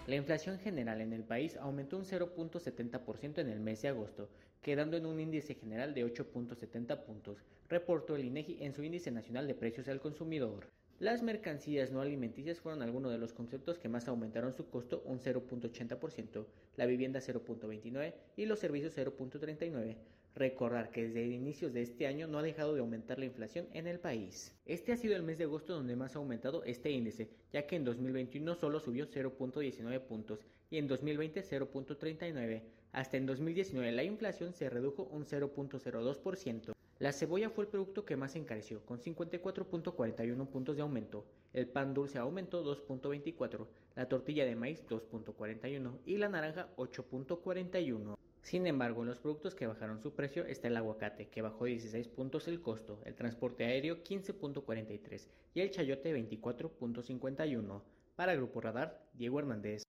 La 0.07 0.15
inflación 0.15 0.57
general 0.57 1.01
en 1.01 1.13
el 1.13 1.23
país 1.23 1.57
aumentó 1.57 1.97
un 1.97 2.05
0.70% 2.05 3.39
en 3.39 3.49
el 3.49 3.59
mes 3.59 3.81
de 3.81 3.89
agosto, 3.89 4.29
quedando 4.61 4.97
en 4.97 5.05
un 5.05 5.19
índice 5.19 5.53
general 5.53 5.93
de 5.93 6.05
8.70 6.05 7.03
puntos, 7.03 7.37
reportó 7.67 8.15
el 8.15 8.25
INEGI 8.25 8.63
en 8.63 8.73
su 8.73 8.83
índice 8.83 9.11
nacional 9.11 9.47
de 9.47 9.53
precios 9.53 9.87
al 9.87 9.99
consumidor. 9.99 10.67
Las 10.99 11.23
mercancías 11.23 11.91
no 11.91 12.01
alimenticias 12.01 12.59
fueron 12.59 12.81
algunos 12.81 13.13
de 13.13 13.17
los 13.17 13.31
conceptos 13.31 13.79
que 13.79 13.87
más 13.87 14.09
aumentaron 14.09 14.51
su 14.51 14.69
costo 14.69 15.01
un 15.05 15.21
0.80%, 15.21 16.45
la 16.75 16.85
vivienda 16.85 17.21
0.29% 17.21 18.13
y 18.35 18.45
los 18.45 18.59
servicios 18.59 18.97
0.39%. 18.97 19.95
Recordar 20.35 20.91
que 20.91 21.07
desde 21.07 21.25
inicios 21.25 21.71
de 21.71 21.83
este 21.83 22.05
año 22.05 22.27
no 22.27 22.37
ha 22.37 22.43
dejado 22.43 22.73
de 22.73 22.81
aumentar 22.81 23.17
la 23.17 23.25
inflación 23.25 23.67
en 23.73 23.87
el 23.87 23.99
país. 23.99 24.53
Este 24.65 24.91
ha 24.91 24.97
sido 24.97 25.15
el 25.15 25.23
mes 25.23 25.37
de 25.37 25.45
agosto 25.45 25.73
donde 25.73 25.95
más 25.95 26.15
ha 26.15 26.19
aumentado 26.19 26.65
este 26.65 26.91
índice, 26.91 27.29
ya 27.53 27.65
que 27.65 27.77
en 27.77 27.85
2021 27.85 28.55
solo 28.55 28.81
subió 28.81 29.09
0.19 29.09 30.01
puntos 30.01 30.45
y 30.69 30.79
en 30.79 30.87
2020 30.89 31.43
0.39. 31.43 32.61
Hasta 32.91 33.15
en 33.15 33.25
2019 33.25 33.91
la 33.93 34.03
inflación 34.03 34.53
se 34.53 34.69
redujo 34.69 35.03
un 35.03 35.25
0.02%. 35.25 36.73
La 36.99 37.13
cebolla 37.13 37.49
fue 37.49 37.63
el 37.63 37.69
producto 37.69 38.03
que 38.03 38.17
más 38.17 38.35
encareció, 38.35 38.85
con 38.85 38.99
54.41 38.99 40.47
puntos 40.49 40.75
de 40.75 40.81
aumento. 40.81 41.25
El 41.53 41.65
pan 41.65 41.93
dulce 41.93 42.17
aumentó 42.17 42.61
2.24, 42.61 43.67
la 43.95 44.09
tortilla 44.09 44.45
de 44.45 44.57
maíz 44.57 44.85
2.41 44.85 45.97
y 46.05 46.17
la 46.17 46.27
naranja 46.27 46.67
8.41. 46.75 48.17
Sin 48.41 48.67
embargo, 48.67 49.01
en 49.01 49.07
los 49.07 49.19
productos 49.19 49.55
que 49.55 49.65
bajaron 49.65 50.01
su 50.01 50.13
precio 50.13 50.45
está 50.45 50.67
el 50.67 50.75
aguacate, 50.75 51.29
que 51.29 51.41
bajó 51.41 51.65
16 51.65 52.09
puntos 52.09 52.49
el 52.49 52.61
costo, 52.61 52.99
el 53.05 53.15
transporte 53.15 53.63
aéreo 53.63 54.03
15.43 54.03 55.29
y 55.53 55.61
el 55.61 55.71
chayote 55.71 56.13
24.51. 56.13 57.81
Para 58.17 58.35
Grupo 58.35 58.59
Radar, 58.59 59.07
Diego 59.13 59.39
Hernández. 59.39 59.83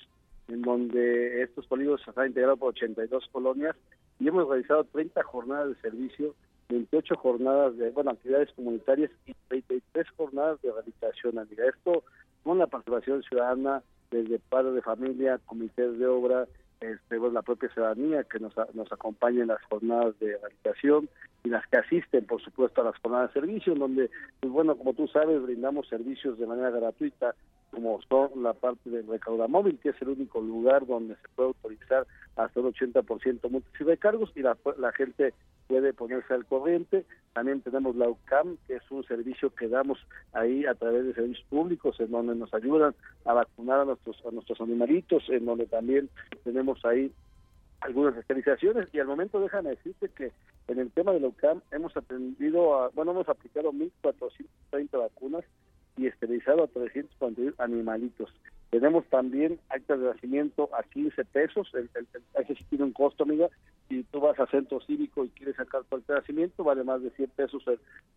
en 0.48 0.62
donde 0.62 1.42
estos 1.42 1.66
polígonos 1.68 2.02
se 2.02 2.12
han 2.20 2.28
integrado 2.28 2.58
por 2.58 2.70
82 2.70 3.28
colonias 3.32 3.76
y 4.20 4.28
hemos 4.28 4.48
realizado 4.48 4.84
30 4.86 5.24
jornadas 5.24 5.70
de 5.70 5.82
servicio, 5.82 6.36
28 6.70 7.16
jornadas 7.16 7.78
de 7.78 7.90
bueno 7.92 8.12
actividades 8.12 8.52
comunitarias 8.56 9.12
y 9.26 9.34
33 9.50 10.08
jornadas 10.16 10.62
de 10.62 10.72
rehabilitación. 10.72 11.40
Amiga. 11.40 11.66
Esto 11.68 12.04
con 12.44 12.60
la 12.60 12.68
participación 12.68 13.24
ciudadana 13.24 13.82
desde 14.12 14.40
padres 14.40 14.76
de 14.76 14.82
familia, 14.82 15.40
comités 15.46 15.98
de 15.98 16.06
obra, 16.06 16.48
este, 16.80 17.18
la 17.32 17.42
propia 17.42 17.70
ciudadanía 17.70 18.24
que 18.24 18.40
nos, 18.40 18.54
nos 18.74 18.92
acompaña 18.92 19.42
en 19.42 19.48
las 19.48 19.64
jornadas 19.64 20.18
de 20.20 20.38
rehabilitación 20.38 21.10
y 21.44 21.50
las 21.50 21.66
que 21.68 21.78
asisten, 21.78 22.26
por 22.26 22.42
supuesto, 22.42 22.82
a 22.82 22.86
las 22.86 22.98
jornadas 22.98 23.34
de 23.34 23.42
servicio, 23.42 23.76
donde, 23.76 24.10
pues 24.40 24.52
bueno, 24.52 24.76
como 24.76 24.94
tú 24.94 25.08
sabes, 25.08 25.42
brindamos 25.42 25.88
servicios 25.88 26.38
de 26.40 26.48
manera 26.48 26.72
gratuita, 26.72 27.36
como 27.72 28.00
son 28.04 28.44
la 28.44 28.54
parte 28.54 28.90
del 28.90 29.06
móvil, 29.50 29.80
que 29.80 29.90
es 29.90 30.02
el 30.02 30.10
único 30.10 30.40
lugar 30.40 30.86
donde 30.86 31.16
se 31.16 31.28
puede 31.36 31.50
autorizar 31.50 32.08
hasta 32.36 32.60
un 32.60 32.74
80% 32.74 33.50
multas 33.50 33.72
y 33.80 33.84
recargos, 33.84 34.32
y 34.36 34.42
la, 34.42 34.58
la 34.78 34.92
gente 34.94 35.34
puede 35.68 35.94
ponerse 35.94 36.34
al 36.34 36.46
corriente. 36.46 37.06
También 37.34 37.62
tenemos 37.62 37.96
la 37.96 38.10
UCAM, 38.10 38.58
que 38.68 38.76
es 38.76 38.92
un 38.92 39.04
servicio 39.04 39.54
que 39.54 39.68
damos 39.68 40.00
ahí 40.34 40.66
a 40.66 40.76
través 40.76 41.06
de 41.06 41.14
servicios 41.14 41.46
públicos, 41.50 42.00
en 42.00 42.12
donde 42.12 42.36
nos 42.36 42.54
ayudan 42.54 42.96
a 43.26 43.34
vacunar 43.34 43.82
a 43.82 43.86
nuestros, 43.86 44.24
a 44.26 44.32
nuestros 44.32 44.62
animalitos, 44.62 45.24
en 45.30 45.46
donde 45.46 45.66
también 45.66 46.10
tenemos 46.44 46.84
ahí 46.86 47.12
algunas 47.82 48.16
especializaciones 48.16 48.88
y 48.94 49.00
al 49.00 49.08
momento 49.08 49.40
déjame 49.40 49.72
decirte 49.72 50.10
que 50.10 50.32
en 50.68 50.80
el 50.80 50.92
tema 50.92 51.12
de 51.12 51.20
la 51.20 51.28
UCAM 51.28 51.62
hemos 51.72 51.96
atendido 51.96 52.80
a, 52.80 52.90
bueno, 52.90 53.12
hemos 53.12 53.30
aplicado 53.30 53.72
1.430 53.72 54.98
vacunas 54.98 55.44
y 55.98 56.08
esterilizado 56.08 56.64
a 56.64 56.68
341 56.68 57.54
animalitos. 57.58 58.34
Tenemos 58.70 59.06
también 59.06 59.60
actas 59.70 60.00
de 60.00 60.08
nacimiento 60.08 60.70
a 60.76 60.84
15 60.84 61.24
pesos, 61.26 61.70
el, 61.74 61.90
el, 61.96 62.08
el, 62.36 62.58
tiene 62.70 62.84
un 62.84 62.94
costo, 62.94 63.24
amiga, 63.24 63.50
si 63.88 64.04
tú 64.04 64.20
vas 64.20 64.40
a 64.40 64.48
centro 64.48 64.80
cívico 64.82 65.24
y 65.24 65.30
quieres 65.30 65.56
sacar 65.56 65.84
tu 65.84 65.96
acta 65.96 66.16
nacimiento, 66.16 66.64
vale 66.64 66.84
más 66.84 67.02
de 67.04 67.12
100 67.12 67.30
pesos 67.32 67.64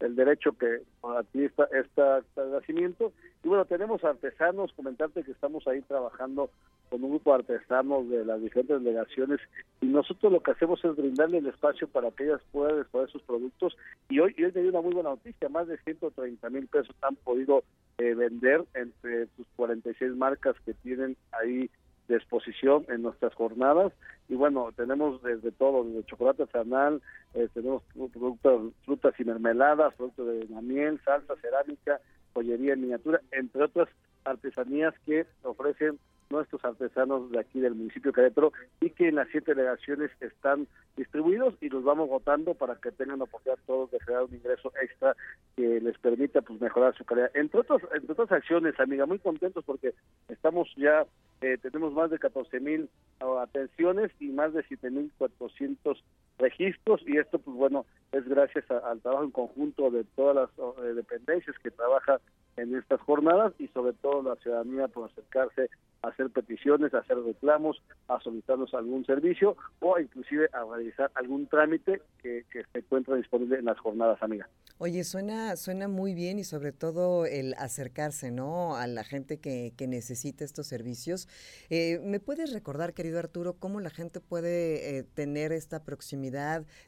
el, 0.00 0.16
derecho 0.16 0.52
que 0.52 0.82
a 1.02 1.22
ti 1.24 1.44
esta, 1.44 1.64
esta 1.64 2.16
acta 2.16 2.44
nacimiento. 2.46 3.12
Y 3.44 3.48
bueno, 3.48 3.64
tenemos 3.64 4.02
artesanos, 4.02 4.72
comentarte 4.72 5.22
que 5.22 5.32
estamos 5.32 5.66
ahí 5.66 5.82
trabajando 5.82 6.50
con 6.88 7.04
un 7.04 7.10
grupo 7.10 7.30
de 7.30 7.36
artesanos 7.40 8.08
de 8.08 8.24
las 8.24 8.40
diferentes 8.40 8.82
delegaciones 8.82 9.40
y 9.80 9.86
nosotros 9.86 10.32
lo 10.32 10.42
que 10.42 10.52
hacemos 10.52 10.82
es 10.84 10.96
brindarle 10.96 11.38
el 11.38 11.46
espacio 11.46 11.86
para 11.88 12.10
que 12.10 12.24
ellas 12.24 12.40
puedan 12.50 12.80
exponer 12.80 13.10
sus 13.10 13.22
productos 13.22 13.76
y 14.08 14.20
hoy, 14.20 14.34
hoy 14.38 14.52
me 14.54 14.62
dio 14.62 14.70
una 14.70 14.80
muy 14.80 14.94
buena 14.94 15.10
noticia, 15.10 15.48
más 15.48 15.68
de 15.68 15.76
130 15.78 16.50
mil 16.50 16.66
pesos 16.66 16.94
han 17.02 17.16
podido 17.16 17.62
eh, 17.98 18.14
vender 18.14 18.64
entre 18.74 19.26
sus 19.36 19.46
46 19.56 20.12
marcas 20.16 20.56
que 20.64 20.72
tienen 20.74 21.16
ahí 21.32 21.70
de 22.08 22.16
exposición 22.16 22.86
en 22.88 23.02
nuestras 23.02 23.34
jornadas. 23.34 23.92
Y 24.28 24.34
bueno 24.34 24.70
tenemos 24.76 25.22
desde 25.22 25.52
todo 25.52 25.84
desde 25.84 26.04
chocolate 26.06 26.42
artesanal 26.42 27.00
eh, 27.34 27.48
tenemos 27.54 27.82
productos 27.94 28.72
frutas 28.84 29.14
y 29.18 29.24
mermeladas 29.24 29.94
productos 29.94 30.26
de 30.26 30.60
miel 30.62 31.00
salsa 31.04 31.34
cerámica 31.36 32.00
joyería 32.34 32.74
en 32.74 32.82
miniatura 32.82 33.20
entre 33.30 33.64
otras 33.64 33.88
artesanías 34.24 34.94
que 35.06 35.26
ofrecen 35.42 35.98
nuestros 36.30 36.64
artesanos 36.64 37.30
de 37.30 37.38
aquí 37.38 37.60
del 37.60 37.74
municipio 37.74 38.10
de 38.10 38.16
Querétaro 38.16 38.52
y 38.80 38.90
que 38.90 39.08
en 39.08 39.16
las 39.16 39.28
siete 39.30 39.54
delegaciones 39.54 40.10
están 40.20 40.66
distribuidos 40.96 41.54
y 41.60 41.68
los 41.68 41.84
vamos 41.84 42.08
votando 42.08 42.54
para 42.54 42.76
que 42.76 42.92
tengan 42.92 43.18
la 43.18 43.24
oportunidad 43.24 43.58
todos 43.66 43.90
de 43.90 43.98
crear 43.98 44.24
un 44.24 44.34
ingreso 44.34 44.72
extra 44.82 45.16
que 45.56 45.80
les 45.80 45.96
permita 45.98 46.42
pues 46.42 46.60
mejorar 46.60 46.94
su 46.96 47.04
calidad. 47.04 47.30
Entre 47.34 47.60
otras, 47.60 47.80
entre 47.94 48.12
otras 48.12 48.32
acciones, 48.32 48.78
amiga, 48.78 49.06
muy 49.06 49.18
contentos 49.18 49.64
porque 49.64 49.94
estamos 50.28 50.68
ya, 50.76 51.06
eh, 51.40 51.56
tenemos 51.62 51.92
más 51.92 52.10
de 52.10 52.18
14 52.18 52.60
mil 52.60 52.88
ah, 53.20 53.42
atenciones 53.42 54.10
y 54.20 54.28
más 54.28 54.52
de 54.52 54.62
7 54.64 54.90
mil 54.90 55.10
400 55.18 56.02
registros 56.38 57.02
y 57.06 57.18
esto 57.18 57.38
pues 57.38 57.56
bueno 57.56 57.86
es 58.12 58.26
gracias 58.28 58.64
al 58.70 59.00
trabajo 59.00 59.24
en 59.24 59.30
conjunto 59.30 59.90
de 59.90 60.04
todas 60.04 60.36
las 60.36 60.50
eh, 60.84 60.94
dependencias 60.94 61.56
que 61.62 61.70
trabajan 61.70 62.18
en 62.58 62.74
estas 62.74 63.00
jornadas 63.00 63.52
y 63.58 63.68
sobre 63.68 63.92
todo 63.94 64.22
la 64.22 64.36
ciudadanía 64.36 64.88
por 64.88 65.10
acercarse 65.10 65.70
a 66.02 66.08
hacer 66.08 66.30
peticiones, 66.30 66.94
a 66.94 66.98
hacer 66.98 67.16
reclamos, 67.18 67.82
a 68.08 68.20
solicitarnos 68.20 68.72
algún 68.74 69.04
servicio 69.04 69.56
o 69.80 69.98
inclusive 69.98 70.48
a 70.52 70.64
realizar 70.64 71.10
algún 71.14 71.46
trámite 71.46 72.02
que, 72.22 72.44
se 72.52 72.78
encuentra 72.78 73.16
disponible 73.16 73.58
en 73.58 73.64
las 73.64 73.78
jornadas, 73.78 74.22
amiga. 74.22 74.48
Oye, 74.78 75.02
suena, 75.02 75.56
suena 75.56 75.88
muy 75.88 76.14
bien 76.14 76.38
y 76.38 76.44
sobre 76.44 76.72
todo 76.72 77.26
el 77.26 77.54
acercarse, 77.54 78.30
¿no? 78.30 78.76
A 78.76 78.86
la 78.86 79.02
gente 79.02 79.38
que, 79.38 79.72
que 79.76 79.88
necesita 79.88 80.44
estos 80.44 80.68
servicios. 80.68 81.28
Eh, 81.68 82.00
¿Me 82.04 82.20
puedes 82.20 82.52
recordar, 82.52 82.94
querido 82.94 83.18
Arturo, 83.18 83.54
cómo 83.54 83.80
la 83.80 83.90
gente 83.90 84.20
puede 84.20 84.98
eh, 84.98 85.02
tener 85.02 85.52
esta 85.52 85.82
proximidad? 85.82 86.27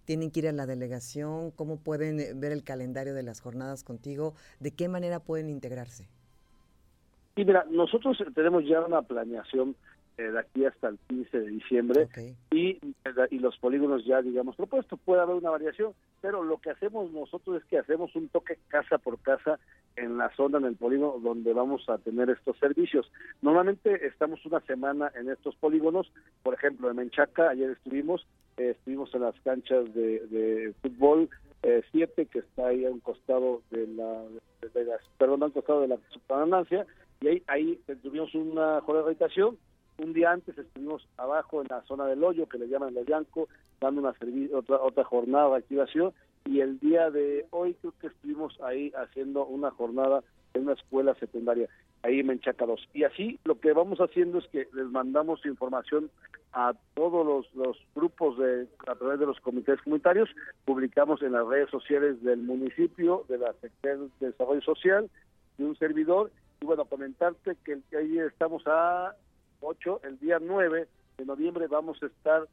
¿Tienen 0.05 0.31
que 0.31 0.41
ir 0.41 0.49
a 0.49 0.53
la 0.53 0.67
delegación? 0.67 1.51
¿Cómo 1.51 1.79
pueden 1.79 2.21
eh, 2.21 2.33
ver 2.35 2.53
el 2.53 2.65
calendario 2.65 3.15
de 3.15 3.23
las 3.23 3.41
jornadas 3.41 3.85
contigo? 3.85 4.35
¿De 4.59 4.73
qué 4.73 4.89
manera 4.89 5.21
pueden 5.21 5.49
integrarse? 5.49 6.09
Sí, 7.37 7.45
mira, 7.45 7.65
nosotros 7.71 8.19
tenemos 8.35 8.65
ya 8.67 8.81
una 8.81 9.03
planeación 9.03 9.77
de 10.17 10.39
aquí 10.39 10.65
hasta 10.65 10.89
el 10.89 10.99
15 11.09 11.41
de 11.41 11.47
diciembre 11.49 12.09
y, 12.51 12.79
y 13.31 13.39
los 13.39 13.57
polígonos 13.59 14.05
ya, 14.05 14.21
digamos, 14.21 14.57
propuesto. 14.57 14.97
Puede 14.97 15.23
haber 15.23 15.37
una 15.37 15.51
variación, 15.51 15.93
pero 16.21 16.45
lo 16.45 16.59
que 16.59 16.71
hacemos 16.71 17.11
nosotros 17.13 17.63
es 17.63 17.65
que 17.69 17.79
hacemos 17.79 18.15
un 18.15 18.29
toque 18.29 18.59
casa 18.69 18.99
por 18.99 19.19
casa 19.21 19.59
en 19.97 20.19
la 20.19 20.35
zona, 20.37 20.59
en 20.59 20.65
el 20.65 20.77
polígono 20.77 21.19
donde 21.21 21.53
vamos 21.53 21.89
a 21.89 21.99
tener 21.99 22.31
estos 22.31 22.59
servicios. 22.59 23.11
Normalmente 23.43 24.07
estamos 24.07 24.45
una 24.47 24.61
semana 24.61 25.11
en 25.15 25.31
estos 25.31 25.57
polígonos, 25.57 26.11
por 26.43 26.55
ejemplo, 26.55 26.91
en 26.91 26.97
Menchaca, 26.97 27.51
ayer 27.51 27.71
estuvimos, 27.71 28.27
eh, 28.57 28.71
estuvimos 28.71 29.15
en 29.15 29.23
las 29.23 29.39
canchas 29.41 29.93
de, 29.95 30.27
de 30.27 30.75
fútbol, 30.83 31.29
7, 31.63 32.23
eh, 32.23 32.27
que 32.27 32.39
está 32.41 32.69
ahí 32.69 32.85
a 32.85 32.91
un 32.91 33.01
costado 33.01 33.63
de 33.71 33.87
la, 33.89 34.23
de, 34.63 34.91
perdón, 35.19 35.43
a 35.43 35.47
un 35.47 35.53
costado 35.53 35.83
de 35.83 35.89
la 35.89 35.99
subpanancia, 36.11 36.87
y 37.21 37.29
ahí, 37.29 37.43
ahí 37.49 37.81
tuvimos 38.03 38.35
una 38.35 38.81
jornada 38.81 39.07
de 39.07 39.11
habitación. 39.11 39.59
Un 40.01 40.15
día 40.15 40.33
antes 40.33 40.57
estuvimos 40.57 41.07
abajo 41.19 41.61
en 41.61 41.69
la 41.69 41.83
zona 41.83 42.07
del 42.07 42.25
hoyo, 42.25 42.49
que 42.49 42.57
le 42.57 42.69
llaman 42.69 42.97
el 42.97 43.05
Llanco, 43.05 43.51
dando 43.83 44.01
una 44.01 44.15
otra, 44.55 44.81
otra 44.81 45.05
jornada 45.05 45.51
de 45.51 45.57
activación, 45.57 46.15
y 46.47 46.61
el 46.61 46.81
día 46.81 47.11
de 47.11 47.45
hoy 47.51 47.75
creo 47.75 47.93
que 48.01 48.07
estuvimos 48.07 48.59
ahí 48.63 48.91
haciendo 48.97 49.45
una 49.45 49.71
jornada 49.71 50.25
en 50.55 50.63
una 50.63 50.73
escuela 50.73 51.15
secundaria 51.17 51.69
ahí 52.03 52.21
en 52.21 52.29
Menchaca 52.29 52.65
2. 52.65 52.89
Y 52.95 53.05
así 53.05 53.39
lo 53.45 53.61
que 53.61 53.75
vamos 53.75 53.99
haciendo 53.99 54.39
es 54.39 54.47
que 54.47 54.69
les 54.73 54.87
mandamos 54.87 55.45
información 55.45 56.11
a 56.55 56.73
todos 56.95 57.47
los, 57.55 57.77
grupos 57.95 58.39
de 58.39 58.69
a 58.87 58.95
través 58.95 59.21
de 59.21 59.27
los 59.27 59.39
comités 59.41 59.83
comunitarios, 59.83 60.31
publicamos 60.65 61.21
en 61.21 61.33
las 61.33 61.47
redes 61.47 61.69
sociales 61.69 62.23
del 62.23 62.39
municipio, 62.39 63.27
de 63.29 63.37
la 63.37 63.53
Secretaría 63.61 64.09
de 64.19 64.27
Desarrollo 64.29 64.63
Social, 64.63 65.11
de 65.59 65.65
un 65.67 65.77
servidor, 65.77 66.31
y 66.63 66.65
bueno, 66.65 66.87
comentarte 66.87 67.55
que 67.67 67.83
ahí 67.95 68.19
estamos 68.19 68.63
a 68.67 69.15
8, 69.61 70.01
el 70.05 70.19
día 70.19 70.39
9 70.41 70.89
de 71.19 71.25
noviembre 71.25 71.67
vamos 71.67 72.03
a 72.03 72.07
estar 72.07 72.49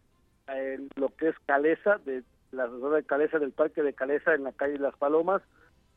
en 0.47 0.89
lo 0.95 1.09
que 1.09 1.29
es 1.29 1.35
Caleza, 1.45 1.97
de 2.05 2.23
la 2.51 2.67
zona 2.67 2.97
de 2.97 3.03
Caleza, 3.03 3.39
del 3.39 3.51
Parque 3.51 3.83
de 3.83 3.93
Caleza, 3.93 4.33
en 4.33 4.43
la 4.43 4.51
calle 4.51 4.77
Las 4.77 4.95
Palomas, 4.95 5.41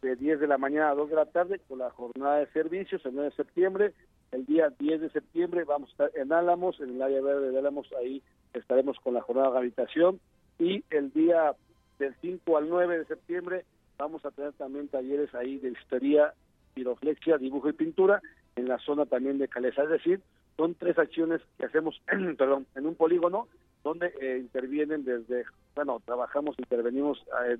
de 0.03 0.17
10 0.17 0.41
de 0.41 0.47
la 0.47 0.59
mañana 0.59 0.91
a 0.91 0.95
2 0.95 1.11
de 1.11 1.17
la 1.17 1.27
tarde, 1.27 1.61
con 1.69 1.79
la 1.79 1.91
jornada 1.91 2.39
de 2.39 2.47
servicios 2.49 3.05
el 3.05 3.15
9 3.15 3.31
de 3.31 3.37
septiembre. 3.37 3.95
El 4.33 4.47
día 4.47 4.71
10 4.79 5.01
de 5.01 5.11
septiembre 5.11 5.65
vamos 5.65 5.91
a 5.91 5.93
estar 5.93 6.21
en 6.21 6.33
Álamos, 6.33 6.81
en 6.81 6.91
el 6.91 7.03
área 7.03 7.21
verde 7.21 7.51
de 7.51 7.59
Álamos, 7.59 7.89
ahí 7.99 8.23
estaremos 8.55 8.99
con 9.01 9.15
la 9.15 9.23
jornada 9.23 9.53
de 9.53 9.59
habitación. 9.59 10.21
Y 10.59 10.85
el 10.91 11.13
día 11.13 11.55
del 11.99 12.15
5 12.21 12.57
al 12.57 12.69
9 12.69 12.99
de 12.99 13.05
septiembre 13.07 13.65
vamos 13.99 14.25
a 14.25 14.31
tener 14.31 14.53
también 14.55 14.89
talleres 14.89 15.35
ahí 15.35 15.59
de 15.59 15.71
historia, 15.71 16.33
piroflexia, 16.75 17.39
dibujo 17.39 17.69
y 17.69 17.75
pintura, 17.75 18.21
en 18.57 18.69
la 18.69 18.79
zona 18.79 19.07
también 19.07 19.39
de 19.39 19.49
Caleza. 19.49 19.83
Es 19.83 19.91
decir, 19.91 20.21
son 20.57 20.74
tres 20.74 20.98
acciones 20.98 21.40
que 21.59 21.66
hacemos, 21.66 22.01
perdón, 22.38 22.66
en 22.74 22.86
un 22.86 22.94
polígono 22.94 23.48
donde 23.82 24.12
eh, 24.20 24.38
intervienen 24.38 25.05
desde, 25.05 25.44
bueno, 25.74 26.03
trabajamos, 26.05 26.59
intervenimos 26.59 27.24
eh, 27.46 27.57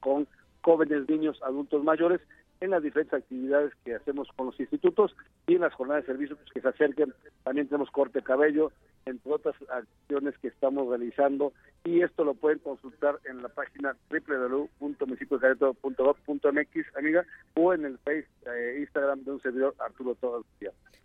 con 0.00 0.26
jóvenes, 0.60 1.08
niños, 1.08 1.40
adultos 1.42 1.84
mayores 1.84 2.20
en 2.60 2.70
las 2.70 2.82
diferentes 2.82 3.14
actividades 3.14 3.72
que 3.84 3.96
hacemos 3.96 4.28
con 4.36 4.46
los 4.46 4.60
institutos 4.60 5.16
y 5.48 5.56
en 5.56 5.62
las 5.62 5.74
jornadas 5.74 6.04
de 6.04 6.12
servicios 6.12 6.38
que 6.54 6.60
se 6.60 6.68
acerquen. 6.68 7.12
También 7.42 7.66
tenemos 7.66 7.90
corte 7.90 8.22
cabello, 8.22 8.70
entre 9.04 9.32
otras 9.32 9.56
acciones 9.68 10.38
que 10.38 10.48
estamos 10.48 10.88
realizando 10.88 11.52
y 11.84 12.02
esto 12.02 12.24
lo 12.24 12.34
pueden 12.34 12.58
consultar 12.60 13.18
en 13.24 13.42
la 13.42 13.48
página 13.48 13.96
www.municipiodecareto.gov.mx, 14.10 16.96
amiga, 16.96 17.26
o 17.54 17.74
en 17.74 17.84
el 17.84 17.98
Facebook, 17.98 18.32
eh, 18.46 18.78
Instagram 18.80 19.24
de 19.24 19.32
un 19.32 19.42
servidor 19.42 19.74
Arturo 19.78 20.14
todos. 20.16 20.44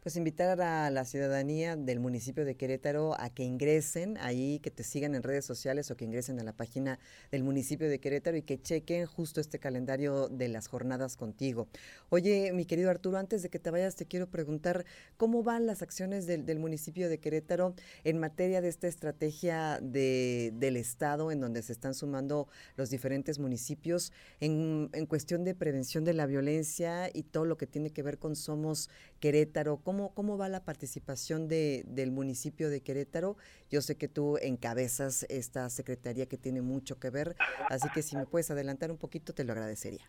Pues 0.07 0.15
invitar 0.15 0.61
a 0.61 0.89
la 0.89 1.03
ciudadanía 1.03 1.75
del 1.75 1.99
municipio 1.99 2.45
de 2.45 2.55
Querétaro 2.55 3.19
a 3.19 3.29
que 3.29 3.43
ingresen 3.43 4.17
ahí, 4.19 4.59
que 4.59 4.71
te 4.71 4.83
sigan 4.83 5.15
en 5.15 5.23
redes 5.23 5.43
sociales 5.43 5.91
o 5.91 5.97
que 5.97 6.05
ingresen 6.05 6.39
a 6.39 6.43
la 6.43 6.53
página 6.53 6.97
del 7.29 7.43
municipio 7.43 7.89
de 7.89 7.99
Querétaro 7.99 8.37
y 8.37 8.43
que 8.43 8.61
chequen 8.61 9.05
justo 9.05 9.41
este 9.41 9.59
calendario 9.59 10.29
de 10.29 10.47
las 10.47 10.69
jornadas 10.69 11.17
contigo. 11.17 11.67
Oye, 12.09 12.53
mi 12.53 12.65
querido 12.65 12.89
Arturo, 12.89 13.17
antes 13.17 13.43
de 13.43 13.49
que 13.49 13.59
te 13.59 13.69
vayas, 13.69 13.97
te 13.97 14.05
quiero 14.05 14.27
preguntar 14.27 14.85
cómo 15.17 15.43
van 15.43 15.65
las 15.65 15.81
acciones 15.81 16.25
del, 16.25 16.45
del 16.45 16.59
municipio 16.59 17.09
de 17.09 17.19
Querétaro 17.19 17.73
en 18.05 18.17
materia 18.17 18.61
de 18.61 18.69
esta 18.69 18.87
estrategia 18.87 19.77
de, 19.81 20.53
del 20.67 20.77
Estado, 20.77 21.31
en 21.31 21.39
donde 21.39 21.61
se 21.61 21.73
están 21.73 21.93
sumando 21.93 22.47
los 22.75 22.89
diferentes 22.89 23.39
municipios 23.39 24.13
en, 24.39 24.89
en 24.93 25.05
cuestión 25.05 25.43
de 25.43 25.55
prevención 25.55 26.03
de 26.03 26.13
la 26.13 26.25
violencia 26.25 27.09
y 27.13 27.23
todo 27.23 27.45
lo 27.45 27.57
que 27.57 27.67
tiene 27.67 27.91
que 27.91 28.03
ver 28.03 28.19
con 28.19 28.35
Somos 28.35 28.89
Querétaro. 29.19 29.77
¿Cómo 29.77 29.97
¿Cómo, 30.13 30.37
va 30.37 30.49
la 30.49 30.63
participación 30.63 31.47
de, 31.47 31.83
del 31.87 32.11
municipio 32.11 32.69
de 32.69 32.81
Querétaro? 32.81 33.37
Yo 33.69 33.81
sé 33.81 33.97
que 33.97 34.07
tú 34.07 34.37
encabezas 34.41 35.25
esta 35.29 35.69
secretaría 35.69 36.27
que 36.27 36.37
tiene 36.37 36.61
mucho 36.61 36.99
que 36.99 37.09
ver, 37.09 37.35
así 37.69 37.87
que 37.93 38.01
si 38.01 38.15
me 38.15 38.25
puedes 38.25 38.51
adelantar 38.51 38.91
un 38.91 38.97
poquito, 38.97 39.33
te 39.33 39.43
lo 39.43 39.53
agradecería. 39.53 40.05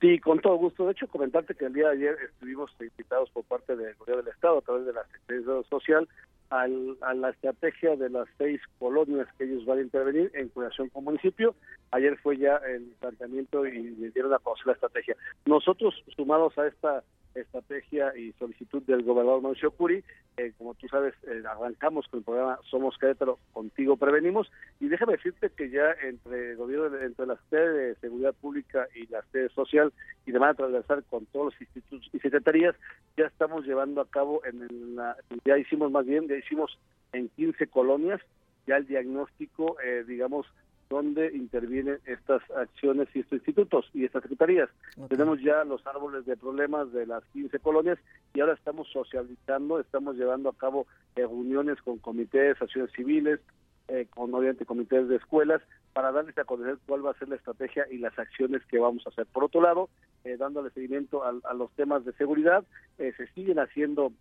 Sí, 0.00 0.20
con 0.20 0.40
todo 0.40 0.56
gusto. 0.56 0.86
De 0.86 0.92
hecho, 0.92 1.08
comentarte 1.08 1.54
que 1.54 1.64
el 1.64 1.72
día 1.72 1.88
de 1.88 1.94
ayer 1.94 2.16
estuvimos 2.22 2.70
invitados 2.80 3.30
por 3.30 3.44
parte 3.44 3.74
del 3.74 3.94
Gobierno 3.96 4.22
del 4.22 4.32
Estado 4.32 4.58
a 4.58 4.62
través 4.62 4.86
de 4.86 4.92
la 4.92 5.04
Secretaría 5.06 5.68
Social 5.68 6.08
al, 6.50 6.96
a 7.00 7.14
la 7.14 7.30
estrategia 7.30 7.96
de 7.96 8.10
las 8.10 8.28
seis 8.38 8.60
colonias 8.78 9.28
que 9.36 9.44
ellos 9.44 9.64
van 9.66 9.78
a 9.78 9.82
intervenir 9.82 10.30
en 10.34 10.48
curación 10.48 10.88
con 10.88 11.04
municipio. 11.04 11.54
Ayer 11.90 12.16
fue 12.18 12.36
ya 12.36 12.56
el 12.56 12.92
planteamiento 13.00 13.66
y 13.66 13.90
le 13.96 14.10
dieron 14.10 14.32
a 14.34 14.38
conocer 14.38 14.66
la 14.66 14.72
estrategia. 14.74 15.16
Nosotros, 15.46 15.94
sumados 16.14 16.56
a 16.58 16.66
esta 16.66 17.02
estrategia 17.40 18.16
y 18.16 18.32
solicitud 18.32 18.82
del 18.82 19.02
gobernador 19.02 19.42
Mauricio 19.42 19.70
Curi. 19.70 20.02
Eh, 20.36 20.52
como 20.56 20.74
tú 20.74 20.86
sabes, 20.88 21.14
eh, 21.24 21.42
arrancamos 21.48 22.06
con 22.08 22.18
el 22.18 22.24
programa 22.24 22.58
Somos 22.70 22.96
Querétaro, 22.98 23.38
contigo 23.52 23.96
prevenimos. 23.96 24.50
Y 24.80 24.88
déjame 24.88 25.14
decirte 25.14 25.50
que 25.50 25.70
ya 25.70 25.92
entre 26.02 26.52
el 26.52 26.56
gobierno, 26.56 26.96
entre 26.98 27.26
la 27.26 27.38
sede 27.50 27.88
de 27.88 27.94
seguridad 27.96 28.34
pública 28.34 28.86
y 28.94 29.06
la 29.06 29.22
sede 29.32 29.48
social, 29.50 29.92
y 30.26 30.32
de 30.32 30.38
manera 30.38 30.56
transversal 30.56 31.04
con 31.10 31.26
todos 31.26 31.46
los 31.46 31.60
institutos 31.60 32.08
y 32.12 32.18
secretarías, 32.20 32.76
ya 33.16 33.26
estamos 33.26 33.66
llevando 33.66 34.00
a 34.00 34.08
cabo, 34.08 34.42
en 34.44 34.96
la, 34.96 35.16
ya 35.44 35.58
hicimos 35.58 35.90
más 35.90 36.06
bien, 36.06 36.28
ya 36.28 36.36
hicimos 36.36 36.78
en 37.12 37.28
15 37.30 37.66
colonias, 37.68 38.20
ya 38.66 38.76
el 38.76 38.86
diagnóstico, 38.86 39.80
eh, 39.80 40.04
digamos, 40.06 40.46
donde 40.88 41.36
intervienen 41.36 41.98
estas 42.06 42.42
acciones 42.50 43.08
y 43.14 43.20
estos 43.20 43.38
institutos 43.38 43.90
y 43.92 44.04
estas 44.04 44.22
secretarías. 44.22 44.70
Tenemos 45.08 45.40
ya 45.40 45.64
los 45.64 45.86
árboles 45.86 46.24
de 46.24 46.36
problemas 46.36 46.92
de 46.92 47.06
las 47.06 47.22
15 47.32 47.58
colonias 47.58 47.98
y 48.34 48.40
ahora 48.40 48.54
estamos 48.54 48.88
socializando, 48.90 49.80
estamos 49.80 50.16
llevando 50.16 50.48
a 50.48 50.56
cabo 50.56 50.86
eh, 51.16 51.20
reuniones 51.22 51.80
con 51.82 51.98
comités, 51.98 52.60
acciones 52.60 52.90
civiles, 52.92 53.40
eh, 53.88 54.06
con 54.10 54.32
obviamente 54.34 54.64
comités 54.64 55.08
de 55.08 55.16
escuelas, 55.16 55.60
para 55.92 56.12
darles 56.12 56.36
a 56.38 56.44
conocer 56.44 56.78
cuál 56.86 57.04
va 57.04 57.10
a 57.10 57.18
ser 57.18 57.28
la 57.28 57.36
estrategia 57.36 57.86
y 57.90 57.98
las 57.98 58.18
acciones 58.18 58.64
que 58.66 58.78
vamos 58.78 59.06
a 59.06 59.10
hacer. 59.10 59.26
Por 59.26 59.44
otro 59.44 59.60
lado, 59.60 59.90
eh, 60.24 60.36
dándole 60.38 60.70
seguimiento 60.70 61.22
a, 61.22 61.34
a, 61.44 61.54
los 61.54 61.70
temas 61.72 62.04
de 62.04 62.12
seguridad, 62.12 62.64
se 62.96 63.26
siguen 63.34 63.58
haciendo 63.58 64.12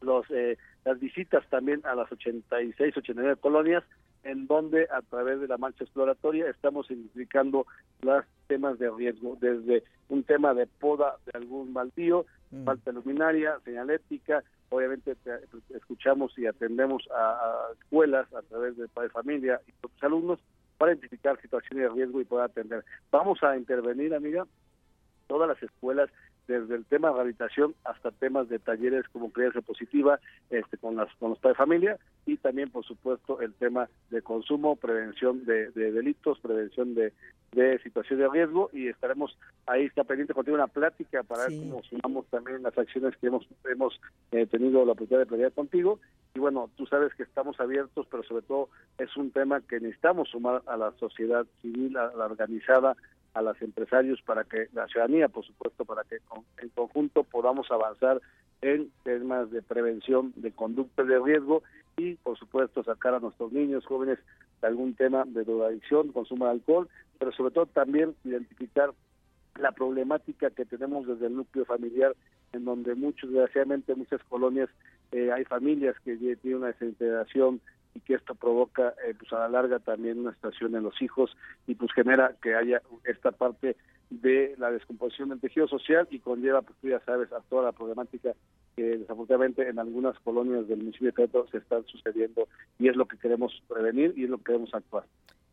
los 0.00 0.26
las 0.84 0.98
visitas 0.98 1.44
también 1.50 1.82
a 1.84 1.94
las 1.94 2.10
86, 2.10 2.96
89 2.96 3.36
colonias 3.36 3.84
en 4.24 4.46
donde 4.46 4.86
a 4.90 5.02
través 5.02 5.40
de 5.40 5.48
la 5.48 5.58
marcha 5.58 5.84
exploratoria 5.84 6.48
estamos 6.48 6.90
identificando 6.90 7.66
los 8.02 8.24
temas 8.46 8.78
de 8.78 8.90
riesgo, 8.90 9.36
desde 9.40 9.84
un 10.08 10.24
tema 10.24 10.54
de 10.54 10.66
poda 10.66 11.16
de 11.26 11.38
algún 11.38 11.72
baldío, 11.72 12.26
mm. 12.50 12.64
falta 12.64 12.92
luminaria, 12.92 13.58
señalética, 13.64 14.42
obviamente 14.70 15.16
escuchamos 15.74 16.36
y 16.38 16.46
atendemos 16.46 17.08
a, 17.14 17.68
escuelas 17.80 18.32
a 18.34 18.42
través 18.42 18.76
de 18.76 18.88
padre 18.88 19.10
familia 19.10 19.60
y 19.66 19.72
otros 19.82 20.02
alumnos 20.02 20.40
para 20.78 20.92
identificar 20.92 21.40
situaciones 21.40 21.88
de 21.88 21.94
riesgo 21.94 22.20
y 22.20 22.24
poder 22.24 22.46
atender. 22.46 22.84
Vamos 23.10 23.42
a 23.42 23.56
intervenir, 23.56 24.14
amiga, 24.14 24.46
todas 25.26 25.48
las 25.48 25.62
escuelas 25.62 26.10
desde 26.46 26.74
el 26.74 26.84
tema 26.84 27.08
de 27.08 27.14
rehabilitación 27.14 27.74
hasta 27.84 28.10
temas 28.10 28.48
de 28.48 28.58
talleres 28.58 29.08
como 29.12 29.30
crianza 29.30 29.60
positiva 29.60 30.20
este, 30.50 30.76
con, 30.78 30.96
las, 30.96 31.12
con 31.16 31.30
los 31.30 31.38
padres 31.38 31.56
de 31.56 31.64
familia 31.64 31.98
y 32.26 32.36
también, 32.36 32.70
por 32.70 32.84
supuesto, 32.84 33.40
el 33.40 33.54
tema 33.54 33.88
de 34.10 34.22
consumo, 34.22 34.76
prevención 34.76 35.44
de, 35.44 35.70
delitos, 35.70 36.38
prevención 36.40 36.94
de, 36.94 37.12
de 37.52 37.78
situaciones 37.80 38.24
de 38.24 38.32
riesgo 38.32 38.70
y 38.72 38.88
estaremos 38.88 39.36
ahí, 39.66 39.86
está 39.86 40.04
pendiente 40.04 40.34
contigo 40.34 40.56
una 40.56 40.66
plática 40.66 41.22
para 41.22 41.46
ver 41.46 41.58
cómo 41.58 41.82
sumamos 41.82 42.26
también 42.26 42.62
las 42.62 42.76
acciones 42.76 43.16
que 43.16 43.28
hemos, 43.28 43.46
hemos 43.70 44.00
eh, 44.32 44.46
tenido 44.46 44.84
la 44.84 44.92
oportunidad 44.92 45.26
de 45.26 45.30
pelear 45.30 45.52
contigo. 45.52 46.00
Y 46.34 46.38
bueno, 46.38 46.70
tú 46.76 46.86
sabes 46.86 47.14
que 47.14 47.24
estamos 47.24 47.58
abiertos, 47.58 48.06
pero 48.10 48.22
sobre 48.22 48.42
todo 48.42 48.68
es 48.98 49.16
un 49.16 49.30
tema 49.30 49.60
que 49.60 49.80
necesitamos 49.80 50.28
sumar 50.28 50.62
a 50.66 50.76
la 50.76 50.92
sociedad 50.92 51.46
civil, 51.62 51.96
a 51.96 52.12
la 52.14 52.26
organizada, 52.26 52.96
a 53.34 53.42
los 53.42 53.60
empresarios 53.62 54.20
para 54.22 54.44
que 54.44 54.68
la 54.72 54.86
ciudadanía, 54.88 55.28
por 55.28 55.44
supuesto, 55.44 55.84
para 55.84 56.04
que 56.04 56.18
en 56.58 56.68
conjunto 56.70 57.24
podamos 57.24 57.70
avanzar 57.70 58.20
en 58.62 58.90
temas 59.04 59.50
de 59.50 59.62
prevención 59.62 60.32
de 60.36 60.52
conductas 60.52 61.06
de 61.06 61.18
riesgo 61.18 61.62
y, 61.96 62.14
por 62.16 62.38
supuesto, 62.38 62.82
sacar 62.82 63.14
a 63.14 63.20
nuestros 63.20 63.52
niños, 63.52 63.86
jóvenes 63.86 64.18
de 64.60 64.68
algún 64.68 64.94
tema 64.94 65.24
de 65.26 65.44
drogadicción, 65.44 66.12
consumo 66.12 66.46
de 66.46 66.52
alcohol, 66.52 66.88
pero 67.18 67.32
sobre 67.32 67.52
todo 67.52 67.66
también 67.66 68.14
identificar 68.24 68.90
la 69.58 69.72
problemática 69.72 70.50
que 70.50 70.64
tenemos 70.64 71.06
desde 71.06 71.26
el 71.26 71.36
núcleo 71.36 71.64
familiar, 71.64 72.14
en 72.52 72.64
donde 72.64 72.94
muchos, 72.94 73.30
desgraciadamente, 73.30 73.94
muchas 73.94 74.22
colonias 74.24 74.68
eh, 75.12 75.30
hay 75.32 75.44
familias 75.44 75.96
que 76.04 76.16
tienen 76.16 76.56
una 76.56 76.68
desintegración 76.68 77.60
y 77.94 78.00
que 78.00 78.14
esto 78.14 78.34
provoca 78.34 78.94
eh, 79.06 79.14
pues 79.18 79.32
a 79.32 79.40
la 79.40 79.48
larga 79.48 79.78
también 79.78 80.20
una 80.20 80.34
situación 80.34 80.74
en 80.74 80.82
los 80.82 81.00
hijos 81.02 81.36
y 81.66 81.74
pues 81.74 81.92
genera 81.92 82.34
que 82.42 82.54
haya 82.54 82.82
esta 83.04 83.32
parte 83.32 83.76
de 84.10 84.54
la 84.58 84.70
descomposición 84.70 85.28
del 85.28 85.40
tejido 85.40 85.68
social 85.68 86.06
y 86.10 86.18
conlleva, 86.18 86.62
pues 86.62 86.76
tú 86.80 86.88
ya 86.88 87.00
sabes, 87.00 87.32
a 87.32 87.40
toda 87.42 87.64
la 87.64 87.72
problemática 87.72 88.32
que 88.76 88.98
desafortunadamente 88.98 89.68
en 89.68 89.78
algunas 89.78 90.18
colonias 90.20 90.66
del 90.68 90.78
municipio 90.78 91.08
de 91.08 91.14
Querétaro 91.14 91.46
se 91.48 91.58
están 91.58 91.84
sucediendo 91.86 92.48
y 92.78 92.88
es 92.88 92.96
lo 92.96 93.06
que 93.06 93.18
queremos 93.18 93.62
prevenir 93.68 94.14
y 94.16 94.24
es 94.24 94.30
lo 94.30 94.38
que 94.38 94.44
queremos 94.44 94.74
actuar. 94.74 95.04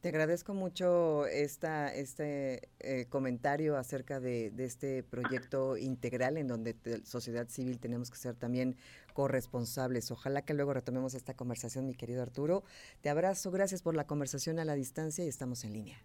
Te 0.01 0.09
agradezco 0.09 0.53
mucho 0.53 1.25
esta, 1.25 1.91
este 1.91 2.69
eh, 2.79 3.07
comentario 3.09 3.77
acerca 3.77 4.19
de, 4.19 4.53
este 4.59 5.01
proyecto 5.01 5.75
integral 5.75 6.37
en 6.37 6.47
donde 6.47 6.75
sociedad 7.03 7.47
civil 7.47 7.79
tenemos 7.79 8.11
que 8.11 8.17
ser 8.17 8.35
también 8.35 8.75
corresponsables. 9.13 10.11
Ojalá 10.11 10.43
que 10.43 10.53
luego 10.53 10.73
retomemos 10.73 11.15
esta 11.15 11.33
conversación, 11.33 11.87
mi 11.87 11.95
querido 11.95 12.21
Arturo. 12.21 12.63
Te 13.01 13.09
abrazo, 13.09 13.49
gracias 13.49 13.81
por 13.81 13.95
la 13.95 14.05
conversación 14.05 14.59
a 14.59 14.65
la 14.65 14.75
distancia 14.75 15.25
y 15.25 15.29
estamos 15.29 15.63
en 15.63 15.73
línea. 15.73 15.97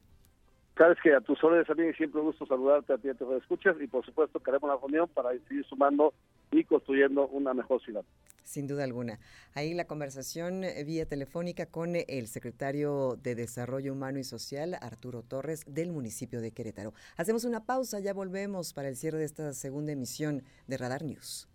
Sabes 0.78 0.97
que 1.03 1.14
a 1.14 1.20
tus 1.20 1.45
órdenes 1.45 1.68
mí 1.76 1.93
siempre 1.93 2.20
un 2.20 2.28
gusto 2.28 2.47
saludarte 2.47 2.95
a 2.95 2.99
ti, 2.99 3.11
a 3.11 3.14
te 3.14 3.24
escuchas 3.36 3.76
y 3.78 3.86
por 3.86 4.07
supuesto 4.07 4.40
queremos 4.40 4.70
una 4.70 4.78
reunión 4.78 5.07
para 5.09 5.30
seguir 5.47 5.66
sumando 5.66 6.14
y 6.53 6.64
construyendo 6.64 7.26
una 7.28 7.55
mejor 7.55 7.82
ciudad. 7.82 8.05
Sin 8.44 8.66
duda 8.66 8.84
alguna. 8.84 9.18
Ahí 9.55 9.72
la 9.72 9.86
conversación 9.86 10.64
eh, 10.64 10.84
vía 10.84 11.07
telefónica 11.07 11.66
con 11.66 11.94
el 11.96 12.26
secretario 12.28 13.18
de 13.22 13.34
Desarrollo 13.34 13.92
Humano 13.92 14.18
y 14.18 14.24
Social, 14.24 14.76
Arturo 14.80 15.22
Torres, 15.22 15.64
del 15.66 15.90
municipio 15.90 16.40
de 16.40 16.53
Querétaro. 16.53 16.92
Hacemos 17.16 17.44
una 17.44 17.64
pausa, 17.64 18.00
ya 18.00 18.12
volvemos 18.12 18.74
para 18.74 18.88
el 18.88 18.96
cierre 18.96 19.18
de 19.18 19.24
esta 19.24 19.53
segunda 19.55 19.92
emisión 19.92 20.42
de 20.66 20.76
Radar 20.76 21.03
News. 21.03 21.48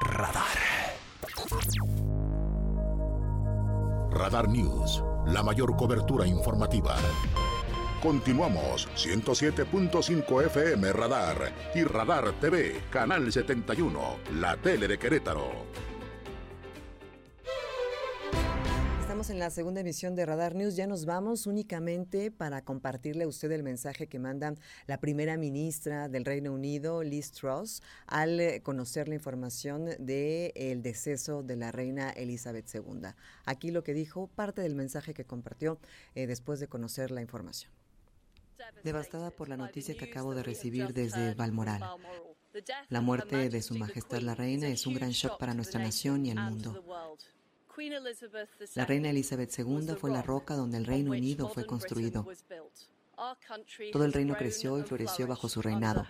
Radar. 0.00 0.46
Radar 4.10 4.48
News, 4.48 5.02
la 5.26 5.42
mayor 5.42 5.76
cobertura 5.76 6.26
informativa. 6.26 6.96
Continuamos 8.02 8.86
107.5 8.94 10.46
FM 10.46 10.92
Radar 10.92 11.50
y 11.74 11.82
Radar 11.82 12.38
TV, 12.38 12.82
Canal 12.90 13.32
71, 13.32 14.18
la 14.38 14.54
tele 14.58 14.86
de 14.86 14.98
Querétaro. 14.98 15.50
Estamos 19.00 19.30
en 19.30 19.38
la 19.38 19.48
segunda 19.48 19.80
emisión 19.80 20.14
de 20.14 20.26
Radar 20.26 20.54
News. 20.54 20.76
Ya 20.76 20.86
nos 20.86 21.06
vamos 21.06 21.46
únicamente 21.46 22.30
para 22.30 22.62
compartirle 22.62 23.24
a 23.24 23.28
usted 23.28 23.50
el 23.50 23.62
mensaje 23.62 24.08
que 24.08 24.18
manda 24.18 24.54
la 24.86 25.00
primera 25.00 25.38
ministra 25.38 26.10
del 26.10 26.26
Reino 26.26 26.52
Unido, 26.52 27.02
Liz 27.02 27.32
Truss, 27.32 27.82
al 28.06 28.38
eh, 28.38 28.60
conocer 28.62 29.08
la 29.08 29.14
información 29.14 29.86
del 29.98 30.52
el 30.54 30.82
deceso 30.82 31.42
de 31.42 31.56
la 31.56 31.72
reina 31.72 32.10
Elizabeth 32.10 32.66
II. 32.74 33.08
Aquí 33.46 33.70
lo 33.70 33.82
que 33.82 33.94
dijo, 33.94 34.26
parte 34.26 34.60
del 34.60 34.74
mensaje 34.74 35.14
que 35.14 35.24
compartió 35.24 35.78
eh, 36.14 36.26
después 36.26 36.60
de 36.60 36.68
conocer 36.68 37.10
la 37.10 37.22
información. 37.22 37.72
Devastada 38.82 39.30
por 39.30 39.48
la 39.48 39.56
noticia 39.56 39.96
que 39.96 40.06
acabo 40.06 40.34
de 40.34 40.42
recibir 40.42 40.92
desde 40.92 41.34
Balmoral. 41.34 41.82
La 42.88 43.00
muerte 43.00 43.48
de 43.48 43.62
Su 43.62 43.74
Majestad 43.74 44.20
la 44.20 44.34
Reina 44.34 44.68
es 44.68 44.86
un 44.86 44.94
gran 44.94 45.10
shock 45.10 45.38
para 45.38 45.54
nuestra 45.54 45.80
nación 45.80 46.24
y 46.24 46.30
el 46.30 46.40
mundo. 46.40 46.82
La 48.74 48.86
reina 48.86 49.10
Elizabeth 49.10 49.58
II 49.58 49.96
fue 49.98 50.10
la 50.10 50.22
roca 50.22 50.54
donde 50.54 50.78
el 50.78 50.86
Reino 50.86 51.10
Unido 51.10 51.48
fue 51.48 51.66
construido. 51.66 52.26
Todo 53.92 54.04
el 54.04 54.12
reino 54.12 54.34
creció 54.36 54.78
y 54.78 54.82
floreció 54.82 55.26
bajo 55.26 55.48
su 55.48 55.60
reinado. 55.60 56.06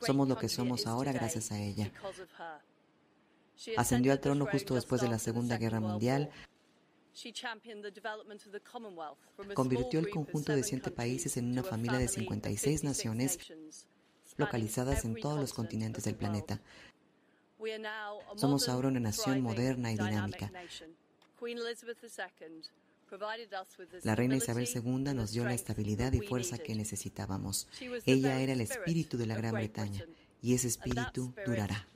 Somos 0.00 0.28
lo 0.28 0.36
que 0.38 0.48
somos 0.48 0.86
ahora 0.86 1.12
gracias 1.12 1.52
a 1.52 1.60
ella. 1.60 1.92
Ascendió 3.76 4.12
al 4.12 4.20
trono 4.20 4.46
justo 4.46 4.74
después 4.74 5.00
de 5.00 5.08
la 5.08 5.18
Segunda 5.18 5.58
Guerra 5.58 5.80
Mundial. 5.80 6.30
Convirtió 9.54 10.00
el 10.00 10.10
conjunto 10.10 10.54
de 10.54 10.62
siete 10.62 10.90
países 10.90 11.36
en 11.36 11.50
una 11.50 11.62
familia 11.62 11.98
de 11.98 12.08
56 12.08 12.84
naciones 12.84 13.38
localizadas 14.36 15.04
en 15.04 15.16
todos 15.16 15.38
los 15.38 15.52
continentes 15.52 16.04
del 16.04 16.14
planeta. 16.14 16.60
Somos 18.36 18.68
ahora 18.68 18.88
una 18.88 19.00
nación 19.00 19.40
moderna 19.40 19.92
y 19.92 19.96
dinámica. 19.96 20.52
La 24.02 24.14
reina 24.14 24.36
Isabel 24.36 24.68
II 24.72 25.14
nos 25.14 25.32
dio 25.32 25.44
la 25.44 25.54
estabilidad 25.54 26.12
y 26.12 26.20
fuerza 26.20 26.58
que 26.58 26.74
necesitábamos. 26.74 27.68
Ella 28.06 28.40
era 28.40 28.52
el 28.52 28.60
espíritu 28.60 29.16
de 29.16 29.26
la 29.26 29.34
Gran 29.34 29.54
Bretaña 29.54 30.04
y 30.42 30.54
ese 30.54 30.68
espíritu 30.68 31.34
durará. 31.44 31.86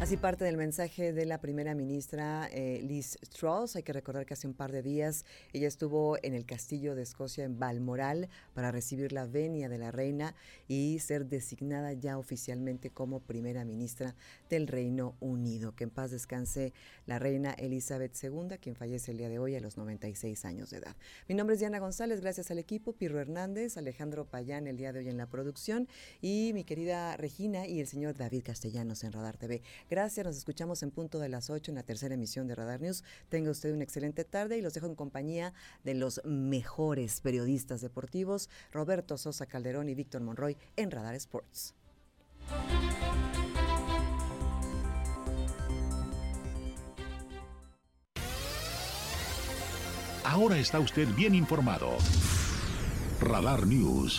Así 0.00 0.18
parte 0.18 0.44
del 0.44 0.58
mensaje 0.58 1.14
de 1.14 1.24
la 1.24 1.40
primera 1.40 1.74
ministra 1.74 2.48
eh, 2.52 2.80
Liz 2.82 3.16
Truss. 3.30 3.76
Hay 3.76 3.84
que 3.84 3.92
recordar 3.94 4.26
que 4.26 4.34
hace 4.34 4.46
un 4.46 4.52
par 4.52 4.70
de 4.70 4.82
días 4.82 5.24
ella 5.54 5.66
estuvo 5.66 6.18
en 6.22 6.34
el 6.34 6.44
castillo 6.44 6.94
de 6.94 7.02
Escocia 7.02 7.44
en 7.44 7.58
Balmoral 7.58 8.28
para 8.52 8.70
recibir 8.70 9.12
la 9.12 9.24
venia 9.24 9.70
de 9.70 9.78
la 9.78 9.92
reina 9.92 10.34
y 10.68 10.98
ser 10.98 11.26
designada 11.26 11.94
ya 11.94 12.18
oficialmente 12.18 12.90
como 12.90 13.20
primera 13.20 13.64
ministra 13.64 14.14
del 14.50 14.66
Reino 14.66 15.16
Unido. 15.20 15.74
Que 15.74 15.84
en 15.84 15.90
paz 15.90 16.10
descanse 16.10 16.74
la 17.06 17.18
reina 17.18 17.52
Elizabeth 17.52 18.14
II, 18.22 18.58
quien 18.60 18.76
fallece 18.76 19.12
el 19.12 19.18
día 19.18 19.30
de 19.30 19.38
hoy 19.38 19.54
a 19.54 19.60
los 19.60 19.78
96 19.78 20.44
años 20.44 20.68
de 20.68 20.78
edad. 20.78 20.96
Mi 21.28 21.34
nombre 21.34 21.54
es 21.54 21.60
Diana 21.60 21.78
González, 21.78 22.20
gracias 22.20 22.50
al 22.50 22.58
equipo, 22.58 22.92
Pirro 22.92 23.20
Hernández, 23.20 23.78
Alejandro 23.78 24.26
Payán 24.26 24.66
el 24.66 24.76
día 24.76 24.92
de 24.92 24.98
hoy 24.98 25.08
en 25.08 25.16
la 25.16 25.30
producción 25.30 25.88
y 26.20 26.50
mi 26.52 26.64
querida 26.64 27.16
Regina 27.16 27.66
y 27.66 27.80
el 27.80 27.86
señor 27.86 28.16
David 28.16 28.42
Castellanos 28.44 29.02
en 29.04 29.12
Radar 29.12 29.38
TV. 29.38 29.62
Gracias, 29.90 30.24
nos 30.24 30.36
escuchamos 30.36 30.82
en 30.82 30.90
punto 30.90 31.18
de 31.18 31.28
las 31.28 31.50
8 31.50 31.70
en 31.70 31.74
la 31.76 31.82
tercera 31.82 32.14
emisión 32.14 32.46
de 32.46 32.54
Radar 32.54 32.80
News. 32.80 33.04
Tenga 33.28 33.50
usted 33.50 33.72
una 33.72 33.84
excelente 33.84 34.24
tarde 34.24 34.56
y 34.56 34.62
los 34.62 34.72
dejo 34.74 34.86
en 34.86 34.94
compañía 34.94 35.52
de 35.84 35.94
los 35.94 36.20
mejores 36.24 37.20
periodistas 37.20 37.80
deportivos, 37.80 38.48
Roberto 38.72 39.18
Sosa 39.18 39.46
Calderón 39.46 39.88
y 39.88 39.94
Víctor 39.94 40.22
Monroy 40.22 40.56
en 40.76 40.90
Radar 40.90 41.14
Sports. 41.14 41.74
Ahora 50.24 50.58
está 50.58 50.80
usted 50.80 51.06
bien 51.14 51.34
informado. 51.34 51.90
Radar 53.20 53.66
News. 53.66 54.18